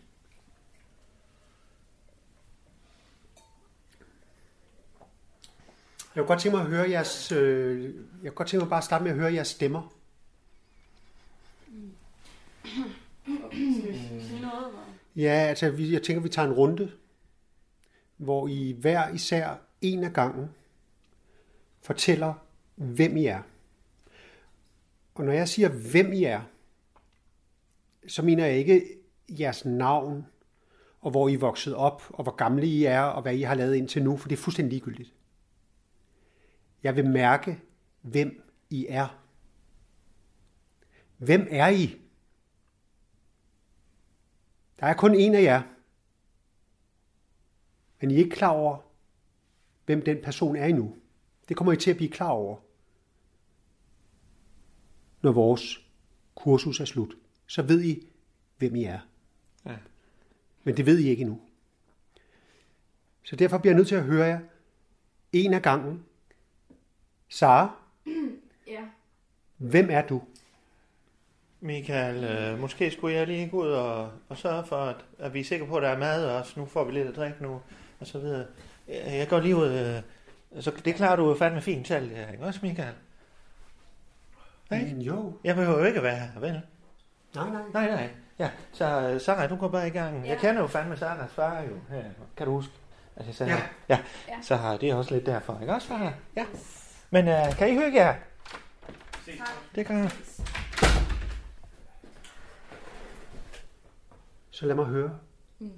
Jeg 6.14 6.20
kunne 6.22 6.26
godt 6.28 6.40
tænke 6.40 6.56
mig 6.56 6.64
at 6.64 6.70
høre 6.70 6.90
jeres, 6.90 7.32
øh, 7.32 7.84
jeg 7.84 7.92
kunne 8.22 8.30
godt 8.30 8.48
tænke 8.48 8.64
mig 8.64 8.70
bare 8.70 8.78
at 8.78 8.84
starte 8.84 9.04
med 9.04 9.10
at 9.12 9.16
høre 9.18 9.34
jeres 9.34 9.48
stemmer. 9.48 9.94
Ja, 15.16 15.30
altså 15.48 15.70
vi- 15.70 15.92
jeg 15.92 16.02
tænker, 16.02 16.22
vi 16.22 16.28
tager 16.28 16.48
en 16.48 16.54
runde, 16.54 16.92
hvor 18.16 18.48
I 18.48 18.76
hver 18.80 19.08
især 19.14 19.54
en 19.80 20.04
af 20.04 20.12
gangen 20.12 20.50
fortæller, 21.82 22.34
hvem 22.76 23.16
I 23.16 23.26
er. 23.26 23.42
Og 25.14 25.24
når 25.24 25.32
jeg 25.32 25.48
siger, 25.48 25.68
hvem 25.68 26.12
I 26.12 26.24
er, 26.24 26.40
så 28.08 28.22
mener 28.22 28.46
jeg 28.46 28.56
ikke 28.58 28.82
jeres 29.28 29.64
navn, 29.64 30.26
og 31.00 31.10
hvor 31.10 31.28
I 31.28 31.34
er 31.34 31.38
vokset 31.38 31.74
op, 31.74 32.02
og 32.08 32.22
hvor 32.22 32.34
gamle 32.34 32.66
I 32.66 32.84
er, 32.84 33.00
og 33.02 33.22
hvad 33.22 33.34
I 33.34 33.42
har 33.42 33.54
lavet 33.54 33.74
indtil 33.74 34.02
nu, 34.04 34.16
for 34.16 34.28
det 34.28 34.36
er 34.38 34.42
fuldstændig 34.42 34.72
ligegyldigt. 34.72 35.12
Jeg 36.84 36.96
vil 36.96 37.10
mærke, 37.10 37.60
hvem 38.00 38.52
I 38.70 38.86
er. 38.88 39.24
Hvem 41.16 41.46
er 41.50 41.68
I? 41.68 42.00
Der 44.80 44.86
er 44.86 44.94
kun 44.94 45.14
en 45.14 45.34
af 45.34 45.42
jer. 45.42 45.62
Men 48.00 48.10
I 48.10 48.14
er 48.14 48.18
ikke 48.18 48.36
klar 48.36 48.48
over, 48.48 48.78
hvem 49.86 50.04
den 50.04 50.22
person 50.22 50.56
er 50.56 50.66
endnu. 50.66 50.96
Det 51.48 51.56
kommer 51.56 51.72
I 51.72 51.76
til 51.76 51.90
at 51.90 51.96
blive 51.96 52.10
klar 52.10 52.30
over, 52.30 52.56
når 55.22 55.32
vores 55.32 55.86
kursus 56.34 56.80
er 56.80 56.84
slut. 56.84 57.14
Så 57.46 57.62
ved 57.62 57.84
I, 57.84 58.08
hvem 58.58 58.74
I 58.74 58.84
er. 58.84 59.00
Ja. 59.66 59.76
Men 60.64 60.76
det 60.76 60.86
ved 60.86 60.98
I 60.98 61.08
ikke 61.08 61.20
endnu. 61.20 61.40
Så 63.22 63.36
derfor 63.36 63.58
bliver 63.58 63.72
jeg 63.72 63.76
nødt 63.76 63.88
til 63.88 63.94
at 63.94 64.04
høre 64.04 64.26
jer 64.26 64.40
en 65.32 65.54
af 65.54 65.62
gangen. 65.62 66.04
Sara, 67.38 67.70
Ja. 68.66 68.80
hvem 69.56 69.88
er 69.90 70.02
du? 70.02 70.22
Michael, 71.60 72.24
øh, 72.24 72.60
måske 72.60 72.90
skulle 72.90 73.16
jeg 73.16 73.26
lige 73.26 73.48
gå 73.48 73.62
ud 73.62 73.70
og, 73.70 74.10
og 74.28 74.36
sørge 74.38 74.66
for, 74.66 74.76
at, 74.76 74.96
at 75.18 75.34
vi 75.34 75.40
er 75.40 75.44
sikre 75.44 75.66
på, 75.66 75.76
at 75.76 75.82
der 75.82 75.88
er 75.88 75.98
mad 75.98 76.26
også. 76.26 76.60
Nu 76.60 76.66
får 76.66 76.84
vi 76.84 76.92
lidt 76.92 77.08
at 77.08 77.16
drikke 77.16 77.42
nu, 77.42 77.60
og 78.00 78.06
så 78.06 78.18
videre. 78.18 78.46
Jeg, 78.88 79.02
jeg 79.06 79.28
går 79.28 79.40
lige 79.40 79.56
ud, 79.56 79.68
øh, 80.56 80.62
så 80.62 80.70
det 80.84 80.94
klarer 80.94 81.16
du 81.16 81.28
jo 81.28 81.34
fandme 81.34 81.60
fint 81.60 81.88
selv, 81.88 82.10
ja, 82.10 82.30
ikke 82.30 82.44
også, 82.44 82.60
Michael? 82.62 82.94
Ikke? 84.72 84.96
Jo. 84.96 85.32
Jeg 85.44 85.54
behøver 85.54 85.78
jo 85.78 85.84
ikke 85.84 85.96
at 85.98 86.04
være 86.04 86.16
her, 86.16 86.40
vel? 86.40 86.60
Nej, 87.34 87.50
nej. 87.50 87.62
Nej, 87.72 87.86
nej. 87.90 88.08
Ja, 88.38 88.50
så 88.72 89.12
uh, 89.14 89.20
Sarah, 89.20 89.50
du 89.50 89.56
går 89.56 89.68
bare 89.68 89.86
i 89.86 89.90
gang. 89.90 90.24
Ja. 90.24 90.28
Jeg 90.30 90.38
kender 90.38 90.60
jo 90.60 90.66
fandme 90.66 90.96
Sarahs 90.96 91.32
far 91.32 91.60
jo. 91.62 91.94
Her. 91.96 92.04
Kan 92.36 92.46
du 92.46 92.52
huske? 92.52 92.72
At 93.16 93.26
jeg 93.26 93.34
sagde, 93.34 93.52
Ja. 93.52 93.62
ja. 93.88 93.98
Ja. 94.28 94.34
Så 94.42 94.56
har 94.56 94.76
det 94.76 94.90
er 94.90 94.94
også 94.94 95.14
lidt 95.14 95.26
derfor, 95.26 95.58
ikke 95.60 95.74
også, 95.74 95.88
far? 95.88 96.14
Ja. 96.36 96.44
Men 97.14 97.28
uh, 97.28 97.56
kan 97.58 97.68
I 97.68 97.74
hygge 97.74 98.00
jer? 98.00 98.16
Det 99.74 99.86
kan 99.86 99.96
jeg. 99.96 100.10
Så 104.50 104.66
lad 104.66 104.74
mig 104.74 104.84
høre. 104.84 105.18
Mm. 105.58 105.70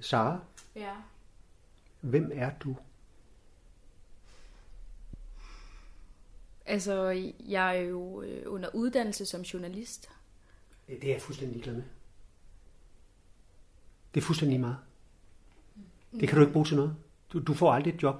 Sara, 0.00 0.38
Ja. 0.76 0.92
hvem 2.00 2.30
er 2.34 2.50
du? 2.60 2.76
Altså, 6.66 7.10
jeg 7.48 7.76
er 7.78 7.80
jo 7.80 8.22
øh, 8.22 8.42
under 8.46 8.68
uddannelse 8.74 9.26
som 9.26 9.40
journalist. 9.40 10.10
Det 10.88 11.04
er 11.04 11.12
jeg 11.12 11.22
fuldstændig 11.22 11.54
ligeglad 11.54 11.74
med. 11.74 11.84
Det 14.14 14.20
er 14.20 14.24
fuldstændig 14.24 14.52
lige 14.58 14.60
meget. 14.60 14.78
Det 16.20 16.28
kan 16.28 16.36
du 16.36 16.40
ikke 16.40 16.52
bruge 16.52 16.66
til 16.66 16.76
noget. 16.76 16.96
Du, 17.32 17.42
du 17.42 17.54
får 17.54 17.72
aldrig 17.72 17.94
et 17.94 18.02
job, 18.02 18.16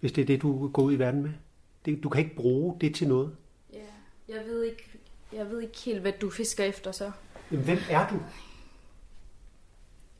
hvis 0.00 0.12
det 0.12 0.22
er 0.22 0.26
det, 0.26 0.42
du 0.42 0.68
går 0.68 0.82
ud 0.82 0.92
i 0.92 0.98
verden 0.98 1.22
med. 1.22 1.30
Det, 1.84 2.02
du 2.02 2.08
kan 2.08 2.24
ikke 2.24 2.36
bruge 2.36 2.76
det 2.80 2.94
til 2.94 3.08
noget. 3.08 3.36
Ja. 3.72 3.78
Jeg 4.28 4.44
ved 4.46 4.62
ikke, 4.62 4.84
jeg 5.32 5.50
ved 5.50 5.60
ikke 5.60 5.78
helt, 5.78 6.00
hvad 6.00 6.12
du 6.12 6.30
fisker 6.30 6.64
efter 6.64 6.92
så. 6.92 7.12
Jamen, 7.50 7.64
hvem 7.64 7.78
er 7.90 8.08
du? 8.08 8.16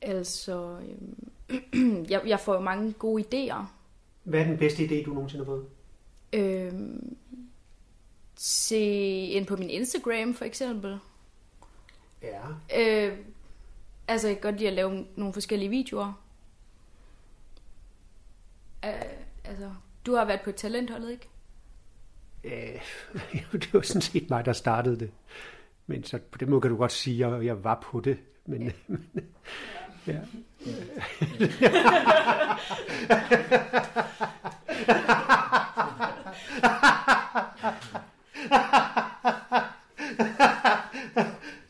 Altså, 0.02 0.80
øhm, 1.72 2.06
jeg, 2.10 2.22
jeg 2.26 2.40
får 2.40 2.54
jo 2.54 2.60
mange 2.60 2.92
gode 2.92 3.24
idéer. 3.24 3.64
Hvad 4.24 4.40
er 4.40 4.44
den 4.44 4.58
bedste 4.58 4.84
idé, 4.84 5.04
du 5.04 5.14
nogensinde 5.14 5.44
har 5.44 5.52
fået? 5.52 5.66
Øhm, 6.32 7.16
se 8.36 8.78
ind 9.26 9.46
på 9.46 9.56
min 9.56 9.70
Instagram 9.70 10.34
for 10.34 10.44
eksempel. 10.44 10.98
Ja. 12.22 12.42
Øh, 12.76 13.18
altså, 14.08 14.28
jeg 14.28 14.36
kan 14.36 14.42
godt 14.42 14.56
lide 14.56 14.68
at 14.68 14.74
lave 14.74 15.06
nogle 15.16 15.32
forskellige 15.32 15.68
videoer. 15.68 16.22
Øh, 18.84 18.92
altså, 19.50 19.70
du 20.06 20.14
har 20.14 20.24
været 20.24 20.40
på 20.40 20.52
talentholdet, 20.52 21.10
ikke? 21.10 21.28
Øh, 22.44 22.80
det 23.60 23.74
var 23.74 23.80
sådan 23.80 24.02
set 24.02 24.30
mig, 24.30 24.44
der 24.44 24.52
startede 24.52 25.00
det. 25.00 25.10
Men 25.86 26.04
så 26.04 26.18
på 26.30 26.38
den 26.38 26.50
måde 26.50 26.60
kan 26.60 26.70
du 26.70 26.76
godt 26.76 26.92
sige, 26.92 27.26
at 27.26 27.44
jeg 27.44 27.64
var 27.64 27.80
på 27.82 28.00
det. 28.00 28.18
Men, 28.46 28.72
ja. 30.06 30.10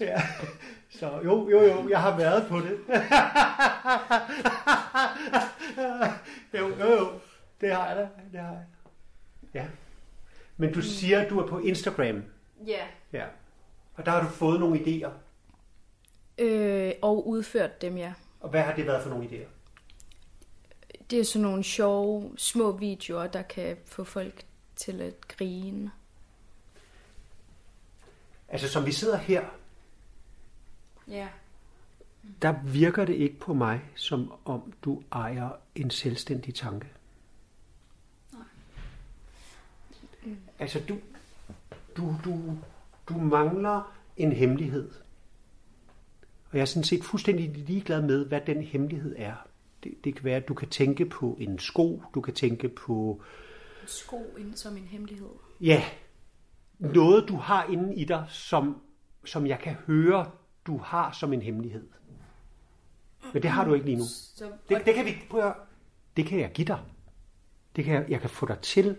ja. 0.00 0.22
Så 0.90 1.20
jo, 1.24 1.50
jo, 1.50 1.62
jo, 1.62 1.88
jeg 1.88 2.00
har 2.00 2.16
været 2.16 2.46
på 2.46 2.60
det. 2.60 2.78
jo, 6.54 6.68
jo, 6.68 6.96
jo, 6.96 7.20
det 7.60 7.74
har 7.74 7.88
jeg 7.88 7.96
da, 7.96 8.08
det 8.32 8.40
har 8.40 8.52
jeg. 8.52 8.64
Ja. 9.54 9.66
Men 10.56 10.72
du 10.72 10.82
siger, 10.82 11.20
at 11.20 11.30
du 11.30 11.38
er 11.40 11.46
på 11.46 11.58
Instagram. 11.58 12.24
Ja. 12.66 12.86
Ja. 13.12 13.26
Og 13.94 14.06
der 14.06 14.12
har 14.12 14.22
du 14.22 14.28
fået 14.28 14.60
nogle 14.60 14.80
idéer. 14.80 15.10
Øh, 16.38 16.92
og 17.02 17.28
udført 17.28 17.82
dem, 17.82 17.96
ja. 17.96 18.12
Og 18.40 18.50
hvad 18.50 18.62
har 18.62 18.74
det 18.74 18.86
været 18.86 19.02
for 19.02 19.10
nogle 19.10 19.26
idéer? 19.26 19.48
Det 21.10 21.20
er 21.20 21.24
sådan 21.24 21.42
nogle 21.42 21.64
sjove, 21.64 22.32
små 22.36 22.72
videoer, 22.72 23.26
der 23.26 23.42
kan 23.42 23.76
få 23.86 24.04
folk 24.04 24.44
til 24.76 25.00
at 25.02 25.28
grine. 25.28 25.90
Altså, 28.48 28.68
som 28.68 28.86
vi 28.86 28.92
sidder 28.92 29.16
her, 29.16 29.44
Ja. 31.08 31.28
der 32.42 32.54
virker 32.64 33.04
det 33.04 33.14
ikke 33.14 33.38
på 33.38 33.54
mig, 33.54 33.80
som 33.94 34.32
om 34.44 34.72
du 34.84 35.02
ejer 35.12 35.48
en 35.74 35.90
selvstændig 35.90 36.54
tanke. 36.54 36.86
Altså, 40.60 40.80
du, 40.88 40.98
du, 41.96 42.14
du, 42.24 42.58
du 43.08 43.14
mangler 43.18 43.96
en 44.16 44.32
hemmelighed. 44.32 44.90
Og 46.50 46.56
jeg 46.56 46.60
er 46.60 46.64
sådan 46.64 46.84
set 46.84 47.04
fuldstændig 47.04 47.50
ligeglad 47.56 48.02
med, 48.02 48.24
hvad 48.26 48.40
den 48.46 48.62
hemmelighed 48.62 49.14
er. 49.18 49.34
Det, 49.82 50.04
det 50.04 50.14
kan 50.14 50.24
være, 50.24 50.36
at 50.36 50.48
du 50.48 50.54
kan 50.54 50.68
tænke 50.68 51.06
på 51.06 51.36
en 51.40 51.58
sko, 51.58 52.02
du 52.14 52.20
kan 52.20 52.34
tænke 52.34 52.68
på, 52.68 53.22
Sko 53.86 54.34
ind 54.38 54.54
som 54.54 54.76
en 54.76 54.84
hemmelighed. 54.84 55.28
ja, 55.60 55.84
noget 56.78 57.28
du 57.28 57.36
har 57.36 57.64
inde 57.64 57.94
i 57.94 58.04
dig, 58.04 58.26
som, 58.28 58.80
som 59.24 59.46
jeg 59.46 59.58
kan 59.58 59.74
høre, 59.74 60.30
du 60.66 60.78
har 60.78 61.12
som 61.12 61.32
en 61.32 61.42
hemmelighed. 61.42 61.88
Men 63.32 63.42
det 63.42 63.50
har 63.50 63.64
du 63.64 63.74
ikke 63.74 63.86
lige 63.86 63.98
nu. 63.98 64.04
Så, 64.04 64.50
Det, 64.68 64.82
det 64.86 64.94
kan 64.94 65.06
vi 65.06 65.16
prøve. 65.30 65.52
Det 66.16 66.26
kan 66.26 66.40
jeg 66.40 66.50
give 66.52 66.66
dig. 66.66 66.78
Det 67.76 67.84
kan 67.84 67.94
jeg, 67.94 68.04
jeg 68.08 68.20
kan 68.20 68.30
få 68.30 68.46
dig 68.46 68.58
til 68.58 68.96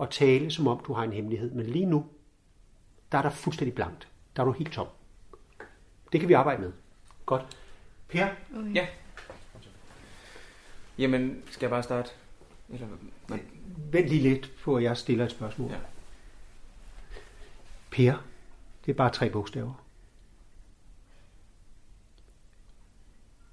at 0.00 0.10
tale, 0.10 0.50
som 0.50 0.66
om 0.66 0.84
du 0.86 0.92
har 0.92 1.02
en 1.02 1.12
hemmelighed. 1.12 1.50
Men 1.50 1.66
lige 1.66 1.86
nu, 1.86 2.06
der 3.12 3.18
er 3.18 3.22
der 3.22 3.30
fuldstændig 3.30 3.74
blankt. 3.74 4.08
Der 4.36 4.42
er 4.42 4.46
du 4.46 4.52
helt 4.52 4.72
tom. 4.72 4.86
Det 6.12 6.20
kan 6.20 6.28
vi 6.28 6.34
arbejde 6.34 6.62
med. 6.62 6.72
Godt. 7.26 7.58
Per? 8.08 8.28
Ja. 8.74 8.86
Jamen, 10.98 11.42
skal 11.50 11.66
jeg 11.66 11.70
bare 11.70 11.82
starte? 11.82 12.10
Eller, 12.68 12.86
men, 13.28 13.40
Vent 13.76 14.08
lige 14.08 14.22
lidt 14.22 14.52
på, 14.62 14.76
at 14.76 14.82
jeg 14.82 14.96
stiller 14.96 15.24
et 15.24 15.30
spørgsmål. 15.30 15.70
Ja. 15.70 15.78
Per, 17.90 18.24
det 18.86 18.92
er 18.92 18.96
bare 18.96 19.10
tre 19.10 19.30
bogstaver. 19.30 19.84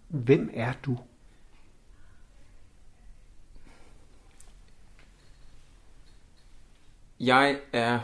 Hvem 0.07 0.49
er 0.53 0.73
du? 0.85 0.97
Jeg 7.25 7.59
er 7.73 7.99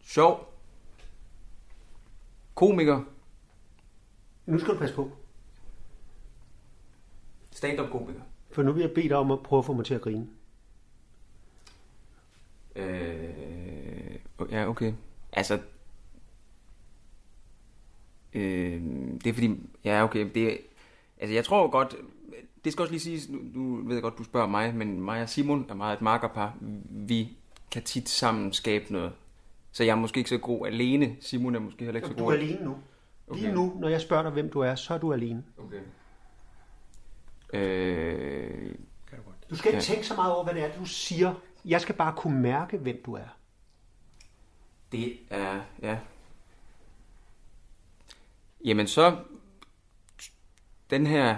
sjov, 0.00 0.52
komiker, 2.54 3.00
Nu 4.46 4.58
skal 4.58 4.74
du 4.74 4.78
passe 4.78 4.94
på, 4.94 5.10
stand-up 7.50 7.90
komiker. 7.90 8.20
for 8.50 8.62
nu 8.62 8.72
vil 8.72 8.80
jeg 8.80 8.92
bede 8.94 9.08
dig 9.08 9.16
om 9.16 9.30
at 9.30 9.42
prøve 9.42 9.58
at 9.58 9.64
få 9.64 9.72
mig 9.72 9.84
til 9.84 9.94
at 9.94 10.00
grine. 10.00 10.28
Øh, 12.76 14.18
ja, 14.50 14.68
okay. 14.68 14.92
Altså, 15.32 15.60
øh, 18.32 18.82
det 19.24 19.26
er 19.26 19.32
fordi, 19.32 19.60
ja, 19.84 20.04
okay, 20.04 20.30
det, 20.34 20.58
altså 21.20 21.34
jeg 21.34 21.44
tror 21.44 21.70
godt, 21.70 21.96
det 22.64 22.72
skal 22.72 22.82
også 22.82 22.92
lige 22.92 23.00
siges, 23.00 23.28
nu, 23.28 23.38
nu 23.38 23.86
ved 23.86 23.94
jeg 23.94 24.02
godt, 24.02 24.18
du 24.18 24.24
spørger 24.24 24.48
mig, 24.48 24.74
men 24.74 25.00
mig 25.00 25.22
og 25.22 25.28
Simon 25.28 25.66
er 25.68 25.74
meget 25.74 25.96
et 25.96 26.02
markerpar. 26.02 26.56
Vi 26.90 27.36
kan 27.70 27.82
tit 27.82 28.08
sammen 28.08 28.52
skabe 28.52 28.92
noget. 28.92 29.12
Så 29.72 29.84
jeg 29.84 29.92
er 29.92 29.96
måske 29.96 30.18
ikke 30.18 30.30
så 30.30 30.38
god 30.38 30.66
alene. 30.66 31.16
Simon 31.20 31.54
er 31.54 31.58
måske 31.60 31.84
heller 31.84 31.96
ikke 31.98 32.08
så 32.08 32.14
Du 32.14 32.24
god. 32.24 32.32
er 32.32 32.36
alene 32.36 32.64
nu. 32.64 32.76
Lige 33.34 33.52
nu, 33.52 33.76
når 33.80 33.88
jeg 33.88 34.00
spørger 34.00 34.22
dig, 34.22 34.32
hvem 34.32 34.50
du 34.50 34.60
er, 34.60 34.74
så 34.74 34.94
er 34.94 34.98
du 34.98 35.12
alene. 35.12 35.44
Okay. 35.58 35.80
Øh, 37.52 38.74
Du 39.50 39.56
skal 39.56 39.68
ikke 39.68 39.76
Ja. 39.76 39.80
tænke 39.82 40.06
så 40.06 40.14
meget 40.14 40.34
over, 40.34 40.44
hvad 40.44 40.54
det 40.54 40.62
er, 40.64 40.78
du 40.78 40.84
siger. 40.84 41.34
Jeg 41.64 41.80
skal 41.80 41.94
bare 41.94 42.14
kunne 42.16 42.40
mærke, 42.40 42.78
hvem 42.78 43.02
du 43.06 43.14
er. 43.14 43.36
Det 44.92 45.18
er, 45.30 45.60
ja. 45.82 45.98
Jamen 48.64 48.86
så, 48.86 49.16
den 50.90 51.06
her 51.06 51.36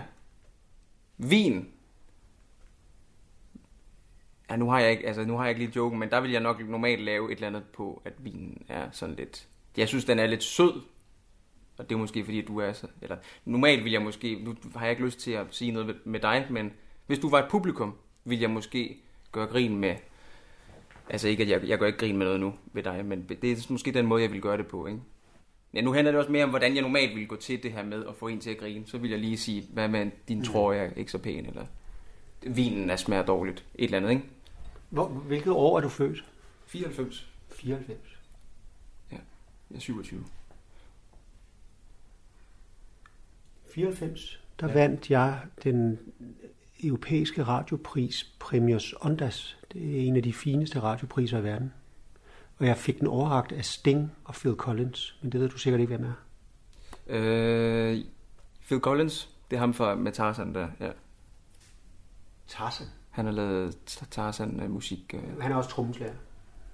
vin, 1.18 1.68
ja, 4.51 4.57
nu 4.57 4.70
har 4.70 4.80
jeg 4.80 4.90
ikke, 4.90 5.07
altså 5.07 5.24
nu 5.24 5.36
har 5.36 5.44
jeg 5.44 5.51
ikke 5.51 5.64
lige 5.64 5.72
joken, 5.76 5.99
men 5.99 6.11
der 6.11 6.20
vil 6.20 6.30
jeg 6.30 6.40
nok 6.40 6.68
normalt 6.68 7.03
lave 7.03 7.32
et 7.32 7.34
eller 7.34 7.46
andet 7.46 7.64
på, 7.64 8.03
at 8.05 8.12
vinen 8.18 8.62
er 8.68 8.88
sådan 8.92 9.14
lidt, 9.14 9.49
jeg 9.76 9.88
synes, 9.88 10.05
den 10.05 10.18
er 10.18 10.26
lidt 10.26 10.42
sød, 10.42 10.82
og 11.78 11.88
det 11.88 11.94
er 11.94 11.99
måske 11.99 12.24
fordi, 12.24 12.42
du 12.42 12.59
er 12.59 12.72
så, 12.72 12.86
eller 13.03 13.16
normalt 13.44 13.84
vil 13.84 13.92
jeg 13.92 14.03
måske, 14.03 14.38
nu 14.44 14.57
har 14.74 14.84
jeg 14.84 14.90
ikke 14.90 15.05
lyst 15.05 15.20
til 15.20 15.30
at 15.30 15.46
sige 15.51 15.72
noget 15.72 15.96
med 16.05 16.20
dig, 16.20 16.46
men 16.51 16.72
hvis 17.07 17.18
du 17.18 17.28
var 17.28 17.38
et 17.38 17.51
publikum, 17.51 17.94
vil 18.24 18.40
jeg 18.40 18.51
måske 18.51 18.96
gøre 19.32 19.46
grin 19.46 19.76
med, 19.76 19.96
Altså 21.11 21.28
ikke, 21.28 21.42
at 21.42 21.49
jeg, 21.49 21.68
jeg 21.68 21.78
gør 21.78 21.86
ikke 21.86 21.99
grin 21.99 22.16
med 22.16 22.26
noget 22.26 22.40
nu 22.40 22.55
ved 22.72 22.82
dig, 22.82 23.05
men 23.05 23.28
det 23.42 23.53
er 23.53 23.66
måske 23.72 23.92
den 23.92 24.07
måde, 24.07 24.22
jeg 24.22 24.32
vil 24.32 24.40
gøre 24.40 24.57
det 24.57 24.66
på, 24.66 24.86
ikke? 24.86 25.01
Ja, 25.74 25.80
nu 25.80 25.92
handler 25.92 26.12
det 26.12 26.18
også 26.18 26.32
mere 26.32 26.44
om, 26.44 26.51
hvordan 26.51 26.74
jeg 26.74 26.82
normalt 26.82 27.14
ville 27.14 27.26
gå 27.26 27.36
til 27.36 27.62
det 27.62 27.72
her 27.72 27.84
med 27.84 28.05
at 28.09 28.14
få 28.14 28.28
en 28.28 28.40
til 28.40 28.51
at 28.51 28.59
grine. 28.59 28.86
Så 28.86 28.99
vil 28.99 29.11
jeg 29.11 29.18
lige 29.18 29.36
sige, 29.36 29.64
hvad 29.72 29.88
med 29.88 30.11
din 30.28 30.44
trøje 30.44 30.78
er 30.78 30.90
ikke 30.96 31.11
så 31.11 31.18
pæn, 31.18 31.46
eller 31.46 31.66
vinen 32.46 32.90
er 32.90 32.96
smager 32.96 33.24
dårligt, 33.24 33.64
et 33.74 33.84
eller 33.84 33.96
andet, 33.96 34.11
ikke? 34.11 34.22
Hvor, 34.91 35.09
hvilket 35.09 35.53
år 35.53 35.76
er 35.76 35.80
du 35.80 35.89
født? 35.89 36.24
94. 36.66 37.28
94. 37.51 37.99
Ja, 39.12 39.16
jeg 39.70 39.76
er 39.76 39.80
27. 39.80 40.24
94, 43.74 44.41
der 44.61 44.66
ja. 44.68 44.72
vandt 44.72 45.11
jeg 45.11 45.41
den 45.64 45.99
europæiske 46.84 47.43
radiopris 47.43 48.32
Premios 48.39 48.95
Ondas. 49.01 49.59
Det 49.72 49.97
er 49.97 50.09
en 50.09 50.16
af 50.16 50.22
de 50.22 50.32
fineste 50.32 50.80
radiopriser 50.80 51.39
i 51.39 51.45
verden. 51.45 51.72
Og 52.59 52.66
jeg 52.66 52.76
fik 52.76 52.99
den 52.99 53.07
overragt 53.07 53.53
af 53.53 53.64
Sting 53.64 54.12
og 54.24 54.34
Phil 54.34 54.55
Collins, 54.55 55.18
men 55.22 55.32
det 55.32 55.41
ved 55.41 55.49
du 55.49 55.59
sikkert 55.59 55.80
ikke, 55.80 55.97
hvem 55.97 56.05
er. 56.05 56.12
Øh, 57.07 58.05
Phil 58.66 58.80
Collins, 58.80 59.30
det 59.51 59.57
er 59.57 59.61
ham 59.61 59.74
fra 59.74 59.95
med 59.95 60.12
Tarzan 60.12 60.55
der, 60.55 60.68
ja. 60.80 60.91
Tarzan? 62.47 62.86
Han 63.11 63.24
har 63.24 63.32
lavet 63.32 63.78
Tarzan-musik. 64.11 65.14
Øh. 65.14 65.40
Han 65.40 65.52
er 65.52 65.56
også 65.56 65.70
trommeslager. 65.70 66.14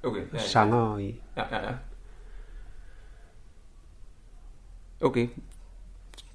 Okay. 0.03 0.32
Og 0.32 0.41
sanger 0.41 0.99
i... 0.99 1.20
Ja, 1.37 1.57
ja, 1.57 1.70
ja. 1.70 1.74
Okay. 5.01 5.28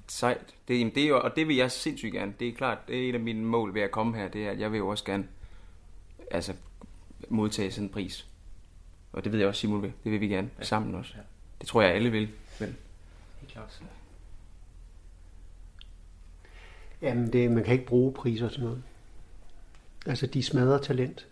Sejt. 0.06 0.54
Det, 0.68 0.78
jamen, 0.78 0.94
det 0.94 1.04
er 1.04 1.08
jo, 1.08 1.20
og 1.20 1.36
det 1.36 1.48
vil 1.48 1.56
jeg 1.56 1.70
sindssygt 1.70 2.12
gerne. 2.12 2.34
Det 2.40 2.48
er 2.48 2.52
klart, 2.52 2.88
det 2.88 3.04
er 3.04 3.08
et 3.08 3.14
af 3.14 3.20
mine 3.20 3.44
mål 3.44 3.74
ved 3.74 3.82
at 3.82 3.90
komme 3.90 4.16
her, 4.16 4.28
det 4.28 4.46
er, 4.46 4.50
at 4.50 4.60
jeg 4.60 4.72
vil 4.72 4.78
jo 4.78 4.88
også 4.88 5.04
gerne 5.04 5.28
altså, 6.30 6.54
modtage 7.28 7.72
sådan 7.72 7.86
en 7.86 7.92
pris. 7.92 8.26
Og 9.12 9.24
det 9.24 9.32
ved 9.32 9.38
jeg 9.38 9.48
også, 9.48 9.60
Simon 9.60 9.82
vil. 9.82 9.92
Det 10.04 10.12
vil 10.12 10.20
vi 10.20 10.28
gerne 10.28 10.50
ja. 10.58 10.64
sammen 10.64 10.94
også. 10.94 11.12
Ja. 11.16 11.22
Det 11.60 11.68
tror 11.68 11.82
jeg, 11.82 11.94
alle 11.94 12.10
vil. 12.10 12.28
Vel? 12.60 12.74
Helt 13.40 13.52
klart. 13.52 13.82
Jamen, 17.02 17.32
det, 17.32 17.50
man 17.50 17.64
kan 17.64 17.72
ikke 17.72 17.86
bruge 17.86 18.12
priser 18.12 18.48
til 18.48 18.62
noget. 18.62 18.82
Altså, 20.06 20.26
de 20.26 20.42
smadrer 20.42 20.78
talent. 20.78 21.28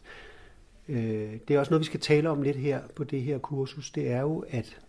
Øh, 0.89 1.39
det 1.49 1.57
er 1.57 1.59
også 1.59 1.71
noget, 1.71 1.81
vi 1.81 1.87
skal 1.87 2.01
tale 2.01 2.31
om 2.31 2.43
lidt 2.43 2.57
her 2.57 2.89
på 2.89 3.05
det 3.05 3.23
her 3.23 3.39
kursus. 3.39 3.91
Det 3.91 4.11
er 4.11 4.21
jo, 4.21 4.45
at 4.49 4.81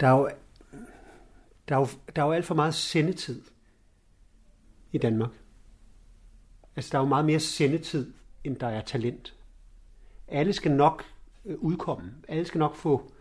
der 0.00 0.06
er 0.06 0.12
jo, 0.12 0.30
der 1.68 1.76
er 1.76 1.80
jo, 1.80 1.88
der 2.16 2.22
er 2.22 2.26
jo 2.26 2.32
alt 2.32 2.44
for 2.44 2.54
meget 2.54 2.74
sendetid 2.74 3.42
i 4.92 4.98
Danmark. 4.98 5.30
Altså, 6.76 6.88
der 6.92 6.98
er 6.98 7.02
jo 7.02 7.08
meget 7.08 7.24
mere 7.24 7.40
sendetid, 7.40 8.12
end 8.44 8.56
der 8.56 8.66
er 8.68 8.80
talent. 8.80 9.34
Alle 10.28 10.52
skal 10.52 10.70
nok 10.70 11.04
øh, 11.44 11.56
udkomme. 11.58 12.12
Alle 12.28 12.44
skal 12.44 12.58
nok 12.58 12.76
få 12.76 13.12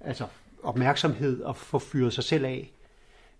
altså, 0.00 0.26
opmærksomhed 0.62 1.42
og 1.42 1.56
få 1.56 1.78
fyret 1.78 2.12
sig 2.12 2.24
selv 2.24 2.44
af. 2.44 2.72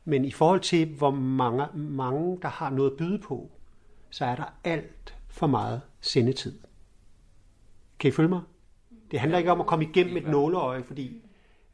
Men 0.04 0.24
i 0.24 0.30
forhold 0.30 0.60
til, 0.60 0.94
hvor 0.94 1.10
mange, 1.10 1.66
mange, 1.74 2.38
der 2.42 2.48
har 2.48 2.70
noget 2.70 2.90
at 2.90 2.96
byde 2.96 3.18
på, 3.18 3.50
så 4.10 4.24
er 4.24 4.36
der 4.36 4.54
alt 4.64 5.16
for 5.28 5.46
meget 5.46 5.82
sendetid. 6.00 6.60
Kan 7.98 8.08
I 8.08 8.12
følge 8.12 8.28
mig? 8.28 8.42
Det 9.10 9.20
handler 9.20 9.38
ikke 9.38 9.52
om 9.52 9.60
at 9.60 9.66
komme 9.66 9.84
igennem 9.84 10.16
et 10.16 10.26
nåleøje, 10.26 10.84
fordi 10.84 11.22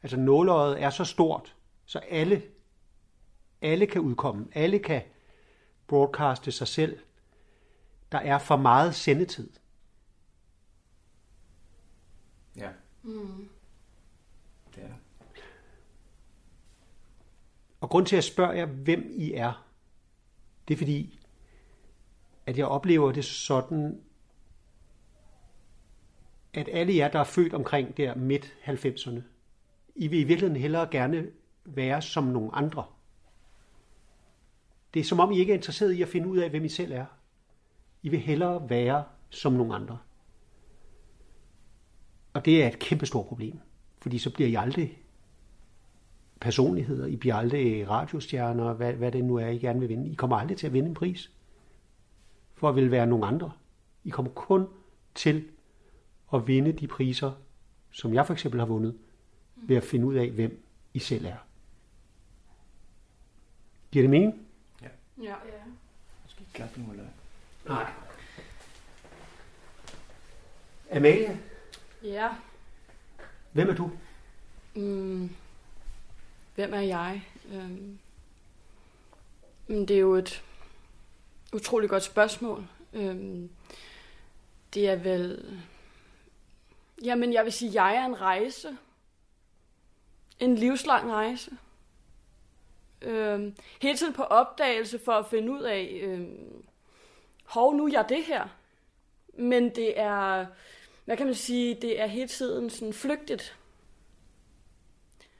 altså 0.03 0.17
nåleøjet 0.17 0.83
er 0.83 0.89
så 0.89 1.05
stort, 1.05 1.55
så 1.85 1.99
alle, 1.99 2.43
alle 3.61 3.87
kan 3.87 4.01
udkomme. 4.01 4.47
Alle 4.51 4.79
kan 4.79 5.01
broadcaste 5.87 6.51
sig 6.51 6.67
selv. 6.67 6.99
Der 8.11 8.17
er 8.17 8.37
for 8.37 8.57
meget 8.57 8.95
sendetid. 8.95 9.49
Ja. 12.57 12.69
Mm. 13.03 13.49
Det 14.75 14.83
er 14.83 14.87
der. 14.87 14.95
Og 17.81 17.89
grund 17.89 18.05
til 18.05 18.15
at 18.15 18.23
spørge 18.23 18.57
jer, 18.57 18.65
hvem 18.65 19.11
I 19.11 19.33
er, 19.33 19.65
det 20.67 20.73
er 20.73 20.77
fordi, 20.77 21.19
at 22.45 22.57
jeg 22.57 22.65
oplever 22.65 23.11
det 23.11 23.25
sådan, 23.25 24.01
at 26.53 26.69
alle 26.71 26.95
jer, 26.95 27.07
der 27.07 27.19
er 27.19 27.23
født 27.23 27.53
omkring 27.53 27.97
der 27.97 28.15
midt 28.15 28.45
90'erne, 28.63 29.21
I 29.95 30.07
vil 30.07 30.19
i 30.19 30.23
virkeligheden 30.23 30.61
hellere 30.61 30.87
gerne 30.91 31.27
være 31.65 32.01
som 32.01 32.23
nogle 32.23 32.55
andre. 32.55 32.85
Det 34.93 34.99
er 34.99 35.03
som 35.03 35.19
om, 35.19 35.31
I 35.31 35.39
ikke 35.39 35.53
er 35.53 35.57
interesseret 35.57 35.93
i 35.93 36.01
at 36.01 36.07
finde 36.07 36.27
ud 36.27 36.37
af, 36.37 36.49
hvem 36.49 36.65
I 36.65 36.69
selv 36.69 36.91
er. 36.91 37.05
I 38.01 38.09
vil 38.09 38.19
hellere 38.19 38.69
være 38.69 39.03
som 39.29 39.53
nogle 39.53 39.75
andre. 39.75 39.99
Og 42.33 42.45
det 42.45 42.63
er 42.63 42.67
et 42.67 42.79
kæmpestort 42.79 43.25
problem, 43.25 43.59
fordi 44.01 44.17
så 44.17 44.33
bliver 44.33 44.49
I 44.49 44.55
aldrig 44.55 44.97
personligheder. 46.39 47.05
I 47.05 47.15
bliver 47.15 47.35
aldrig 47.35 47.89
radiostjerner, 47.89 48.73
hvad, 48.73 48.93
hvad 48.93 49.11
det 49.11 49.25
nu 49.25 49.35
er, 49.35 49.47
I 49.47 49.57
gerne 49.57 49.79
vil 49.79 49.89
vinde. 49.89 50.09
I 50.11 50.13
kommer 50.13 50.37
aldrig 50.37 50.57
til 50.57 50.67
at 50.67 50.73
vinde 50.73 50.87
en 50.89 50.93
pris 50.93 51.31
for 52.55 52.69
at 52.69 52.75
ville 52.75 52.91
være 52.91 53.07
nogle 53.07 53.25
andre. 53.25 53.51
I 54.03 54.09
kommer 54.09 54.31
kun 54.31 54.67
til 55.15 55.47
at 56.33 56.47
vinde 56.47 56.71
de 56.71 56.87
priser, 56.87 57.31
som 57.91 58.13
jeg 58.13 58.25
for 58.27 58.33
eksempel 58.33 58.59
har 58.59 58.67
vundet, 58.67 58.97
ved 59.55 59.77
at 59.77 59.83
finde 59.83 60.05
ud 60.05 60.15
af, 60.15 60.29
hvem 60.31 60.63
I 60.93 60.99
selv 60.99 61.25
er. 61.25 61.35
Giver 63.91 64.03
det 64.03 64.09
mening? 64.09 64.47
Ja. 64.81 64.87
ja. 65.23 65.35
Skal 66.27 66.43
I 66.43 66.47
klappe 66.53 66.81
nu, 66.81 66.91
eller? 66.91 67.05
Nej. 67.67 67.91
Amalie, 70.91 71.39
Ja. 72.03 72.29
hvem 73.51 73.69
er 73.69 73.73
du? 73.73 73.91
Mm. 74.75 75.29
Hvem 76.59 76.73
er 76.73 76.79
jeg? 76.79 77.27
Øhm. 77.53 77.99
men 79.67 79.87
Det 79.87 79.95
er 79.95 79.99
jo 79.99 80.15
et 80.15 80.43
utroligt 81.53 81.89
godt 81.89 82.03
spørgsmål. 82.03 82.67
Øhm. 82.93 83.49
Det 84.73 84.89
er 84.89 84.95
vel... 84.95 85.57
Jamen, 87.03 87.33
jeg 87.33 87.43
vil 87.43 87.53
sige, 87.53 87.69
at 87.69 87.75
jeg 87.75 87.95
er 87.95 88.05
en 88.05 88.21
rejse. 88.21 88.77
En 90.39 90.55
livslang 90.55 91.11
rejse. 91.11 91.51
Øhm. 93.01 93.55
Hele 93.81 93.97
tiden 93.97 94.13
på 94.13 94.23
opdagelse 94.23 94.99
for 95.05 95.13
at 95.13 95.27
finde 95.27 95.51
ud 95.51 95.61
af, 95.61 95.99
øhm. 96.01 96.63
hov, 97.43 97.75
nu 97.75 97.85
er 97.85 97.91
jeg 97.91 98.05
det 98.09 98.23
her. 98.23 98.47
Men 99.33 99.75
det 99.75 99.99
er, 99.99 100.45
hvad 101.05 101.17
kan 101.17 101.25
man 101.25 101.35
sige, 101.35 101.75
det 101.75 102.01
er 102.01 102.07
hele 102.07 102.27
tiden 102.27 102.69
sådan 102.69 102.93
flygtigt. 102.93 103.58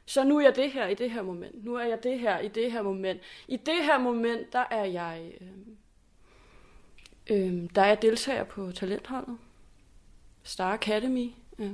Så 0.09 0.23
nu 0.23 0.37
er 0.37 0.41
jeg 0.41 0.55
det 0.55 0.71
her 0.71 0.87
i 0.87 0.93
det 0.93 1.11
her 1.11 1.21
moment. 1.21 1.65
Nu 1.65 1.75
er 1.75 1.83
jeg 1.85 2.03
det 2.03 2.19
her 2.19 2.39
i 2.39 2.47
det 2.47 2.71
her 2.71 2.81
moment. 2.81 3.21
I 3.47 3.57
det 3.57 3.83
her 3.83 3.97
moment, 3.99 4.53
der 4.53 4.63
er 4.71 4.85
jeg, 4.85 5.31
øh, 5.41 5.47
øh, 7.29 7.69
der 7.75 7.81
er 7.81 7.87
jeg 7.87 8.01
deltager 8.01 8.43
på 8.43 8.71
talentholdet. 8.71 9.37
Star 10.43 10.73
Academy. 10.73 11.31
Øh. 11.59 11.71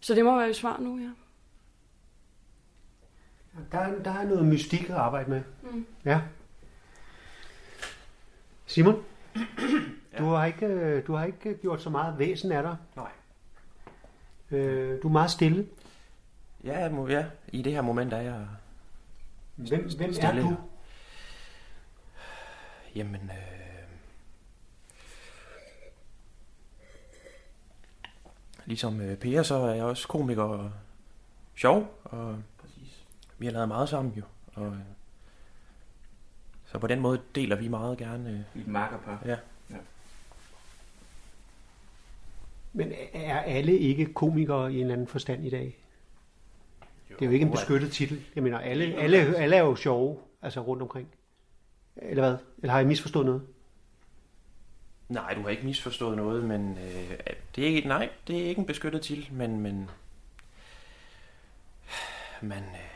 Så 0.00 0.14
det 0.14 0.24
må 0.24 0.36
være 0.38 0.50
et 0.50 0.56
svar 0.56 0.78
nu, 0.80 0.98
ja. 0.98 1.10
Der, 3.72 3.78
er- 3.78 4.02
der 4.02 4.10
er 4.10 4.24
noget 4.28 4.44
mystik 4.46 4.82
at 4.90 4.96
arbejde 4.96 5.30
med. 5.30 5.42
Mm. 5.62 5.86
Ja. 6.04 6.20
Simon, 8.66 9.04
du, 10.18 10.24
har 10.24 10.44
ikke, 10.44 10.66
øh, 10.66 11.06
du 11.06 11.12
har 11.14 11.24
ikke 11.24 11.54
gjort 11.54 11.82
så 11.82 11.90
meget 11.90 12.18
væsen 12.18 12.52
af 12.52 12.62
dig. 12.62 12.76
Nej. 12.96 13.10
Øh, 14.50 15.02
du 15.02 15.08
er 15.08 15.12
meget 15.12 15.30
stille. 15.30 15.66
Ja, 16.64 16.88
må, 16.88 17.08
ja, 17.08 17.24
i 17.48 17.62
det 17.62 17.72
her 17.72 17.82
moment 17.82 18.12
er 18.12 18.20
jeg... 18.20 18.46
Hvem, 19.54 19.90
hvem 19.96 20.10
er 20.10 20.14
stille. 20.14 20.42
du? 20.42 20.56
Jamen, 22.94 23.30
øh... 23.30 23.62
Ligesom 28.64 29.00
øh, 29.00 29.16
Per, 29.16 29.42
så 29.42 29.54
er 29.54 29.74
jeg 29.74 29.84
også 29.84 30.08
komiker 30.08 30.42
og 30.42 30.72
sjov, 31.56 32.00
og 32.04 32.38
Præcis. 32.58 33.04
vi 33.38 33.46
har 33.46 33.52
lavet 33.52 33.68
meget 33.68 33.88
sammen 33.88 34.14
jo. 34.14 34.22
Og, 34.54 34.66
øh, 34.66 34.78
så 36.64 36.78
på 36.78 36.86
den 36.86 37.00
måde 37.00 37.20
deler 37.34 37.56
vi 37.56 37.68
meget 37.68 37.98
gerne... 37.98 38.30
Øh, 38.30 38.60
I 38.60 38.60
et 38.60 38.68
makkerpar. 38.68 39.22
Ja. 39.24 39.36
ja. 39.70 39.76
Men 42.72 42.92
er 43.12 43.40
alle 43.40 43.78
ikke 43.78 44.14
komikere 44.14 44.72
i 44.72 44.74
en 44.74 44.80
eller 44.80 44.92
anden 44.94 45.06
forstand 45.06 45.46
i 45.46 45.50
dag? 45.50 45.78
Det 47.18 47.22
er 47.22 47.26
jo 47.26 47.32
ikke 47.32 47.46
en 47.46 47.52
beskyttet 47.52 47.92
titel. 47.92 48.24
Jeg 48.34 48.42
mener, 48.42 48.58
alle, 48.58 48.84
alle, 48.94 49.36
alle 49.36 49.56
er 49.56 49.60
jo 49.60 49.76
sjove, 49.76 50.18
altså 50.42 50.60
rundt 50.60 50.82
omkring. 50.82 51.08
Eller 51.96 52.22
hvad? 52.22 52.36
Eller 52.58 52.72
har 52.72 52.78
jeg 52.78 52.88
misforstået 52.88 53.26
noget? 53.26 53.42
Nej, 55.08 55.34
du 55.34 55.42
har 55.42 55.48
ikke 55.48 55.66
misforstået 55.66 56.16
noget, 56.16 56.44
men 56.44 56.78
øh, 56.78 57.18
det 57.56 57.64
er 57.64 57.68
ikke, 57.68 57.88
nej, 57.88 58.08
det 58.26 58.42
er 58.42 58.44
ikke 58.44 58.58
en 58.58 58.66
beskyttet 58.66 59.02
titel, 59.02 59.28
men, 59.32 59.60
men, 59.60 59.90
men 62.40 62.58
øh, 62.58 62.92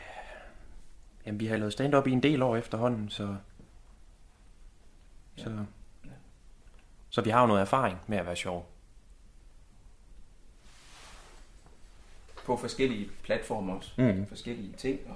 jamen, 1.25 1.39
vi 1.39 1.45
har 1.45 1.57
lavet 1.57 1.73
stand-up 1.73 2.07
i 2.07 2.11
en 2.11 2.23
del 2.23 2.41
år 2.41 2.55
efterhånden, 2.55 3.09
så, 3.09 3.35
så, 5.35 5.65
så 7.09 7.21
vi 7.21 7.29
har 7.29 7.41
jo 7.41 7.47
noget 7.47 7.61
erfaring 7.61 7.99
med 8.07 8.17
at 8.17 8.25
være 8.25 8.35
sjov. 8.35 8.76
På 12.47 12.57
forskellige 12.57 13.09
platformer 13.23 13.75
også. 13.75 13.91
Mhm. 13.97 14.27
Forskellige 14.27 14.73
ting. 14.77 14.99
Og... 15.09 15.15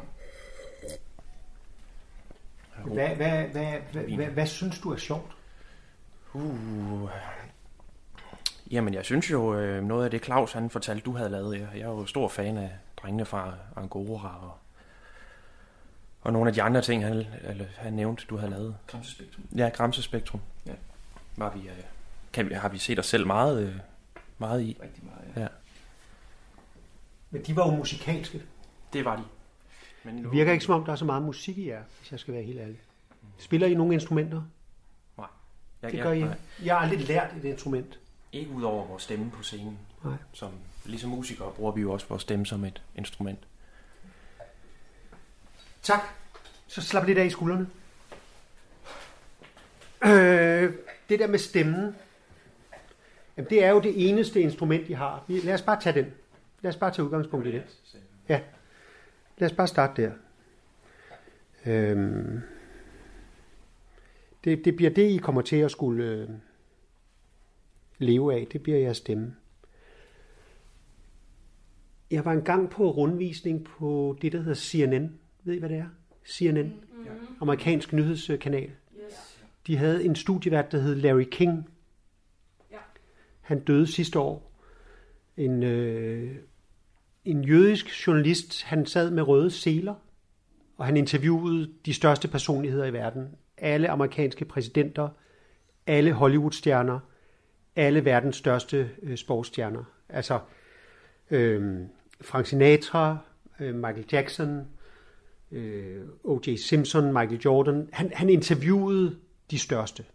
Hvad, 2.86 3.08
hvad, 3.16 3.48
hvad, 3.48 3.74
hvad, 3.92 4.04
hvad, 4.04 4.26
hvad 4.26 4.48
synes 4.48 4.80
du 4.80 4.92
er 4.92 4.98
sjovt? 4.98 5.32
Uh, 6.34 7.10
jamen, 8.72 8.94
jeg 8.94 9.06
synes 9.06 9.32
jo, 9.32 9.56
øh, 9.56 9.84
noget 9.84 10.06
af 10.06 10.12
det 10.12 10.26
Claus 10.26 10.52
han 10.54 10.70
fortalte, 10.70 11.04
du 11.04 11.12
havde 11.12 11.30
lavet, 11.30 11.60
jeg, 11.60 11.68
jeg 11.74 11.82
er 11.82 11.88
jo 11.88 12.06
stor 12.06 12.28
fan 12.28 12.58
af 12.58 12.72
drengene 12.98 13.26
fra 13.26 13.54
Angora 13.76 14.40
og, 14.42 14.58
og 16.22 16.34
nogle 16.34 16.48
af 16.48 16.54
de 16.54 16.62
andre 16.62 16.82
ting, 16.82 17.06
han, 17.06 17.26
eller, 17.44 17.66
han 17.78 17.94
nævnte, 17.94 18.26
du 18.30 18.38
havde 18.38 18.52
lavet. 18.52 18.76
Gramsespektrum. 18.88 19.46
Ja, 19.58 19.70
Gramsespektrum. 19.70 20.42
Ja. 20.66 20.74
Var 21.36 21.54
vi, 21.54 21.60
øh, 21.60 21.84
kan 22.34 22.50
vi, 22.50 22.54
har 22.54 22.70
vi 22.70 22.78
set 22.78 23.00
os 23.00 23.06
selv 23.06 23.28
meget, 23.28 23.64
øh, 23.64 23.76
meget 24.38 24.62
i. 24.62 24.78
Rigtig 24.84 25.04
meget, 25.06 25.44
ja. 25.44 25.48
Men 27.32 27.44
de 27.44 27.56
var 27.56 27.72
jo 27.72 27.76
musikalske. 27.76 28.42
Det 28.94 29.06
var 29.06 29.16
de. 29.16 29.24
Men 30.04 30.24
Det 30.24 30.32
virker 30.32 30.52
ikke 30.52 30.66
som 30.66 30.76
om, 30.76 30.86
der 30.86 30.92
er 30.92 30.96
så 30.96 31.06
meget 31.06 31.22
musik 31.24 31.58
i 31.58 31.68
jer, 31.70 31.82
hvis 32.00 32.12
jeg 32.12 32.20
skal 32.20 32.34
være 32.34 32.44
helt 32.44 32.60
ærlig. 32.60 32.80
Spiller 33.38 33.68
I 33.68 33.74
nogle 33.74 33.94
instrumenter? 33.94 34.42
Nej. 35.18 35.28
Jeg, 35.82 35.92
Det 35.92 36.04
gør 36.04 36.12
I. 36.12 36.20
nej. 36.20 36.36
Jeg 36.64 36.76
har 36.76 36.82
aldrig 36.82 37.08
lært 37.08 37.34
et 37.38 37.46
instrument. 37.46 38.00
Ikke 38.32 38.52
ud 38.52 38.64
over 38.64 38.86
vores 38.86 39.04
stemme 39.04 39.32
på 39.32 39.44
scenen. 39.44 39.80
Nej. 40.04 40.14
Som, 40.34 40.52
ligesom 40.86 41.10
musikere 41.10 41.52
bruger 41.52 41.72
vi 41.72 41.82
jo 41.82 41.92
også 41.92 42.06
vores 42.10 42.22
stemme 42.22 42.46
som 42.46 42.64
et 42.66 42.82
instrument. 42.96 43.40
Tak. 45.82 46.00
Så 46.68 46.82
slap 46.82 47.06
lidt 47.08 47.18
af 47.18 47.26
i 47.26 47.30
skuldrene. 47.30 47.68
Øh, 50.06 50.74
det 51.10 51.20
der 51.20 51.28
med 51.28 51.40
stemmen. 51.40 51.96
Jamen, 53.38 53.50
det 53.50 53.64
er 53.64 53.70
jo 53.70 53.80
det 53.80 54.10
eneste 54.10 54.42
instrument, 54.42 54.90
I 54.90 54.94
har. 54.94 55.24
Lad 55.28 55.54
os 55.54 55.62
bare 55.62 55.82
tage 55.82 55.96
den. 56.04 56.14
Lad 56.62 56.70
os 56.70 56.78
bare 56.78 56.92
tage 56.92 57.06
udgangspunkt 57.06 57.48
i 57.48 57.52
det. 57.52 57.64
Ja. 58.30 58.42
Lad 59.38 59.50
os 59.52 59.56
bare 59.56 59.68
starte 59.68 60.02
der. 60.02 60.12
Øhm, 61.66 62.42
det, 64.44 64.66
det 64.66 64.76
bliver 64.76 64.92
det, 64.92 65.10
I 65.10 65.18
kommer 65.18 65.42
til 65.42 65.56
at 65.56 65.72
skulle 65.72 66.06
øh, 66.06 66.30
leve 67.98 68.34
af. 68.34 68.48
Det 68.52 68.64
bliver 68.64 68.78
jeres 68.78 68.98
stemme. 68.98 69.36
Jeg 72.12 72.26
var 72.26 72.32
engang 72.32 72.70
på 72.70 72.92
rundvisning 72.92 73.64
på 73.64 74.18
det, 74.22 74.32
der 74.32 74.40
hedder 74.40 74.54
CNN. 74.54 75.20
Ved 75.44 75.54
I, 75.56 75.60
hvad 75.60 75.70
det 75.70 75.78
er? 75.78 75.88
CNN. 76.26 76.68
Mm-hmm. 76.68 77.36
Amerikansk 77.42 77.94
nyhedskanal. 77.94 78.72
Yes. 79.06 79.40
De 79.68 79.78
havde 79.78 80.06
en 80.06 80.16
studievært, 80.16 80.72
der 80.72 80.80
hed 80.80 80.96
Larry 80.96 81.24
King. 81.32 81.70
Ja. 82.72 82.78
Han 83.42 83.60
døde 83.60 83.88
sidste 83.88 84.20
år. 84.20 84.52
En, 85.38 85.64
øh, 85.64 86.36
en 87.26 87.44
jødisk 87.44 88.08
journalist. 88.08 88.64
Han 88.64 88.86
sad 88.86 89.12
med 89.12 89.24
røde 89.24 89.52
seler, 89.52 89.96
og 90.78 90.86
han 90.86 90.98
interviewede 90.98 91.72
de 91.86 91.94
største 91.94 92.28
personligheder 92.28 92.86
i 92.86 92.94
verden. 92.94 93.36
Alle 93.58 93.90
amerikanske 93.90 94.46
præsidenter, 94.46 95.10
alle 95.88 96.14
Hollywood-stjerner, 96.14 97.00
alle 97.76 98.06
verdens 98.06 98.36
største 98.36 98.92
øh, 99.02 99.18
sportsstjerner. 99.18 99.84
Altså 100.10 100.40
øh, 101.32 101.82
Frank 102.22 102.46
Sinatra, 102.46 103.18
øh, 103.60 103.76
Michael 103.76 104.06
Jackson, 104.12 104.68
øh, 105.52 106.02
O.J. 106.24 106.56
Simpson, 106.56 107.14
Michael 107.14 107.42
Jordan. 107.46 107.90
Han, 107.92 108.12
han 108.14 108.30
interviewede 108.30 109.18
de 109.52 109.60
største. 109.60 110.06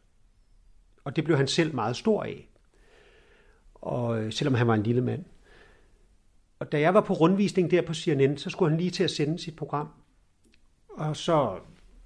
Og 1.04 1.16
det 1.16 1.24
blev 1.24 1.36
han 1.36 1.48
selv 1.48 1.74
meget 1.74 1.96
stor 1.96 2.22
af. 2.22 2.48
Og 3.74 4.22
øh, 4.22 4.32
selvom 4.32 4.54
han 4.54 4.66
var 4.66 4.74
en 4.74 4.82
lille 4.82 5.00
mand. 5.00 5.24
Og 6.58 6.72
da 6.72 6.80
jeg 6.80 6.94
var 6.94 7.00
på 7.00 7.12
rundvisning 7.12 7.70
der 7.70 7.82
på 7.82 7.94
CNN, 7.94 8.36
så 8.36 8.50
skulle 8.50 8.70
han 8.70 8.78
lige 8.78 8.90
til 8.90 9.04
at 9.04 9.10
sende 9.10 9.38
sit 9.38 9.56
program. 9.56 9.88
Og 10.88 11.16
så, 11.16 11.58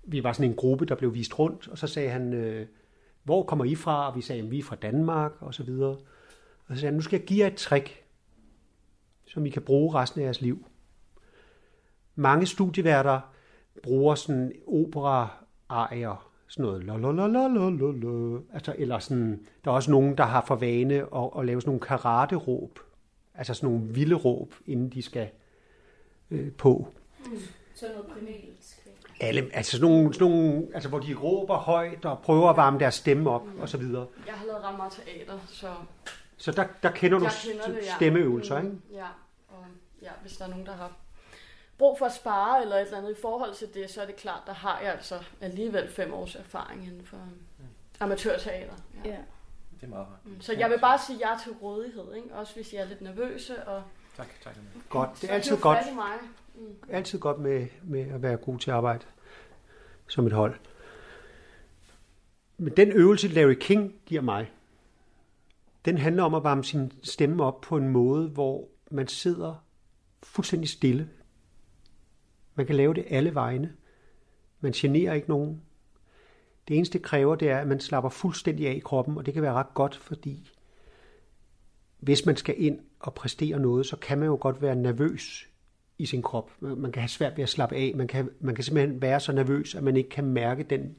vi 0.05 0.25
var 0.25 0.33
sådan 0.33 0.51
en 0.51 0.57
gruppe, 0.57 0.87
der 0.87 0.95
blev 0.95 1.15
vist 1.15 1.39
rundt, 1.39 1.69
og 1.69 1.79
så 1.79 1.87
sagde 1.87 2.11
han, 2.11 2.33
øh, 2.33 2.67
hvor 3.23 3.43
kommer 3.43 3.65
I 3.65 3.75
fra? 3.75 4.11
Og 4.11 4.17
vi 4.17 4.21
sagde, 4.21 4.43
vi 4.43 4.59
er 4.59 4.63
fra 4.63 4.77
Danmark, 4.77 5.33
og 5.41 5.55
så 5.55 5.63
videre. 5.63 5.97
Og 6.67 6.75
så 6.75 6.75
sagde 6.75 6.87
han, 6.87 6.95
nu 6.95 7.01
skal 7.01 7.19
jeg 7.19 7.27
give 7.27 7.41
jer 7.41 7.47
et 7.47 7.57
trick, 7.57 8.03
som 9.27 9.47
I 9.47 9.51
kan 9.51 9.63
bruge 9.63 9.95
resten 9.95 10.21
af 10.21 10.25
jeres 10.25 10.41
liv. 10.41 10.67
Mange 12.15 12.47
studieværter 12.47 13.21
bruger 13.83 14.15
sådan 14.15 14.53
opera-arier, 14.67 16.31
sådan 16.49 16.63
noget 16.63 16.85
la 16.85 16.97
la 16.97 17.13
la 17.13 17.27
la 17.27 17.49
la 17.49 17.71
la 17.71 17.93
la. 17.93 18.39
Altså, 18.53 18.75
eller 18.79 18.99
sådan, 18.99 19.47
der 19.65 19.71
er 19.71 19.75
også 19.75 19.91
nogen, 19.91 20.19
der 20.19 20.25
har 20.25 20.45
for 20.47 20.57
vane 20.57 20.95
at, 20.95 21.31
at 21.39 21.47
lave 21.47 21.61
sådan 21.61 21.69
nogle 21.69 21.81
karate-råb. 21.81 22.79
Altså 23.41 23.55
sådan 23.55 23.69
nogle 23.71 23.87
vilde 23.89 24.15
råb, 24.15 24.55
inden 24.67 24.89
de 24.89 25.03
skal 25.03 25.29
øh, 26.31 26.53
på. 26.53 26.89
Mm. 27.27 27.39
Sådan 27.75 27.95
noget 27.95 28.11
primalsk. 28.13 28.87
Alle, 29.21 29.51
altså 29.53 29.73
sådan 29.73 29.91
nogle, 29.91 30.15
sådan 30.15 30.31
nogle, 30.31 30.67
altså 30.75 30.89
hvor 30.89 30.99
de 30.99 31.15
råber 31.15 31.57
højt 31.57 32.05
og 32.05 32.19
prøver 32.19 32.51
at 32.51 32.57
varme 32.57 32.79
deres 32.79 32.95
stemme 32.95 33.31
op 33.31 33.43
og 33.61 33.69
så 33.69 33.79
videre. 33.79 34.07
Jeg 34.27 34.35
har 34.35 34.47
lavet 34.47 34.63
ret 34.65 34.77
meget 34.77 34.93
teater, 34.93 35.39
så... 35.49 35.75
Så 36.37 36.53
der, 36.53 36.67
der 36.83 36.91
kender 36.91 37.19
du 37.19 37.29
kender 37.45 37.67
det, 37.67 37.87
ja. 37.87 37.95
stemmeøvelser, 37.97 38.61
Mm, 38.61 38.67
ikke? 38.67 38.79
Ja, 38.93 39.07
og 39.49 39.65
ja, 40.03 40.11
hvis 40.23 40.37
der 40.37 40.45
er 40.45 40.49
nogen, 40.49 40.67
der 40.67 40.73
har 40.73 40.93
brug 41.79 41.99
for 41.99 42.07
at 42.07 42.15
spare 42.15 42.63
eller 42.63 42.77
et 42.77 42.83
eller 42.83 42.99
andet 42.99 43.11
i 43.11 43.21
forhold 43.21 43.55
til 43.55 43.75
det, 43.75 43.91
så 43.91 44.03
er 44.03 44.07
det 44.07 44.17
klart, 44.17 44.43
der 44.47 44.53
har 44.53 44.81
jeg 44.81 44.93
altså 44.93 45.19
alligevel 45.41 45.89
fem 45.89 46.15
års 46.15 46.35
erfaring 46.35 46.87
inden 46.87 47.07
for 47.07 47.17
amatørteater. 48.01 48.75
Ja. 49.05 49.17
Det 49.81 49.87
er 49.87 49.91
meget 49.91 50.07
rart. 50.07 50.27
Mm, 50.27 50.41
Så 50.41 50.53
jeg 50.53 50.71
vil 50.71 50.81
bare 50.81 50.99
sige 50.99 51.19
ja 51.29 51.35
til 51.45 51.53
rådighed, 51.53 52.15
ikke? 52.15 52.35
også 52.35 52.55
hvis 52.55 52.73
jeg 52.73 52.83
er 52.83 52.89
lidt 52.89 53.01
nervøse. 53.01 53.65
Og... 53.65 53.83
Tak, 54.17 54.29
tak. 54.45 54.57
Godt, 54.89 55.11
det 55.23 55.31
er 55.31 55.35
altid 55.35 55.57
godt. 55.57 55.79
mig. 55.95 56.15
Mm. 56.55 56.77
Altid 56.89 57.19
godt 57.19 57.39
med, 57.39 57.67
med 57.83 58.01
at 58.01 58.23
være 58.23 58.37
god 58.37 58.59
til 58.59 58.71
at 58.71 58.77
arbejde 58.77 59.05
som 60.09 60.27
et 60.27 60.33
hold. 60.33 60.55
Men 62.59 62.77
den 62.77 62.93
øvelse, 62.93 63.29
Larry 63.29 63.55
King 63.61 63.95
giver 64.07 64.23
mig, 64.23 64.51
den 65.85 65.99
handler 65.99 66.23
om 66.23 66.35
at 66.35 66.45
varme 66.45 66.65
sin 66.65 66.93
stemme 67.03 67.45
op 67.45 67.61
på 67.61 67.77
en 67.77 67.89
måde, 67.89 68.29
hvor 68.29 68.69
man 68.91 69.09
sidder 69.09 69.65
fuldstændig 70.23 70.69
stille. 70.69 71.11
Man 72.55 72.67
kan 72.67 72.75
lave 72.75 72.95
det 72.95 73.05
alle 73.11 73.35
vegne. 73.35 73.77
Man 74.61 74.73
generer 74.73 75.15
ikke 75.15 75.29
nogen. 75.29 75.63
Det 76.71 76.77
eneste, 76.77 76.99
det 76.99 77.03
kræver, 77.07 77.35
det 77.35 77.51
er, 77.51 77.59
at 77.59 77.67
man 77.67 77.81
slapper 77.81 78.11
fuldstændig 78.11 78.69
af 78.69 78.73
i 78.73 78.79
kroppen, 78.79 79.19
og 79.19 79.27
det 79.27 79.35
kan 79.35 79.43
være 79.43 79.53
ret 79.53 79.75
godt, 79.75 79.97
fordi 79.97 80.51
hvis 81.99 82.27
man 82.27 82.37
skal 82.37 82.55
ind 82.59 82.79
og 83.01 83.15
præstere 83.15 83.59
noget, 83.59 83.87
så 83.87 83.97
kan 83.97 84.19
man 84.19 84.27
jo 84.27 84.39
godt 84.41 84.63
være 84.63 84.77
nervøs 84.77 85.49
i 85.99 86.07
sin 86.07 86.23
krop. 86.23 86.51
Man 86.61 86.93
kan 86.93 87.01
have 87.03 87.09
svært 87.09 87.37
ved 87.37 87.43
at 87.43 87.49
slappe 87.49 87.77
af. 87.77 87.93
Man 87.97 88.09
kan, 88.09 88.31
man 88.41 88.55
kan 88.55 88.65
simpelthen 88.65 89.03
være 89.03 89.21
så 89.21 89.33
nervøs, 89.33 89.75
at 89.75 89.83
man 89.83 89.97
ikke 89.97 90.09
kan 90.11 90.25
mærke 90.25 90.63
den... 90.63 90.97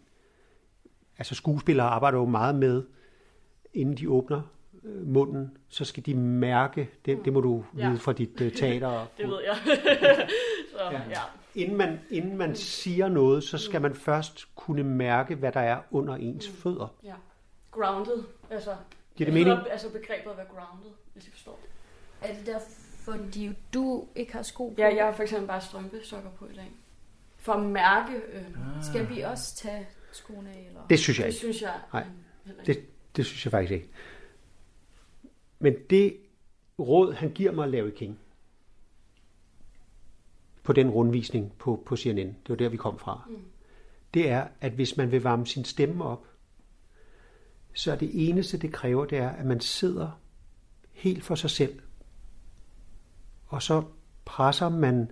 Altså 1.17 1.35
skuespillere 1.35 1.87
arbejder 1.87 2.17
jo 2.17 2.25
meget 2.25 2.55
med, 2.55 2.83
inden 3.73 3.97
de 3.97 4.09
åbner 4.09 4.41
øh, 4.83 5.07
munden, 5.07 5.57
så 5.69 5.85
skal 5.85 6.05
de 6.05 6.15
mærke, 6.15 6.89
det, 7.05 7.25
det 7.25 7.33
må 7.33 7.41
du 7.41 7.63
Ja. 7.77 7.87
vide 7.89 7.99
fra 7.99 8.13
dit 8.13 8.41
øh, 8.41 8.51
teater. 8.51 9.05
det 9.17 9.27
ved 9.27 9.39
jeg. 9.47 9.57
så, 10.71 10.83
ja. 10.91 11.01
ja. 11.09 11.21
Inden 11.55 11.77
man, 11.77 11.99
inden 12.09 12.37
man 12.37 12.55
siger 12.55 13.09
noget, 13.09 13.43
så 13.43 13.57
skal 13.57 13.81
man 13.81 13.95
først 13.95 14.47
kunne 14.55 14.83
mærke, 14.83 15.35
hvad 15.35 15.51
der 15.51 15.59
er 15.59 15.81
under 15.91 16.15
ens 16.15 16.47
fødder. 16.49 16.95
ja. 17.03 17.13
Grounded. 17.71 18.23
Altså, 18.49 18.75
Giver 19.15 19.25
det 19.25 19.33
mening? 19.33 19.59
Altså 19.71 19.89
begrebet 19.91 20.31
at 20.31 20.37
være 20.37 20.45
grounded, 20.55 20.91
hvis 21.13 21.27
I 21.27 21.31
forstår. 21.31 21.59
Er 22.21 22.33
det 22.33 22.45
derfor, 22.45 23.11
de, 23.33 23.55
du 23.73 24.07
ikke 24.15 24.33
har 24.33 24.41
sko 24.43 24.67
på? 24.69 24.75
Ja, 24.77 24.95
jeg 24.95 25.05
har 25.05 25.11
for 25.11 25.23
eksempel 25.23 25.47
bare 25.47 25.61
strømpesokker 25.61 26.29
på 26.29 26.45
i 26.45 26.53
dag. 26.55 26.71
For 27.37 27.53
at 27.53 27.65
mærke... 27.65 28.13
Øh, 28.15 28.43
Skal 28.83 29.09
vi 29.09 29.21
også 29.21 29.55
tage 29.55 29.87
skoene 30.11 30.49
af? 30.49 30.65
Eller? 30.67 30.81
Det 30.89 30.99
synes 30.99 31.19
jeg 31.19 31.25
Det 31.25 31.29
ikke. 31.33 31.39
synes 31.39 31.61
jeg 31.61 31.73
Nej, 31.93 32.05
øh, 32.47 32.65
det, 32.65 32.85
det 33.15 33.25
synes 33.25 33.45
jeg 33.45 33.51
faktisk 33.51 33.71
ikke. 33.73 33.89
Men 35.59 35.75
det 35.89 36.17
råd, 36.79 37.13
han 37.13 37.29
giver 37.31 37.51
mig, 37.51 37.69
Larry 37.69 37.89
King, 37.89 38.19
på 40.63 40.73
den 40.73 40.89
rundvisning 40.89 41.53
på, 41.57 41.83
på 41.85 41.95
CNN, 41.95 42.27
det 42.27 42.49
var 42.49 42.55
der, 42.55 42.69
vi 42.69 42.77
kom 42.77 42.99
fra, 42.99 43.25
Mm. 43.29 43.35
det 44.13 44.29
er, 44.29 44.47
at 44.61 44.71
hvis 44.71 44.97
man 44.97 45.11
vil 45.11 45.23
varme 45.23 45.47
sin 45.47 45.65
stemme 45.65 46.03
op, 46.03 46.27
så 47.73 47.91
er 47.91 47.95
det 47.95 48.29
eneste, 48.29 48.57
det 48.57 48.73
kræver, 48.73 49.05
det 49.05 49.17
er, 49.17 49.29
at 49.29 49.45
man 49.45 49.59
sidder 49.59 50.19
helt 50.91 51.23
for 51.23 51.35
sig 51.35 51.49
selv, 51.49 51.79
og 53.47 53.63
så 53.63 53.83
presser 54.25 54.69
man 54.69 55.11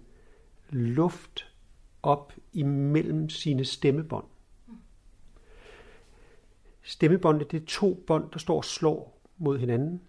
luft 0.69 1.51
op 2.03 2.33
imellem 2.53 3.29
sine 3.29 3.65
stemmebånd. 3.65 4.25
Stemmebåndene, 6.83 7.45
det 7.51 7.61
er 7.61 7.65
to 7.67 8.03
bånd, 8.07 8.31
der 8.31 8.39
står 8.39 8.57
og 8.57 8.65
slår 8.65 9.21
mod 9.37 9.59
hinanden. 9.59 10.01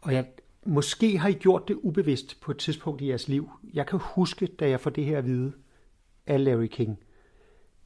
Og 0.00 0.14
jeg, 0.14 0.26
måske 0.66 1.18
har 1.18 1.28
I 1.28 1.32
gjort 1.32 1.68
det 1.68 1.78
ubevidst 1.82 2.40
på 2.40 2.50
et 2.50 2.58
tidspunkt 2.58 3.00
i 3.00 3.08
jeres 3.08 3.28
liv. 3.28 3.50
Jeg 3.74 3.86
kan 3.86 4.00
huske, 4.02 4.46
da 4.46 4.68
jeg 4.68 4.80
får 4.80 4.90
det 4.90 5.04
her 5.04 5.18
at 5.18 5.26
vide 5.26 5.52
af 6.26 6.44
Larry 6.44 6.66
King, 6.66 6.98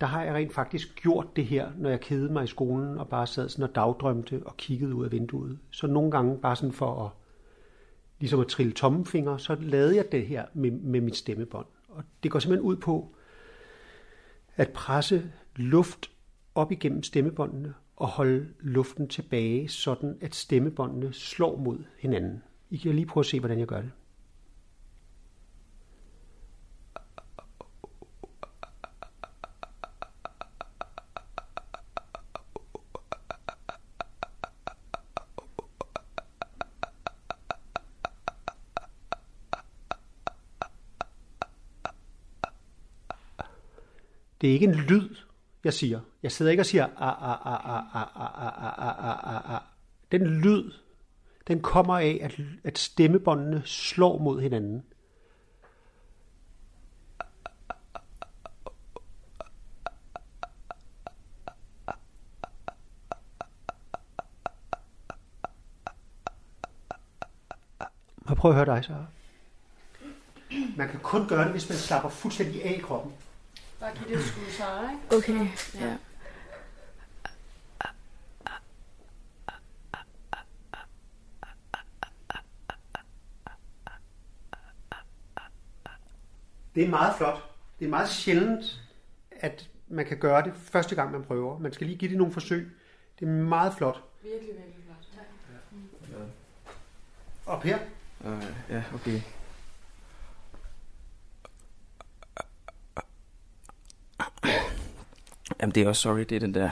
der 0.01 0.07
har 0.07 0.25
jeg 0.25 0.35
rent 0.35 0.53
faktisk 0.53 1.03
gjort 1.03 1.37
det 1.37 1.47
her, 1.47 1.71
når 1.77 1.91
jeg 1.91 2.01
kedede 2.01 2.33
mig 2.33 2.45
i 2.45 2.47
skolen 2.47 2.99
og 2.99 3.09
bare 3.09 3.27
sad 3.27 3.49
sådan 3.49 3.63
og 3.63 3.75
dagdrømte 3.75 4.43
og 4.47 4.57
kiggede 4.57 4.95
ud 4.95 5.05
af 5.05 5.13
vinduet. 5.13 5.59
Så 5.71 5.87
nogle 5.87 6.11
gange 6.11 6.39
bare 6.39 6.57
sådan 6.57 6.73
for 6.73 7.05
at, 7.05 7.11
ligesom 8.21 8.41
at 8.41 8.47
trille 8.47 8.73
tommefinger, 8.73 9.37
så 9.37 9.57
lavede 9.61 9.97
jeg 9.97 10.13
det 10.13 10.27
her 10.27 10.47
med, 10.55 10.71
med 10.71 11.01
mit 11.01 11.17
stemmebånd. 11.17 11.67
Og 11.89 12.05
det 12.23 12.31
går 12.31 12.39
simpelthen 12.39 12.69
ud 12.69 12.77
på 12.77 13.15
at 14.57 14.71
presse 14.71 15.31
luft 15.57 16.11
op 16.55 16.73
igennem 16.73 17.03
stemmebåndene 17.03 17.75
og 17.97 18.09
holde 18.09 18.49
luften 18.61 19.09
tilbage, 19.09 19.69
sådan 19.69 20.19
at 20.21 20.35
stemmebåndene 20.35 21.13
slår 21.13 21.57
mod 21.57 21.85
hinanden. 21.99 22.43
I 22.71 22.77
kan 22.77 22.95
lige 22.95 23.07
prøve 23.07 23.23
at 23.23 23.27
se, 23.27 23.41
hvordan 23.41 23.59
jeg 23.59 23.67
gør 23.67 23.81
det. 23.81 23.93
Det 44.41 44.51
er 44.51 44.53
ikke 44.53 44.67
en 44.67 44.75
lyd, 44.75 45.15
jeg 45.65 45.75
siger. 45.75 46.01
Jeg 46.23 46.33
sidder 46.33 46.51
ikke 46.51 46.61
og 46.61 46.67
siger 46.67 46.87
a, 46.87 47.09
a, 47.09 47.33
a, 47.33 47.57
a, 47.65 47.79
a, 47.95 48.05
a, 48.05 48.29
a, 48.29 48.69
a, 48.69 49.11
a, 49.11 49.37
a, 49.37 49.57
a. 49.57 49.59
Den 50.13 50.41
lyd, 50.41 50.73
den 51.49 51.61
kommer 51.61 51.99
af, 51.99 52.19
at, 52.23 52.41
at 52.65 52.79
stemmebåndene 52.79 53.63
slår 53.65 54.19
mod 54.19 54.41
hinanden. 54.41 54.85
Må 68.17 68.33
jeg 68.33 68.37
prøve 68.37 68.53
at 68.53 68.67
høre 68.67 68.77
dig 68.77 68.85
så? 68.85 68.95
Man 70.77 70.89
kan 70.89 71.01
kun 71.01 71.29
gøre 71.29 71.45
det, 71.45 71.51
hvis 71.51 71.69
man 71.69 71.79
slapper 71.79 72.09
fuldstændig 72.09 72.65
af 72.65 72.75
i 72.79 72.81
kroppen. 72.81 73.13
Bare 73.81 73.91
giv 73.95 74.09
det 74.09 74.19
et 74.19 74.25
skud, 74.25 74.43
ikke? 74.47 75.17
Okay, 75.17 75.49
Ja. 75.81 75.87
ja. 75.87 75.97
Det 86.79 86.87
er 86.87 86.91
meget 86.91 87.15
flot. 87.17 87.45
Det 87.79 87.85
er 87.85 87.89
meget 87.89 88.09
sjældent, 88.09 88.81
at 89.31 89.69
man 89.89 90.07
kan 90.07 90.19
gøre 90.19 90.43
det 90.43 90.53
første 90.57 90.95
gang, 90.95 91.13
man 91.13 91.25
prøver. 91.25 91.59
Man 91.59 91.73
skal 91.73 91.87
lige 91.87 91.99
give 91.99 92.09
det 92.11 92.19
nogle 92.19 92.33
forsøg. 92.33 92.77
Det 93.21 93.29
er 93.29 93.31
meget 93.33 93.75
flot. 93.75 94.03
Virkelig, 94.23 94.55
virkelig 94.55 94.85
flot. 94.85 94.97
Tak. 95.17 95.27
Mm. 95.73 96.31
Og 97.47 97.61
Per? 97.63 97.79
Uh, 98.21 98.43
ja, 98.71 98.83
okay. 98.95 99.21
Jamen, 105.61 105.75
det 105.75 105.83
er 105.83 105.89
også 105.89 106.03
sorry, 106.03 106.21
det 106.21 106.33
er 106.33 106.41
den 106.41 106.55
der... 106.55 106.63
Ja, 106.63 106.69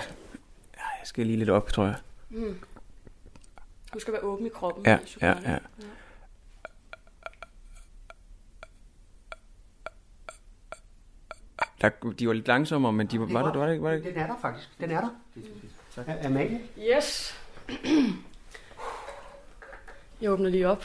Jeg 0.98 1.04
skal 1.04 1.26
lige 1.26 1.38
lidt 1.38 1.50
op, 1.50 1.68
tror 1.72 1.84
jeg. 1.84 1.96
Mm. 2.30 2.58
Du 3.94 3.98
skal 3.98 4.12
være 4.12 4.22
åben 4.22 4.46
i 4.46 4.48
kroppen. 4.48 4.84
Ja, 4.86 4.96
i 4.96 5.00
ja, 5.00 5.06
chokolade. 5.06 5.50
ja. 5.50 5.58
Der, 11.80 11.88
de 12.18 12.26
var 12.26 12.32
lidt 12.32 12.46
langsommere, 12.46 12.92
men 12.92 13.06
de 13.06 13.20
var, 13.20 13.26
var, 13.26 13.52
der, 13.52 13.58
var, 13.58 13.66
det, 13.66 13.82
var 13.82 13.90
det 13.90 13.96
ikke? 13.96 14.10
Den 14.10 14.18
er 14.18 14.26
der 14.26 14.38
faktisk. 14.40 14.80
Den 14.80 14.90
er 14.90 15.00
der. 15.00 15.08
Er, 16.06 16.26
Amalie? 16.26 16.60
Yes. 16.78 17.40
Jeg 20.20 20.30
åbner 20.30 20.50
lige 20.50 20.68
op. 20.68 20.84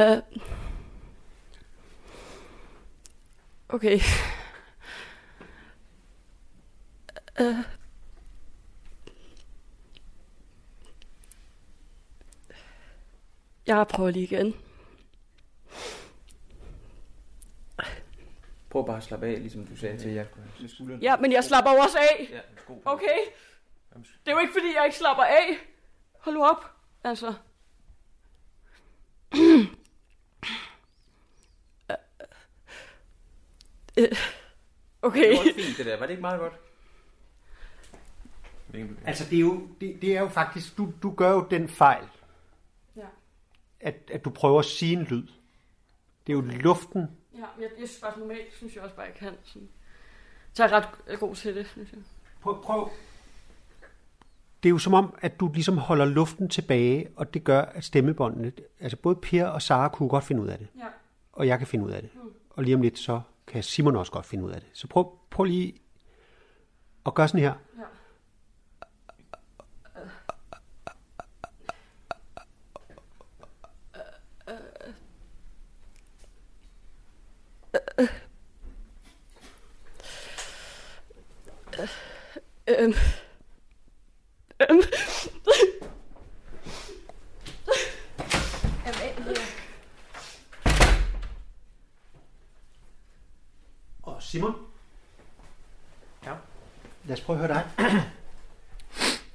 Uh. 0.00 0.18
Okay. 3.68 4.00
Uh. 7.40 7.56
Jeg 13.66 13.86
prøver 13.88 14.10
lige 14.10 14.24
igen. 14.24 14.54
Prøv 18.72 18.86
bare 18.86 18.96
at 18.96 19.02
slappe 19.02 19.26
af, 19.26 19.38
ligesom 19.40 19.66
du 19.66 19.76
sagde 19.76 19.98
til 19.98 20.10
jer. 20.10 20.24
Ja, 21.02 21.16
men 21.16 21.32
jeg 21.32 21.44
slapper 21.44 21.72
jo 21.72 21.78
også 21.78 21.98
af. 21.98 22.28
Ja. 22.30 22.40
Okay? 22.84 23.18
Det 23.94 24.28
er 24.28 24.32
jo 24.32 24.38
ikke, 24.38 24.52
fordi 24.52 24.66
jeg 24.76 24.84
ikke 24.84 24.96
slapper 24.96 25.22
af. 25.22 25.58
Hold 26.18 26.34
nu 26.36 26.44
op. 26.44 26.64
Altså. 27.04 27.34
Okay. 35.02 35.30
Det 35.30 35.38
var 35.38 35.52
fint, 35.54 35.78
det 35.78 35.86
der. 35.86 35.96
Var 35.98 36.06
det 36.06 36.10
ikke 36.10 36.20
meget 36.20 36.40
godt? 36.40 36.52
Altså, 39.06 39.24
det 39.30 39.36
er 39.36 39.40
jo, 39.40 39.68
det, 39.80 40.02
det 40.02 40.16
er 40.16 40.20
jo 40.20 40.28
faktisk, 40.28 40.76
du, 40.78 40.92
du 41.02 41.14
gør 41.14 41.30
jo 41.30 41.46
den 41.50 41.68
fejl, 41.68 42.04
Ja. 42.96 43.06
at, 43.80 43.94
at 44.12 44.24
du 44.24 44.30
prøver 44.30 44.58
at 44.58 44.64
sige 44.64 44.92
en 44.92 45.02
lyd. 45.04 45.26
Det 46.26 46.32
er 46.32 46.36
jo 46.36 46.40
luften, 46.40 47.06
Ja, 47.42 47.46
jeg, 47.62 47.70
jeg 47.78 47.88
synes 47.88 48.00
bare, 48.00 48.18
normalt 48.18 48.54
synes 48.54 48.74
jeg 48.74 48.82
også 48.82 48.96
bare, 48.96 49.06
jeg 49.06 49.14
kan. 49.14 49.34
Sådan. 49.44 49.68
Så 50.52 50.64
er 50.64 50.68
jeg 50.68 50.84
ret 51.08 51.18
god 51.18 51.34
til 51.34 51.56
det, 51.56 51.66
synes 51.66 51.92
jeg. 51.92 52.00
Prøv, 52.40 52.62
prøv. 52.62 52.90
det 54.62 54.68
er 54.68 54.70
jo 54.70 54.78
som 54.78 54.94
om, 54.94 55.14
at 55.20 55.40
du 55.40 55.50
ligesom 55.54 55.78
holder 55.78 56.04
luften 56.04 56.48
tilbage, 56.48 57.08
og 57.16 57.34
det 57.34 57.44
gør, 57.44 57.62
at 57.62 57.84
stemmebåndene, 57.84 58.52
altså 58.80 58.96
både 58.96 59.16
Per 59.16 59.46
og 59.46 59.62
Sara 59.62 59.88
kunne 59.88 60.08
godt 60.08 60.24
finde 60.24 60.42
ud 60.42 60.48
af 60.48 60.58
det. 60.58 60.68
Ja. 60.78 60.86
Og 61.32 61.46
jeg 61.46 61.58
kan 61.58 61.66
finde 61.66 61.84
ud 61.84 61.90
af 61.90 62.02
det. 62.02 62.10
Og 62.50 62.64
lige 62.64 62.74
om 62.74 62.82
lidt, 62.82 62.98
så 62.98 63.20
kan 63.46 63.62
Simon 63.62 63.96
også 63.96 64.12
godt 64.12 64.26
finde 64.26 64.44
ud 64.44 64.50
af 64.50 64.60
det. 64.60 64.70
Så 64.72 64.86
prøv, 64.86 65.18
prøv 65.30 65.44
lige 65.44 65.74
at 67.06 67.14
gøre 67.14 67.28
sådan 67.28 67.40
her. 67.40 67.54
Ja. 67.78 67.84
Øhm. 82.68 82.94
Øhm. 84.60 84.82
Amalie. 88.86 89.36
Og 94.02 94.22
Simon? 94.22 94.54
Ja. 96.24 96.34
Lad 97.04 97.16
os 97.16 97.20
prøve 97.20 97.38
at 97.38 97.46
høre 97.46 97.58
dig. 97.58 97.70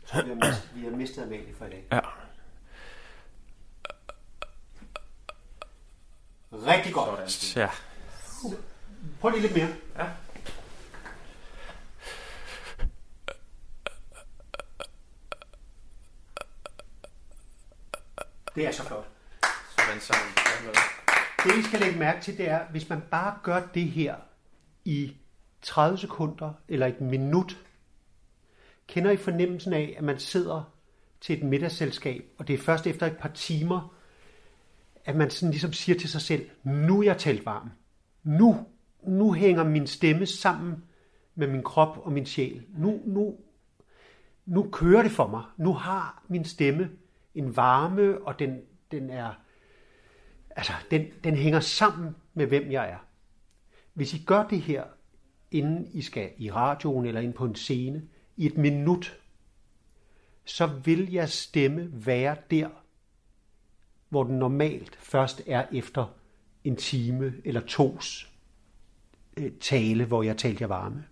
Så 0.05 0.23
vi 0.23 0.29
har 0.29 0.35
mistet, 0.35 0.71
vi 0.75 0.83
har 0.83 0.91
mistet 0.91 1.23
Amalie 1.23 1.55
for 1.55 1.65
i 1.65 1.69
dag. 1.69 1.87
Ja. 1.91 1.99
Rigtig 6.53 6.93
godt. 6.93 7.31
Sådan. 7.31 7.69
Ja. 7.69 7.69
Prøv 9.21 9.31
lige 9.31 9.41
lidt 9.41 9.55
mere. 9.55 9.75
Ja. 9.97 10.09
Det 18.55 18.67
er 18.67 18.71
så 18.71 18.83
flot. 18.83 19.07
Sådan 19.77 20.01
sammen. 20.01 20.33
Det, 21.43 21.57
I 21.57 21.63
skal 21.63 21.79
lægge 21.79 21.99
mærke 21.99 22.21
til, 22.21 22.37
det 22.37 22.49
er, 22.49 22.65
hvis 22.65 22.89
man 22.89 23.01
bare 23.11 23.37
gør 23.43 23.61
det 23.73 23.83
her 23.83 24.15
i 24.85 25.17
30 25.61 25.97
sekunder 25.97 26.53
eller 26.67 26.87
et 26.87 27.01
minut, 27.01 27.57
kender 28.87 29.11
I 29.11 29.17
fornemmelsen 29.17 29.73
af, 29.73 29.95
at 29.97 30.03
man 30.03 30.19
sidder 30.19 30.63
til 31.21 31.37
et 31.37 31.43
middagsselskab, 31.43 32.25
og 32.37 32.47
det 32.47 32.53
er 32.53 32.63
først 32.63 32.87
efter 32.87 33.05
et 33.07 33.17
par 33.17 33.29
timer, 33.29 33.93
at 35.07 35.15
man 35.15 35.29
sådan 35.29 35.51
ligesom 35.51 35.73
siger 35.73 35.99
til 35.99 36.09
sig 36.09 36.21
selv, 36.21 36.49
nu 36.63 36.99
er 36.99 37.03
jeg 37.03 37.17
talt 37.17 37.45
varm. 37.45 37.69
Nu, 38.23 38.65
nu 39.03 39.33
hænger 39.33 39.63
min 39.63 39.87
stemme 39.87 40.25
sammen 40.25 40.83
med 41.35 41.47
min 41.47 41.63
krop 41.63 41.97
og 41.97 42.11
min 42.11 42.25
sjæl. 42.25 42.63
Nu, 42.69 43.01
nu, 43.05 43.37
nu 44.45 44.69
kører 44.71 45.03
det 45.03 45.11
for 45.11 45.27
mig. 45.27 45.43
Nu 45.57 45.73
har 45.73 46.23
min 46.27 46.45
stemme 46.45 46.89
en 47.35 47.55
varme, 47.55 48.21
og 48.21 48.39
den, 48.39 48.61
den 48.91 49.09
er, 49.09 49.33
altså, 50.49 50.73
den, 50.91 51.05
den 51.23 51.35
hænger 51.35 51.59
sammen 51.59 52.15
med, 52.33 52.45
hvem 52.45 52.71
jeg 52.71 52.89
er. 52.89 53.05
Hvis 53.93 54.13
I 54.13 54.23
gør 54.23 54.47
det 54.47 54.61
her, 54.61 54.83
inden 55.51 55.87
I 55.93 56.01
skal 56.01 56.31
i 56.37 56.51
radioen 56.51 57.05
eller 57.05 57.21
ind 57.21 57.33
på 57.33 57.45
en 57.45 57.55
scene, 57.55 58.03
i 58.37 58.45
et 58.45 58.57
minut, 58.57 59.19
så 60.45 60.67
vil 60.67 61.11
jeres 61.11 61.31
stemme 61.31 61.89
være 61.93 62.35
der, 62.51 62.69
hvor 64.09 64.23
den 64.23 64.39
normalt 64.39 64.95
først 64.95 65.41
er 65.47 65.65
efter 65.71 66.05
en 66.63 66.75
time 66.75 67.33
eller 67.45 67.61
tos 67.67 68.31
øh, 69.37 69.51
tale, 69.61 70.05
hvor 70.05 70.23
jeg 70.23 70.37
talte 70.37 70.61
jer 70.61 70.67
varme. 70.67 71.05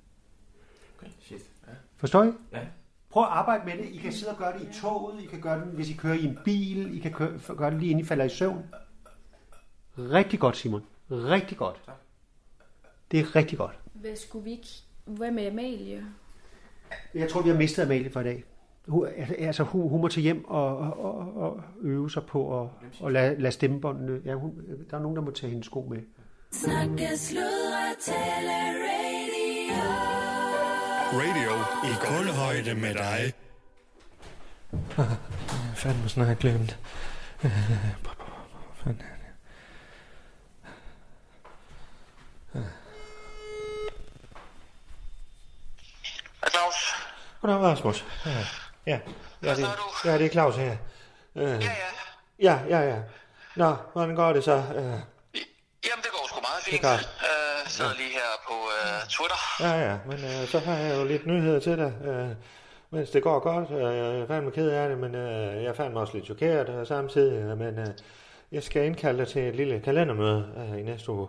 Okay, 0.98 1.12
shit. 1.22 1.50
Ja. 1.68 1.72
Forstår 1.98 2.24
I? 2.24 2.32
Ja. 2.54 2.60
Prøv 3.10 3.24
at 3.24 3.30
arbejde 3.30 3.66
med 3.66 3.78
det. 3.78 3.86
I 3.86 3.98
kan 3.98 4.14
sidde 4.14 4.32
og 4.32 4.38
gøre 4.38 4.60
det 4.60 4.68
i 4.70 4.82
toget, 4.82 5.24
I 5.24 5.26
kan 5.26 5.42
gøre 5.42 5.60
det, 5.60 5.68
hvis 5.68 5.90
I 5.90 5.94
kører 5.94 6.14
i 6.14 6.26
en 6.26 6.40
bil, 6.46 6.98
I 6.98 7.00
kan 7.00 7.12
køre, 7.12 7.40
gøre 7.58 7.72
det 7.72 7.80
lige 7.80 7.90
inden 7.90 8.06
I 8.06 8.08
falder 8.08 8.26
i 8.26 8.30
søvn. 8.30 8.64
Rigtig 9.98 10.40
godt, 10.40 10.58
Simon. 10.58 10.84
Rigtig 11.12 11.58
godt. 11.58 11.82
Det 13.12 13.20
er 13.20 13.36
rigtig 13.36 13.58
godt. 13.58 13.80
Hvad 13.94 14.16
skulle 14.16 14.44
vi 14.44 14.52
ikke... 14.52 14.68
Hvad 15.06 15.32
med 15.32 15.48
Amalie? 15.48 16.06
Jeg 17.14 17.30
tror, 17.30 17.42
vi 17.42 17.50
har 17.50 17.58
mistet 17.58 17.84
Amalie 17.84 18.12
for 18.12 18.22
i 18.22 18.24
dag. 18.24 18.44
Hun, 18.88 19.08
altså, 19.38 19.64
hun, 19.64 19.90
hun 19.90 20.02
må 20.02 20.08
til 20.08 20.24
hjem 20.24 20.46
og, 20.46 20.78
og, 20.78 21.38
og, 21.38 21.60
øve 21.82 22.12
sig 22.12 22.24
på 22.26 22.62
at 22.62 22.70
og 23.00 23.12
lade, 23.12 23.42
lade 23.42 23.52
stemmebåndene... 23.52 24.22
Ja, 24.26 24.34
hun, 24.34 24.52
der 24.90 24.98
er 24.98 25.02
nogen, 25.02 25.16
der 25.16 25.24
må 25.24 25.32
tage 25.32 25.50
hendes 25.50 25.66
sko 25.66 25.88
med. 25.90 26.02
Snakke, 26.52 27.18
sludre, 27.18 27.96
tale, 28.00 28.52
radio. 28.52 29.36
Radio 31.14 31.52
i 31.84 31.94
kulhøjde 32.02 32.76
med 32.76 32.94
dig. 32.94 33.34
Jeg 34.98 35.06
har 35.06 35.76
fandme 35.76 36.10
snart 36.10 36.40
glemt. 36.40 36.80
Fanden. 38.84 39.02
Hej 46.42 46.50
Claus. 46.50 46.76
Goddag, 47.42 47.60
Rasmus. 47.60 48.06
Ja, 48.26 48.32
ja. 48.88 49.00
Ja, 49.44 49.56
det, 49.56 49.68
ja, 50.06 50.18
det 50.18 50.26
er 50.26 50.30
Claus 50.30 50.56
her. 50.56 50.76
Uh, 51.36 51.42
ja, 51.42 51.56
ja. 51.56 51.70
Ja, 52.40 52.60
ja, 52.70 52.80
ja. 52.90 52.98
Nå, 53.56 53.76
hvordan 53.94 54.16
går 54.16 54.34
det 54.34 54.44
så? 54.44 54.56
Uh, 54.56 54.76
Jamen, 54.76 56.04
det 56.04 56.12
går 56.12 56.28
sgu 56.28 56.40
meget 56.42 56.66
Det 56.66 56.68
er 56.68 56.72
fint. 56.72 56.82
godt. 56.82 57.10
Uh, 57.22 57.70
sidder 57.70 57.94
lige 57.94 58.10
her 58.10 58.32
på 58.48 58.54
uh, 58.54 59.08
Twitter. 59.10 59.38
ja, 59.60 59.90
ja, 59.92 59.98
men 60.06 60.42
uh, 60.42 60.48
så 60.50 60.60
har 60.60 60.76
jeg 60.76 60.98
jo 60.98 61.04
lidt 61.06 61.26
nyheder 61.26 61.60
til 61.60 61.78
dig. 61.78 61.94
Uh, 62.02 62.30
mens 62.98 63.10
det 63.10 63.24
går 63.24 63.40
godt, 63.40 63.70
uh, 63.70 63.82
jeg 63.82 64.20
er 64.22 64.28
fandme 64.28 64.52
ked 64.52 64.70
af 64.70 64.90
det, 64.90 64.98
men 64.98 65.16
uh, 65.16 65.64
jeg 65.64 65.66
er 65.66 65.74
fandme 65.74 66.00
også 66.00 66.14
lidt 66.14 66.26
chokeret 66.26 66.70
uh, 66.82 66.88
samtidig. 66.88 67.52
Uh, 67.52 67.58
men 67.60 67.80
uh, 67.80 67.88
jeg 68.52 68.64
skal 68.64 68.86
indkalde 68.86 69.20
dig 69.20 69.28
til 69.28 69.42
et 69.42 69.56
lille 69.56 69.80
kalendermøde 69.80 70.54
uh, 70.58 70.80
i 70.80 70.82
næste 70.84 71.12
uge. 71.12 71.28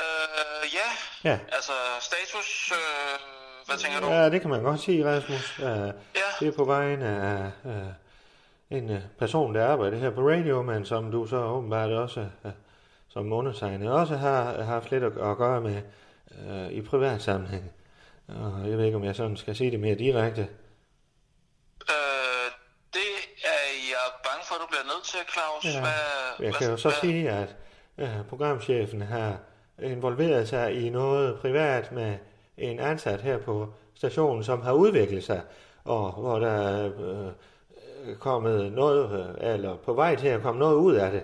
Uh, 0.00 0.74
ja, 0.74 0.88
Ja. 1.30 1.38
altså 1.52 1.72
status, 2.00 2.72
uh, 2.72 2.78
hvad 3.68 3.78
tænker 3.78 4.00
du? 4.00 4.06
Ja, 4.06 4.30
det 4.30 4.40
kan 4.40 4.50
man 4.50 4.62
godt 4.62 4.80
sige, 4.80 5.16
Rasmus. 5.16 5.58
Uh, 5.58 5.64
ja. 5.64 5.92
Det 6.40 6.48
er 6.48 6.52
på 6.56 6.64
vejen 6.64 7.02
af 7.02 7.50
uh, 7.64 7.72
en 8.70 8.90
uh, 8.90 8.96
person, 9.18 9.54
der 9.54 9.66
arbejder 9.66 9.98
her 9.98 10.10
på 10.10 10.20
radio, 10.28 10.62
men 10.62 10.84
som 10.84 11.10
du 11.10 11.26
så 11.26 11.36
åbenbart 11.36 11.90
også, 11.90 12.20
uh, 12.44 12.50
som 13.08 13.32
undertegnet, 13.32 13.90
også 13.90 14.16
har 14.16 14.62
haft 14.62 14.90
lidt 14.90 15.04
at, 15.04 15.12
at 15.30 15.36
gøre 15.36 15.60
med 15.60 15.82
uh, 16.48 16.72
i 16.72 16.82
privat 16.82 17.22
sammenhæng. 17.22 17.70
Og 18.28 18.70
jeg 18.70 18.78
ved 18.78 18.84
ikke, 18.84 18.96
om 18.96 19.04
jeg 19.04 19.16
sådan 19.16 19.36
skal 19.36 19.56
sige 19.56 19.70
det 19.70 19.80
mere 19.80 19.94
direkte. 19.94 20.40
Uh, 21.90 22.48
det 22.92 23.10
er 23.44 23.64
jeg 23.90 24.06
bange 24.24 24.46
for, 24.46 24.54
at 24.54 24.60
du 24.60 24.66
bliver 24.66 24.84
nødt 24.84 25.04
til, 25.04 25.20
Claus. 25.32 25.74
Ja. 25.74 25.80
Hvad, 25.80 26.46
Jeg 26.46 26.54
kan 26.54 26.70
jo 26.70 26.76
så 26.76 26.90
sige, 27.00 27.30
at 27.30 27.56
uh, 27.98 28.26
programchefen 28.28 29.02
har 29.02 29.36
involveret 29.82 30.48
sig 30.48 30.86
i 30.86 30.88
noget 30.88 31.38
privat 31.40 31.92
med 31.92 32.18
en 32.58 32.80
ansat 32.80 33.20
her 33.20 33.38
på 33.38 33.72
station, 33.96 34.44
som 34.44 34.62
har 34.62 34.72
udviklet 34.72 35.24
sig, 35.24 35.42
og 35.84 36.12
hvor 36.12 36.38
der 36.38 36.50
er 36.50 36.90
øh, 36.98 38.16
kommet 38.16 38.72
noget, 38.72 39.04
øh, 39.40 39.50
eller 39.54 39.76
på 39.76 39.92
vej 39.92 40.16
til 40.16 40.28
at 40.28 40.42
komme 40.42 40.58
noget 40.58 40.74
ud 40.74 40.94
af 40.94 41.10
det. 41.10 41.22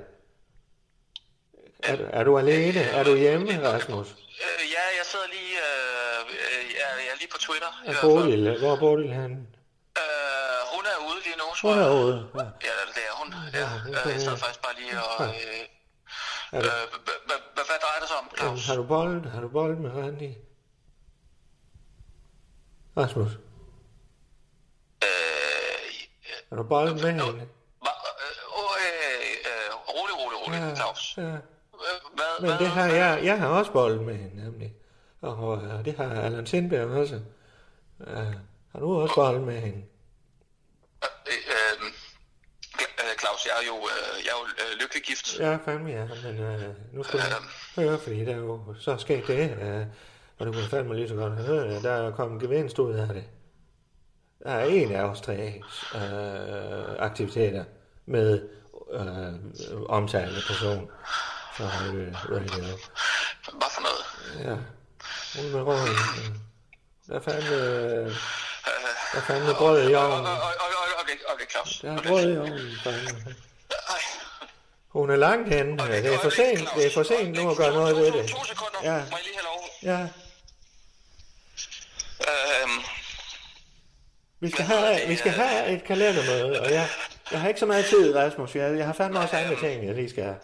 Er, 1.83 1.97
du- 1.97 2.07
er 2.13 2.25
du 2.25 2.39
alene? 2.39 2.81
Er 2.81 3.05
du 3.05 3.15
hjemme, 3.17 3.69
Rasmus? 3.69 4.09
Øh, 4.13 4.65
ja, 4.77 4.85
jeg 4.99 5.05
sidder 5.11 5.29
lige, 5.37 5.55
øh, 5.69 6.19
øh, 6.31 6.65
jeg, 6.81 6.89
jeg 7.07 7.13
er 7.15 7.19
lige 7.21 7.31
på 7.35 7.39
Twitter. 7.39 7.73
Er. 7.87 7.95
Bodil, 8.03 8.59
hvor 8.59 8.73
er 8.77 8.81
Bodil 8.81 9.13
henne? 9.13 9.37
Øh, 10.01 10.61
hun 10.75 10.85
er 10.93 10.99
ude 11.09 11.19
lige 11.27 11.37
nu, 11.43 11.45
tror 11.61 11.73
Hun 11.73 11.79
er 11.83 12.05
ude. 12.05 12.19
Ja. 12.35 12.45
Ja, 12.69 12.77
det 12.97 13.05
er 13.11 13.15
hun. 13.21 13.29
Ja, 13.61 13.69
øh, 14.09 14.13
jeg 14.13 14.21
sad 14.21 14.37
faktisk 14.37 14.63
bare 14.67 14.75
lige 14.81 14.93
og... 15.09 15.25
Øh, 15.27 15.61
hvad- 16.53 17.81
drejer 17.85 18.01
det 18.01 18.09
sig 18.09 18.19
om, 18.23 18.27
Claus? 18.39 18.67
har 18.67 18.77
du 18.77 18.83
bold? 18.83 19.25
Har 19.35 19.41
du 19.41 19.49
bold 19.49 19.77
med 19.77 19.91
Randi? 19.91 20.31
Rasmus? 22.97 23.31
Har 26.49 26.57
du 26.57 26.63
bold 26.63 26.93
med 26.93 27.01
hende? 27.01 27.23
Øh, 27.23 27.31
øh, 27.31 27.41
rolig, 29.89 30.15
rolig, 30.19 30.39
rolig, 30.47 30.77
Claus. 30.77 31.15
Ja. 31.17 31.23
Øh, 31.23 31.39
Hvad, 32.15 32.41
Men 32.41 32.51
det 32.51 32.69
har 32.69 32.87
jeg, 32.87 33.21
jeg 33.25 33.39
har 33.39 33.49
også 33.49 33.73
bold 33.73 34.01
med 34.01 34.15
hende, 34.15 34.45
nemlig. 34.45 34.75
Og 35.21 35.63
øh, 35.65 35.85
det 35.85 35.97
har 35.97 36.21
Allan 36.23 36.47
Sindberg 36.47 36.89
også. 36.89 37.21
Uh, 37.99 38.07
har 38.73 38.81
du 38.81 39.01
også 39.01 39.15
bold 39.15 39.41
med 39.41 39.61
hende? 39.61 39.85
øh, 41.03 41.35
øh, 41.37 41.87
øh, 42.81 43.19
Claus, 43.21 43.47
jeg 43.47 43.53
er 43.63 43.67
jo, 43.67 43.77
øh, 43.77 44.25
jeg 44.25 44.31
er 44.31 44.39
jo 44.41 44.47
øh, 44.65 44.81
lykkelig 44.81 45.03
gift. 45.03 45.39
Ja, 45.39 45.57
fandme 45.65 45.91
ja, 45.91 46.07
men 46.25 46.41
øh, 46.41 46.95
nu 46.95 47.03
skal 47.03 47.21
du 47.21 47.25
høre, 47.81 47.99
fordi 47.99 48.25
der 48.25 48.33
er 48.33 48.37
jo 48.39 48.75
så 48.81 48.97
sket 48.97 49.27
det, 49.27 49.59
øh, 49.63 49.87
og 50.39 50.47
du 50.47 50.53
kan 50.53 50.63
fandme 50.71 50.95
lige 50.97 51.09
så 51.09 51.15
godt 51.15 51.33
høre, 51.33 51.83
der 51.83 51.93
er 51.93 52.11
kommet 52.11 52.41
gevinst 52.43 52.79
ud 52.79 52.95
af 52.95 53.09
det. 53.09 53.25
Der 54.43 54.51
er 54.51 54.65
en 54.65 54.93
af 54.93 55.03
os 55.03 55.21
tre 55.21 55.63
øh, 55.95 56.95
aktiviteter 56.99 57.65
med 58.07 58.49
øh, 58.93 59.83
omtale 59.89 60.35
person 60.47 60.91
fra 61.57 61.65
øh, 61.95 62.13
Radio. 62.31 62.65
Hvad 63.53 63.71
for 63.75 63.81
noget? 63.81 64.05
Ja, 64.49 64.57
hun 65.43 65.53
med 65.53 65.63
råden. 65.63 65.89
øh, 65.89 66.37
Der 67.09 67.15
er 67.15 67.21
fandme, 67.21 67.55
øh, 67.57 68.11
der 69.13 69.19
er 69.19 69.25
fandme 69.27 69.55
brød 69.59 69.91
i 69.91 69.95
ovnen. 69.95 70.27
Okay, 71.01 71.17
okay, 71.35 71.45
Claus. 71.51 71.79
Der 71.83 71.93
er 71.93 72.03
brød 72.09 72.33
i 72.35 72.39
ovnen, 72.39 72.61
fandme. 72.85 73.35
Hun 74.89 75.11
er 75.11 75.17
langt 75.17 75.49
henne. 75.49 75.79
Det 75.79 76.15
er 76.15 76.19
for 76.19 76.31
sent, 76.31 76.69
det 76.77 76.87
er 76.87 76.91
for 76.95 77.03
sent 77.03 77.37
nu 77.43 77.51
at 77.51 77.57
gøre 77.57 77.73
noget 77.73 77.97
ved 77.97 78.13
det. 78.13 78.29
To 78.31 78.45
sekunder. 78.45 78.79
Ja. 78.83 78.91
Må 79.11 79.17
jeg 79.17 79.25
lige 79.25 79.37
have 79.37 79.45
lov? 79.45 79.61
Ja, 79.83 80.09
Øhm, 82.33 82.79
vi 84.41 84.51
skal, 84.51 84.65
have, 84.65 84.95
det, 84.95 85.09
vi 85.09 85.17
skal 85.17 85.33
have 85.33 85.69
et 85.75 85.85
kalendermøde, 85.85 86.61
og 86.61 86.73
jeg, 86.73 86.89
jeg 87.31 87.41
har 87.41 87.49
ikke 87.49 87.61
så 87.61 87.67
meget 87.67 87.87
tid, 87.87 88.17
Rasmus. 88.17 88.55
Jeg, 88.55 88.79
jeg 88.79 88.87
har 88.87 88.93
fandme 88.93 89.19
også 89.21 89.37
andre 89.37 89.57
ting, 89.61 89.87
jeg 89.87 89.95
lige 89.95 90.11
skal 90.11 90.25
have. 90.25 90.37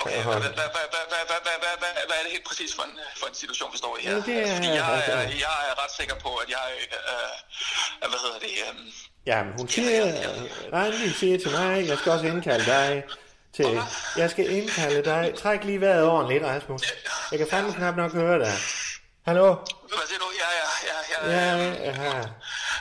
Okay, 0.00 0.22
hvad 0.22 2.16
er 2.20 2.22
det 2.24 2.32
helt 2.36 2.46
præcis 2.46 2.74
for 2.74 2.82
en, 2.82 2.94
for 3.16 3.26
en 3.26 3.34
situation, 3.34 3.72
vi 3.72 3.78
står 3.78 3.98
i 4.00 4.02
her? 4.02 4.10
Ja, 4.10 4.16
altså, 4.16 4.30
det 4.30 4.48
er, 4.48 4.54
Fordi 4.54 4.68
jeg, 4.68 4.86
jeg, 5.08 5.30
jeg 5.46 5.56
er 5.70 5.84
ret 5.84 5.92
sikker 6.00 6.14
på, 6.14 6.30
at 6.34 6.48
jeg... 6.56 6.66
Øh, 6.76 6.98
øh 8.02 8.08
hvad 8.10 8.20
hedder 8.24 8.38
det? 8.38 8.52
Øh, 8.68 8.74
Jamen, 9.26 9.52
hun 9.58 9.68
siger... 9.68 10.12
Randi 10.72 11.10
siger 11.12 11.38
til 11.38 11.50
mig, 11.50 11.88
jeg 11.88 11.98
skal 11.98 12.12
også 12.12 12.26
indkalde 12.26 12.66
dig 12.66 13.04
til... 13.52 13.80
Jeg 14.16 14.30
skal 14.30 14.50
indkalde 14.50 15.04
dig. 15.04 15.34
Træk 15.38 15.64
lige 15.64 15.80
vejret 15.80 16.04
ordentligt, 16.04 16.44
Rasmus. 16.44 16.82
Jeg 17.30 17.38
kan 17.38 17.48
fandme 17.50 17.72
knap 17.72 17.96
nok 17.96 18.12
høre 18.12 18.38
dig. 18.38 18.52
Hallo? 19.28 19.48
hvad 19.98 20.06
siger 20.10 20.20
du? 20.24 20.28
Ja, 20.42 20.50
ja, 20.60 20.68
ja, 20.90 20.98
ja. 21.12 21.20
Ja, 21.32 21.46
ja. 22.08 22.18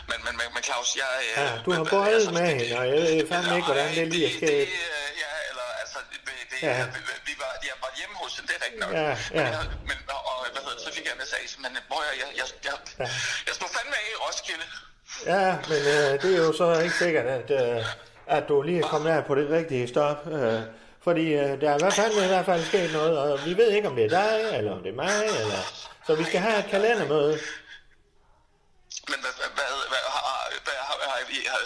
Men, 0.10 0.18
men, 0.26 0.34
men, 0.40 0.48
men 0.56 0.62
Claus, 0.68 0.90
jeg... 1.02 1.12
Øh, 1.22 1.44
ja 1.44 1.48
du 1.66 1.70
har 1.78 1.84
boldet 1.96 2.28
med 2.38 2.46
hende, 2.52 2.78
og 2.80 2.84
jeg 2.90 2.96
ved 3.08 3.28
fandme 3.32 3.54
ikke, 3.58 3.68
hvordan 3.72 3.90
det 3.98 4.06
lige 4.14 4.26
er 4.30 4.36
sket. 4.40 4.68
Ja, 5.24 5.32
eller 5.50 5.66
altså, 5.82 5.98
det, 6.12 6.20
det, 6.52 6.58
Ja. 6.68 6.76
vi 7.28 7.34
var, 7.42 7.52
jeg 7.72 7.78
var 7.84 7.92
hjemme 8.00 8.16
hos 8.24 8.32
hende, 8.38 8.48
det 8.50 8.56
er 8.60 8.64
rigtigt 8.66 8.82
nok. 8.86 8.92
Ja, 9.02 9.10
Men, 9.34 9.40
ja. 9.40 9.48
jeg, 9.58 9.66
men 9.90 9.98
og, 10.30 10.36
hvad 10.54 10.62
hedder 10.66 10.78
det, 10.80 10.84
så 10.88 10.92
fik 10.98 11.06
jeg 11.08 11.14
en 11.18 11.22
massage, 11.24 11.52
men 11.64 11.72
hvor 11.90 12.02
jeg, 12.08 12.14
jeg, 12.24 12.30
jeg, 12.42 12.48
jeg, 12.68 12.76
Ja. 13.02 13.08
jeg 13.48 13.54
stod 13.60 13.70
fandme 13.78 13.96
af 14.02 14.06
i 14.14 14.16
Roskilde. 14.26 14.68
Ja, 15.34 15.48
men 15.72 15.82
øh, 15.96 16.12
det 16.22 16.30
er 16.38 16.42
jo 16.48 16.52
så 16.62 16.68
ikke 16.86 16.98
sikkert, 17.04 17.28
at, 17.40 17.48
øh, 17.62 17.80
at 18.38 18.44
du 18.50 18.56
lige 18.68 18.80
er 18.84 18.88
kommet 18.94 19.10
af 19.16 19.22
på 19.30 19.34
det 19.40 19.48
rigtige 19.58 19.86
stop. 19.94 20.20
Øh, 20.38 20.62
fordi 21.04 21.26
øh, 21.34 21.62
der 21.62 21.70
er 21.72 21.76
i 21.76 21.82
hvert 21.84 21.94
fald, 21.94 22.14
i 22.24 22.28
hvert 22.28 22.46
fald 22.46 22.64
sket 22.64 22.94
noget, 22.94 23.20
og 23.20 23.40
vi 23.46 23.58
ved 23.58 23.72
ikke, 23.72 23.88
om 23.88 23.96
det 23.96 24.06
er 24.06 24.10
dig, 24.10 24.58
eller 24.58 24.72
om 24.76 24.82
det 24.84 24.92
er 24.92 24.96
mig, 25.06 25.18
eller... 25.42 25.62
Så 26.08 26.16
vi 26.16 26.24
skal 26.24 26.40
have 26.40 26.60
et 26.60 26.66
kalendermøde. 26.66 27.34
Men 29.10 29.20
hvad, 29.24 29.34
hvad, 29.40 29.50
hvad, 29.58 29.72
hvad 29.92 30.04
har, 30.16 30.52
hvad, 30.66 30.78
har, 30.88 30.98
har, 31.10 31.18
I, 31.30 31.40
har, 31.54 31.62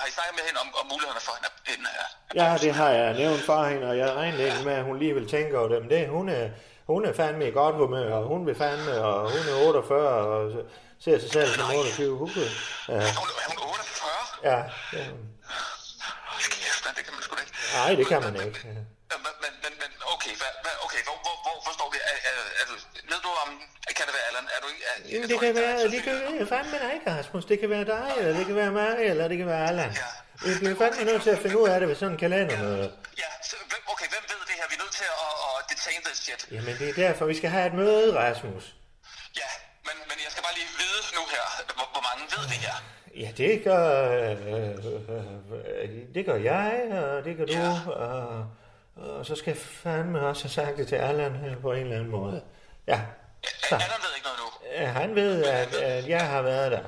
har 0.00 0.06
I 0.08 0.12
snakket 0.16 0.34
med 0.38 0.44
hende 0.48 0.60
om, 0.64 0.68
om 0.80 0.86
mulighederne 0.92 1.20
for 1.28 1.32
hende? 1.38 1.48
hende? 1.70 1.88
Ja, 2.34 2.48
det 2.64 2.72
har 2.74 2.90
jeg 2.90 3.14
nævnt 3.22 3.42
for 3.50 3.64
hende, 3.64 3.88
og 3.90 3.98
jeg 3.98 4.12
regnede 4.12 4.44
ikke 4.44 4.64
med, 4.64 4.72
at 4.72 4.84
hun 4.84 4.98
lige 4.98 5.14
vil 5.14 5.28
tænke 5.28 5.58
over 5.58 5.68
dem. 5.68 5.88
Det, 5.88 6.08
hun, 6.08 6.28
er, 6.28 6.48
hun 6.86 7.04
er 7.04 7.12
fandme 7.12 7.48
i 7.48 7.50
godt 7.50 7.76
humør, 7.76 8.14
og 8.14 8.24
hun 8.24 8.46
vil 8.46 8.54
fandme, 8.54 9.04
og 9.04 9.30
hun 9.32 9.42
er 9.52 9.66
48, 9.66 10.08
og 10.08 10.52
ser 11.04 11.18
sig 11.18 11.30
selv 11.30 11.48
som 11.48 11.64
28. 11.78 12.18
Hun, 12.18 12.30
ja, 12.88 12.94
Er 12.94 13.18
hun 13.22 13.58
48? 13.68 14.50
ja, 14.50 14.58
ja. 14.98 15.04
Kæft, 16.56 16.84
det 16.96 17.04
kan 17.06 17.12
man 17.16 17.22
sgu 17.26 17.32
da 17.38 17.42
ikke. 17.46 17.54
Nej, 17.78 17.92
det 18.00 18.06
kan 18.12 18.20
man 18.26 18.34
ikke. 18.46 18.58
Men, 19.24 19.34
men, 19.44 19.52
men, 19.64 19.72
men 19.82 19.90
okay, 20.14 20.34
hvad, 20.40 20.52
hvad, 20.64 20.74
okay 20.86 21.00
hvor, 21.06 21.16
hvor, 21.24 21.36
hvor 21.44 21.56
forstår 21.68 21.88
vi? 21.94 21.98
Er, 22.10 22.16
er, 22.30 22.36
er 22.60 22.64
du, 22.70 22.74
ved 23.10 23.20
du 23.26 23.30
om, 23.44 23.50
kan 23.98 24.04
det 24.08 24.14
være 24.18 24.26
Allan? 24.30 24.46
Er 24.54 24.60
du 24.62 24.68
ikke? 24.72 24.82
Er, 24.90 24.94
Jamen, 25.12 25.28
det 25.30 25.38
kan 25.44 25.54
være, 25.62 25.78
det 25.94 26.00
kan 26.06 26.14
være 26.22 26.46
fandme 26.54 26.76
dig, 26.86 26.94
Rasmus. 27.12 27.44
Det 27.50 27.56
kan 27.62 27.68
være 27.76 27.86
dig, 27.94 28.06
eller 28.18 28.32
det 28.38 28.44
kan 28.50 28.56
være 28.62 28.72
mig, 28.82 28.92
eller 29.10 29.24
det 29.30 29.36
kan 29.40 29.48
være 29.54 29.64
Allan. 29.70 29.90
Vi 30.46 30.52
bliver 30.60 30.76
fandme 30.82 31.02
nødt 31.10 31.22
til 31.26 31.32
at 31.36 31.40
finde 31.44 31.56
ud 31.62 31.68
af 31.72 31.76
det 31.80 31.88
ved 31.88 31.96
sådan 32.02 32.12
en 32.14 32.18
kalendermøde. 32.24 32.88
Ja, 33.22 33.30
så, 33.48 33.56
okay, 33.92 34.08
hvem 34.12 34.24
ved 34.32 34.40
det 34.50 34.54
her? 34.60 34.66
Vi 34.70 34.74
er 34.78 34.82
nødt 34.84 34.96
til 35.00 35.08
at, 35.24 35.32
at 35.48 35.58
detain 35.70 36.00
this 36.08 36.18
shit. 36.24 36.40
Jamen, 36.56 36.74
det 36.80 36.86
er 36.92 36.96
derfor, 37.04 37.24
vi 37.32 37.36
skal 37.40 37.50
have 37.56 37.66
et 37.70 37.74
møde, 37.82 38.06
Rasmus. 38.22 38.64
Ja, 39.42 39.50
men, 39.86 39.96
men 40.08 40.16
jeg 40.24 40.30
skal 40.32 40.42
bare 40.46 40.56
lige 40.60 40.70
vide 40.82 41.02
nu 41.18 41.22
her, 41.34 41.44
hvor, 41.78 41.88
hvor 41.94 42.04
mange 42.08 42.22
ved 42.34 42.44
det 42.52 42.58
her. 42.66 42.76
Ja, 43.22 43.30
det 43.36 43.64
gør, 43.64 44.10
øh, 44.10 44.48
øh, 45.82 45.90
det 46.14 46.26
gør 46.26 46.36
jeg, 46.36 47.02
og 47.04 47.24
det 47.24 47.36
gør 47.36 47.44
du, 47.44 47.90
og, 47.92 48.46
og 48.96 49.26
så 49.26 49.34
skal 49.34 49.50
jeg 49.50 49.56
fandme 49.56 50.20
også 50.20 50.44
have 50.44 50.50
sagt 50.50 50.76
det 50.76 50.88
til 50.88 50.96
Allan 50.96 51.36
her 51.36 51.56
på 51.56 51.72
en 51.72 51.82
eller 51.82 51.96
anden 51.96 52.10
måde. 52.10 52.42
Ja, 52.86 53.00
så. 53.44 53.74
Allan 53.74 53.98
ved 54.02 54.16
ikke 54.16 54.26
noget 54.26 54.38
nu. 54.38 54.68
Ja, 54.82 54.86
Han 54.86 55.14
ved, 55.14 55.44
at, 55.44 55.74
at 55.74 56.08
jeg 56.08 56.28
har 56.28 56.42
været 56.42 56.72
der, 56.72 56.82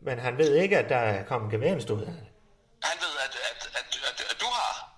men 0.00 0.18
han 0.18 0.38
ved 0.38 0.54
ikke, 0.54 0.78
at 0.78 0.88
der 0.88 0.96
er 0.96 1.24
kommet 1.24 1.50
gevinst 1.50 1.90
ud 1.90 2.00
af 2.00 2.06
det. 2.06 2.26
Han 2.82 2.98
ved, 3.00 3.14
at, 3.24 3.36
at, 3.50 3.70
at, 3.74 3.98
at, 4.10 4.26
at 4.30 4.40
du 4.40 4.46
har. 4.46 4.94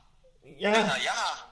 Ja. 0.61 0.71
Men 0.71 0.77
jeg 1.05 1.13
har. 1.13 1.49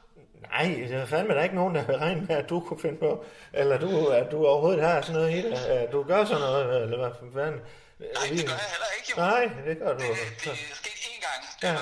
Nej, 0.50 0.88
der 0.88 0.98
er 0.98 1.06
fandme 1.06 1.34
der 1.34 1.42
ikke 1.42 1.54
nogen, 1.54 1.74
der 1.74 1.84
vil 1.84 1.96
regne 1.96 2.20
med, 2.20 2.36
at 2.36 2.48
du 2.48 2.60
kunne 2.60 2.80
finde 2.80 2.98
på, 2.98 3.24
eller 3.52 3.78
du, 3.78 4.06
at 4.06 4.30
du 4.30 4.46
overhovedet 4.46 4.82
har 4.84 5.00
sådan 5.00 5.20
noget 5.20 5.34
i 5.34 5.50
dig, 5.50 5.68
at 5.68 5.92
du 5.92 6.02
gør 6.02 6.24
sådan 6.24 6.40
noget, 6.40 6.82
eller 6.82 6.98
hvad 6.98 7.32
fanden. 7.34 7.60
Nej, 8.01 8.26
det 8.38 8.44
gør 8.51 8.59
jeg 8.64 8.70
heller 8.74 8.90
ikke, 8.98 9.09
jo. 9.12 9.16
Nej, 9.26 9.42
det 9.68 9.74
gør 9.82 9.92
du. 9.98 10.05
Det 10.44 10.53
er 10.72 10.76
sket 10.82 10.98
én 11.11 11.20
gang, 11.26 11.40
Ja. 11.66 11.72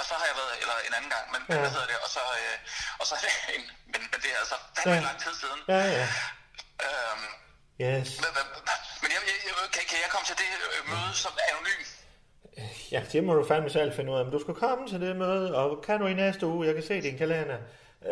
og 0.00 0.04
så 0.10 0.14
har 0.20 0.26
jeg 0.30 0.36
været, 0.40 0.54
eller 0.62 0.76
en 0.88 0.94
anden 0.98 1.10
gang, 1.16 1.24
men, 1.32 1.40
Ja. 1.50 1.58
hvad 1.62 1.70
hedder 1.76 1.88
det, 1.92 1.98
og 2.06 2.10
så, 2.16 2.22
øh, 2.42 2.56
og 3.00 3.04
så 3.10 3.14
en, 3.56 3.62
men, 3.92 4.00
men 4.10 4.18
det 4.22 4.30
er 4.34 4.38
altså 4.44 4.56
fandme 4.76 4.94
Ja. 4.94 5.00
lang 5.08 5.18
tid 5.24 5.34
siden. 5.42 5.60
Ja, 5.74 5.82
ja. 5.98 6.06
Øhm, 6.86 7.26
Yes. 7.86 8.08
men, 8.22 8.30
men, 9.02 9.10
jeg, 9.14 9.20
jeg, 9.48 9.54
kan, 9.74 9.82
kan 9.90 9.98
jeg 10.04 10.10
komme 10.14 10.26
til 10.30 10.36
det 10.42 10.50
øh, 10.74 10.80
møde 10.92 11.10
som 11.24 11.32
anonym? 11.50 11.82
Ja, 12.94 13.00
det 13.12 13.24
må 13.24 13.32
du 13.34 13.44
fandme 13.48 13.70
selv 13.70 13.96
finde 13.96 14.12
ud 14.12 14.18
af. 14.18 14.24
Men 14.24 14.32
du 14.36 14.40
skal 14.44 14.54
komme 14.54 14.88
til 14.88 15.00
det 15.00 15.16
møde, 15.16 15.54
og 15.60 15.82
kan 15.86 16.00
du 16.00 16.06
i 16.06 16.14
næste 16.14 16.46
uge, 16.46 16.66
jeg 16.66 16.74
kan 16.74 16.84
se 16.90 17.02
din 17.02 17.18
kalender, 17.18 17.58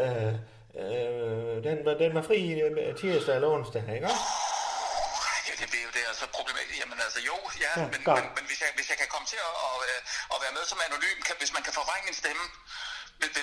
øh, 0.00 0.26
øh, 0.82 1.64
den, 1.66 1.76
var, 1.86 1.94
den 2.04 2.14
var 2.14 2.22
fri 2.22 2.60
øh, 2.60 2.96
tirsdag 3.00 3.34
eller 3.34 3.48
onsdag, 3.48 3.82
ikke 3.94 4.06
også? 4.06 4.16
Det, 5.46 5.72
det 5.72 5.78
er 5.80 5.84
jo 5.88 5.92
det 5.98 6.04
altså 6.08 6.26
problematisk. 6.34 6.55
Ja, 7.66 7.72
Ja, 7.80 7.84
men, 7.92 8.00
men, 8.18 8.26
men 8.38 8.44
hvis, 8.50 8.58
jeg, 8.64 8.70
hvis 8.78 8.88
jeg 8.92 8.98
kan 9.02 9.08
komme 9.14 9.26
til 9.32 9.40
at, 9.48 9.54
at, 9.68 9.76
øh, 9.90 9.98
at 10.34 10.38
være 10.44 10.54
med 10.58 10.64
som 10.70 10.78
anonym, 10.86 11.16
kan, 11.26 11.34
hvis 11.42 11.52
man 11.56 11.62
kan 11.66 11.72
forvrænge 11.80 12.04
min 12.10 12.16
stemme, 12.22 12.44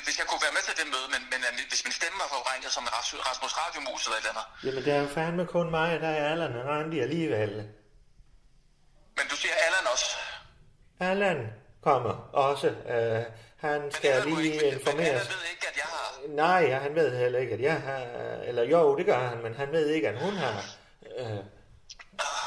hvis- 0.06 0.20
jeg 0.22 0.28
kunne 0.30 0.44
være 0.48 0.56
med 0.58 0.64
til 0.68 0.76
det 0.80 0.88
møde, 0.94 1.08
men, 1.14 1.22
men 1.32 1.40
øh, 1.48 1.52
hvis 1.72 1.82
min 1.88 1.96
stemme 2.00 2.18
var 2.24 2.30
forvrænget 2.36 2.70
som 2.78 2.84
Ras- 2.96 3.22
Rasmus 3.30 3.54
Radiomus 3.62 4.02
eller 4.06 4.18
et 4.20 4.22
eller 4.24 4.34
andet. 4.36 4.48
Jamen, 4.66 4.82
det 4.86 4.92
er 4.98 5.02
jo 5.06 5.10
fandme 5.20 5.44
kun 5.56 5.68
mig, 5.78 5.90
der 6.06 6.12
er 6.20 6.24
Allan 6.34 6.54
og 6.60 6.64
Randi 6.72 6.98
alligevel. 7.08 7.54
Men 9.18 9.26
du 9.32 9.36
siger 9.42 9.56
Allan 9.68 9.86
også. 9.94 10.10
Allan 11.12 11.40
kommer 11.88 12.14
også. 12.50 12.68
Øh, 12.94 13.24
han 13.68 13.92
skal 13.92 14.24
lige 14.26 14.72
informeres. 14.72 15.30
ved 15.30 15.44
ikke, 15.54 15.68
at 15.72 15.78
jeg 15.82 15.88
har... 15.96 16.06
Nej, 16.28 16.70
han 16.86 16.96
ved 16.96 17.18
heller 17.18 17.40
ikke, 17.40 17.54
at 17.54 17.62
jeg 17.62 17.82
har... 17.82 18.00
Eller 18.50 18.64
jo, 18.64 18.98
det 18.98 19.06
gør 19.06 19.20
han, 19.30 19.38
men 19.44 19.54
han 19.56 19.72
ved 19.72 19.88
ikke, 19.90 20.10
at 20.10 20.20
hun 20.24 20.34
har... 20.36 20.66
Øh, 21.20 21.38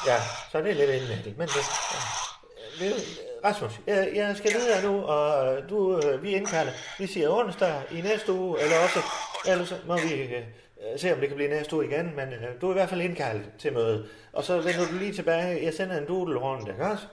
ja, 0.07 0.21
så 0.53 0.59
det 0.63 0.71
er 0.71 0.75
lidt 0.75 0.91
indvendigt. 0.91 1.39
Men 1.39 1.49
det, 1.49 1.57
ja. 1.57 2.85
Ved- 2.85 3.03
Rasmus, 3.45 3.73
jeg, 3.87 4.11
jeg 4.15 4.37
skal 4.37 4.53
videre 4.55 4.83
nu, 4.83 5.03
og 5.05 5.59
du, 5.71 5.99
øh, 6.01 6.23
vi 6.23 6.35
indkalder. 6.35 6.73
Vi 6.99 7.07
siger 7.07 7.31
onsdag 7.31 7.83
i 7.91 8.01
næste 8.01 8.33
uge, 8.33 8.61
eller 8.61 8.79
også... 8.79 9.01
Ellers 9.47 9.69
så 9.69 9.77
må 9.87 9.97
vi... 9.97 10.13
Øh, 10.15 10.33
øh, 10.33 11.01
se 11.01 11.13
om 11.13 11.19
det 11.21 11.29
kan 11.29 11.37
blive 11.37 11.51
næste 11.51 11.77
uge 11.77 11.87
igen, 11.87 12.17
men 12.17 12.33
øh, 12.33 12.61
du 12.61 12.67
er 12.67 12.71
i 12.71 12.75
hvert 12.75 12.89
fald 12.89 13.01
indkaldt 13.01 13.45
til 13.59 13.73
møde. 13.73 14.09
Og 14.33 14.45
så 14.45 14.57
vender 14.61 14.87
du 14.87 14.93
lige 14.95 15.15
tilbage. 15.15 15.65
Jeg 15.65 15.75
sender 15.75 15.99
en 15.99 16.07
doodle 16.09 16.39
rundt, 16.41 16.69
ikke 16.69 16.85
også? 16.85 17.05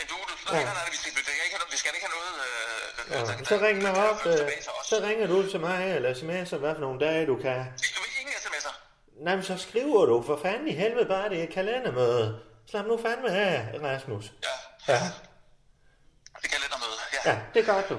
En 0.00 0.06
doodle? 0.10 0.34
Nej, 0.52 0.62
nej, 0.64 0.72
nej, 0.74 0.82
vi 0.90 0.96
skal, 0.96 1.12
vi 1.16 1.22
skal 1.22 1.32
ikke 1.44 1.56
have, 1.56 1.70
vi 1.70 1.76
skal 1.76 1.90
ikke 1.94 2.06
have 2.06 2.14
noget... 2.18 2.34
Øh, 2.44 2.48
Ja, 3.12 3.44
så 3.44 3.58
ring 3.66 3.82
mig 3.82 4.10
op. 4.10 4.26
Øh, 4.26 4.50
så 4.84 4.96
ringer 5.08 5.26
du 5.26 5.50
til 5.50 5.60
mig, 5.60 5.92
eller 5.96 6.10
sms'er, 6.14 6.56
hvad 6.56 6.74
for 6.74 6.80
nogle 6.80 7.00
dage 7.06 7.26
du 7.26 7.36
kan. 7.36 7.58
Nej, 9.24 9.34
men 9.34 9.44
så 9.44 9.56
skriver 9.56 10.04
du 10.06 10.22
for 10.22 10.36
fanden 10.42 10.68
i 10.68 10.72
helvede 10.72 11.06
bare, 11.06 11.28
det 11.28 11.38
er 11.38 11.42
et 11.42 11.50
kalendermøde. 11.50 12.40
Slap 12.70 12.86
nu 12.86 12.98
fandme 13.02 13.30
af, 13.30 13.80
Rasmus. 13.82 14.32
Ja. 14.42 14.92
Ja, 14.92 15.00
Det 16.42 16.50
kan 16.50 16.58
lidt 16.60 16.74
møde. 16.82 16.98
Ja. 17.24 17.30
ja 17.30 17.38
det 17.54 17.66
gør 17.66 17.82
du. 17.88 17.98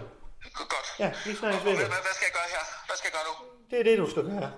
Godt. 0.54 1.00
Ja, 1.00 1.12
vi 1.26 1.36
snakkes 1.36 1.66
ved 1.66 1.76
hvad, 1.76 1.86
hvad, 1.86 2.14
skal 2.14 2.26
jeg 2.26 2.34
gøre 2.34 2.50
her? 2.56 2.64
Hvad 2.88 2.98
skal 2.98 3.08
jeg 3.08 3.14
gøre 3.18 3.26
nu? 3.30 3.34
Det 3.70 3.80
er 3.80 3.84
det, 3.84 3.98
du 3.98 4.10
skal 4.10 4.24
gøre. 4.24 4.52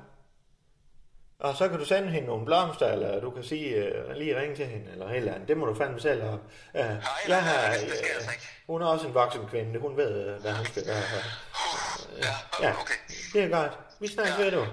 Og 1.39 1.55
så 1.55 1.69
kan 1.69 1.79
du 1.79 1.85
sende 1.85 2.09
hende 2.09 2.27
nogle 2.27 2.45
blomster, 2.45 2.87
eller 2.91 3.19
du 3.19 3.31
kan 3.31 3.43
sige, 3.43 3.93
uh, 4.05 4.11
lige 4.15 4.39
ringe 4.41 4.55
til 4.55 4.65
hende, 4.65 4.91
eller 4.91 5.09
et 5.09 5.17
eller 5.17 5.33
andet. 5.33 5.47
Det 5.47 5.57
må 5.57 5.65
du 5.65 5.75
fandme 5.75 5.99
selv 5.99 6.23
op. 6.23 6.39
Uh, 6.73 6.79
jeg 7.27 7.43
har, 7.43 7.71
det 7.71 7.97
skal 7.97 8.09
altså 8.15 8.31
ikke. 8.31 8.63
hun 8.67 8.81
er 8.81 8.85
også 8.85 9.07
en 9.07 9.13
voksen 9.13 9.47
kvinde. 9.47 9.79
Hun 9.79 9.97
ved, 9.97 10.25
øh, 10.25 10.41
hvad 10.41 10.53
hun 10.53 10.65
skal 10.65 10.85
gøre. 10.85 10.97
Uh, 10.97 12.19
ja, 12.61 12.71
okay. 12.81 12.95
Det 13.33 13.43
er 13.43 13.49
godt. 13.49 13.71
Vi 13.99 14.07
snakkes 14.07 14.37
ved, 14.37 14.51
du. 14.51 14.59
Ja, 14.59 14.65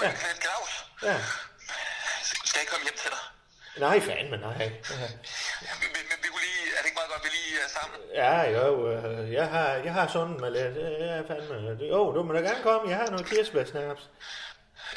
men 0.00 0.10
ja. 0.10 0.12
Claus, 0.42 0.86
Ja. 1.08 1.16
skal 2.48 2.58
jeg 2.62 2.68
komme 2.72 2.84
hjem 2.86 2.98
til 3.02 3.10
dig? 3.16 3.22
Nej, 3.86 3.96
fandme 4.08 4.36
nej. 4.48 4.58
Ja. 4.60 5.08
Vi, 5.80 5.86
vi, 5.94 6.00
vi, 6.10 6.14
vi 6.22 6.28
kunne 6.32 6.44
lige, 6.48 6.62
er 6.76 6.78
det 6.80 6.86
ikke 6.90 6.98
meget 7.00 7.10
godt, 7.14 7.22
vi 7.26 7.30
lige 7.38 7.54
er 7.66 7.70
sammen? 7.78 7.98
Ja, 8.22 8.34
jo, 8.58 8.66
øh, 8.92 9.32
jeg 9.32 9.46
har, 9.54 9.68
jeg 9.86 9.92
har 9.98 10.06
lidt. 10.56 10.76
Øh, 10.84 10.92
Jeg 11.06 11.12
er 11.20 11.24
fandme... 11.30 11.54
Jo, 11.94 12.00
du 12.14 12.22
må 12.22 12.30
da 12.32 12.40
gerne 12.48 12.62
komme. 12.68 12.90
Jeg 12.90 12.98
har 12.98 13.06
noget 13.14 13.26
kirsebærsnaps. 13.30 14.02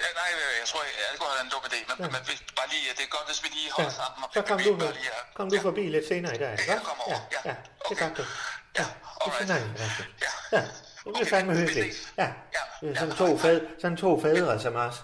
Ja, 0.03 0.10
nej, 0.22 0.30
øh, 0.41 0.51
jeg 0.62 0.68
tror, 0.72 0.82
jeg, 0.88 0.93
jeg 1.12 1.20
kunne 1.20 1.30
have 1.36 1.43
en 1.47 1.51
dum 1.53 1.64
idé, 1.70 1.80
men, 1.89 1.95
ja. 2.05 2.10
men 2.16 2.22
hvis, 2.28 2.39
bare 2.60 2.70
lige, 2.74 2.84
det 2.97 3.03
er 3.08 3.12
godt, 3.18 3.28
hvis 3.30 3.39
vi 3.43 3.49
lige 3.58 3.70
holder 3.76 3.91
Ja, 3.91 4.01
sammen. 4.01 4.20
Og 4.26 4.30
så 4.34 4.41
kom 4.49 4.58
vi 4.60 4.64
du, 4.64 4.76
bare 4.78 4.93
lige 4.99 5.10
er- 5.18 5.26
kom 5.38 5.45
du 5.51 5.58
forbi 5.68 5.84
lidt 5.95 6.05
senere 6.08 6.34
i 6.36 6.39
dag, 6.43 6.51
ikke? 6.51 6.72
Jeg 6.72 6.82
kommer 6.89 7.03
over, 7.10 7.20
Ja, 7.36 7.39
ja, 7.49 7.55
det 7.89 7.95
gør 8.01 8.10
du. 8.20 8.24
Ja, 8.80 8.86
det 9.26 9.32
finder 9.39 9.55
jeg, 9.62 9.68
Rasmus. 9.82 10.08
Ja, 10.55 10.62
det 11.05 11.12
bliver 11.16 11.30
fandme 11.36 11.53
hyggeligt. 11.62 11.95
Ja, 12.18 12.30
er 12.82 12.95
sådan 13.01 13.16
to 13.16 13.38
fædre, 13.43 13.62
sådan 13.82 13.97
to 13.97 14.22
fædre 14.22 14.60
som 14.66 14.76
os. 14.76 14.95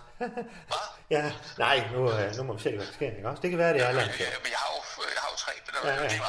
Ja, 1.10 1.32
nej, 1.58 1.88
nu, 1.94 2.12
øh, 2.12 2.36
nu 2.38 2.44
må 2.44 2.54
vi 2.54 2.62
se, 2.62 2.70
hvad 2.76 2.86
der 2.86 2.94
sker, 2.94 3.12
ikke 3.16 3.30
også? 3.30 3.42
Det 3.42 3.50
kan 3.50 3.60
være, 3.60 3.74
det 3.74 3.82
er 3.82 3.88
Allan. 3.88 4.06
Ja, 4.06 4.12
men 4.44 4.52
jeg 4.56 4.58
har 4.64 4.70
jo, 4.76 5.04
jeg 5.16 5.22
har 5.24 5.30
jo 5.34 5.38
tre, 5.38 5.52
men 5.66 5.74
det 5.76 5.90
Ja, 5.90 5.94
er 5.94 5.96
ja. 5.96 6.02
Jeg, 6.02 6.20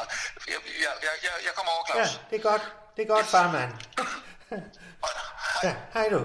jeg, 0.47 0.59
jeg, 1.05 1.13
jeg, 1.23 1.31
jeg 1.47 1.53
kommer 1.55 1.71
over, 1.75 1.83
Ja, 1.99 2.05
Claus. 2.05 2.21
det 2.29 2.37
er 2.39 2.43
godt. 2.49 2.61
Det 2.97 3.01
er 3.03 3.07
godt, 3.07 3.25
farmand. 3.25 3.71
Ja, 5.63 5.75
hej 5.93 6.07
du. 6.11 6.21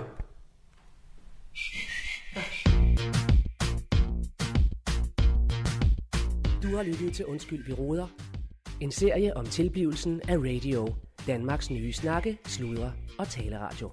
Du 6.62 6.76
har 6.76 6.82
lyttet 6.82 7.14
til 7.14 7.26
Undskyld, 7.26 7.64
vi 7.66 7.72
råder. 7.72 8.06
En 8.80 8.92
serie 8.92 9.36
om 9.36 9.46
tilblivelsen 9.46 10.20
af 10.28 10.36
radio. 10.36 10.94
Danmarks 11.26 11.70
nye 11.70 11.92
snakke, 11.92 12.38
sludre 12.46 12.92
og 13.18 13.28
taleradio. 13.28 13.90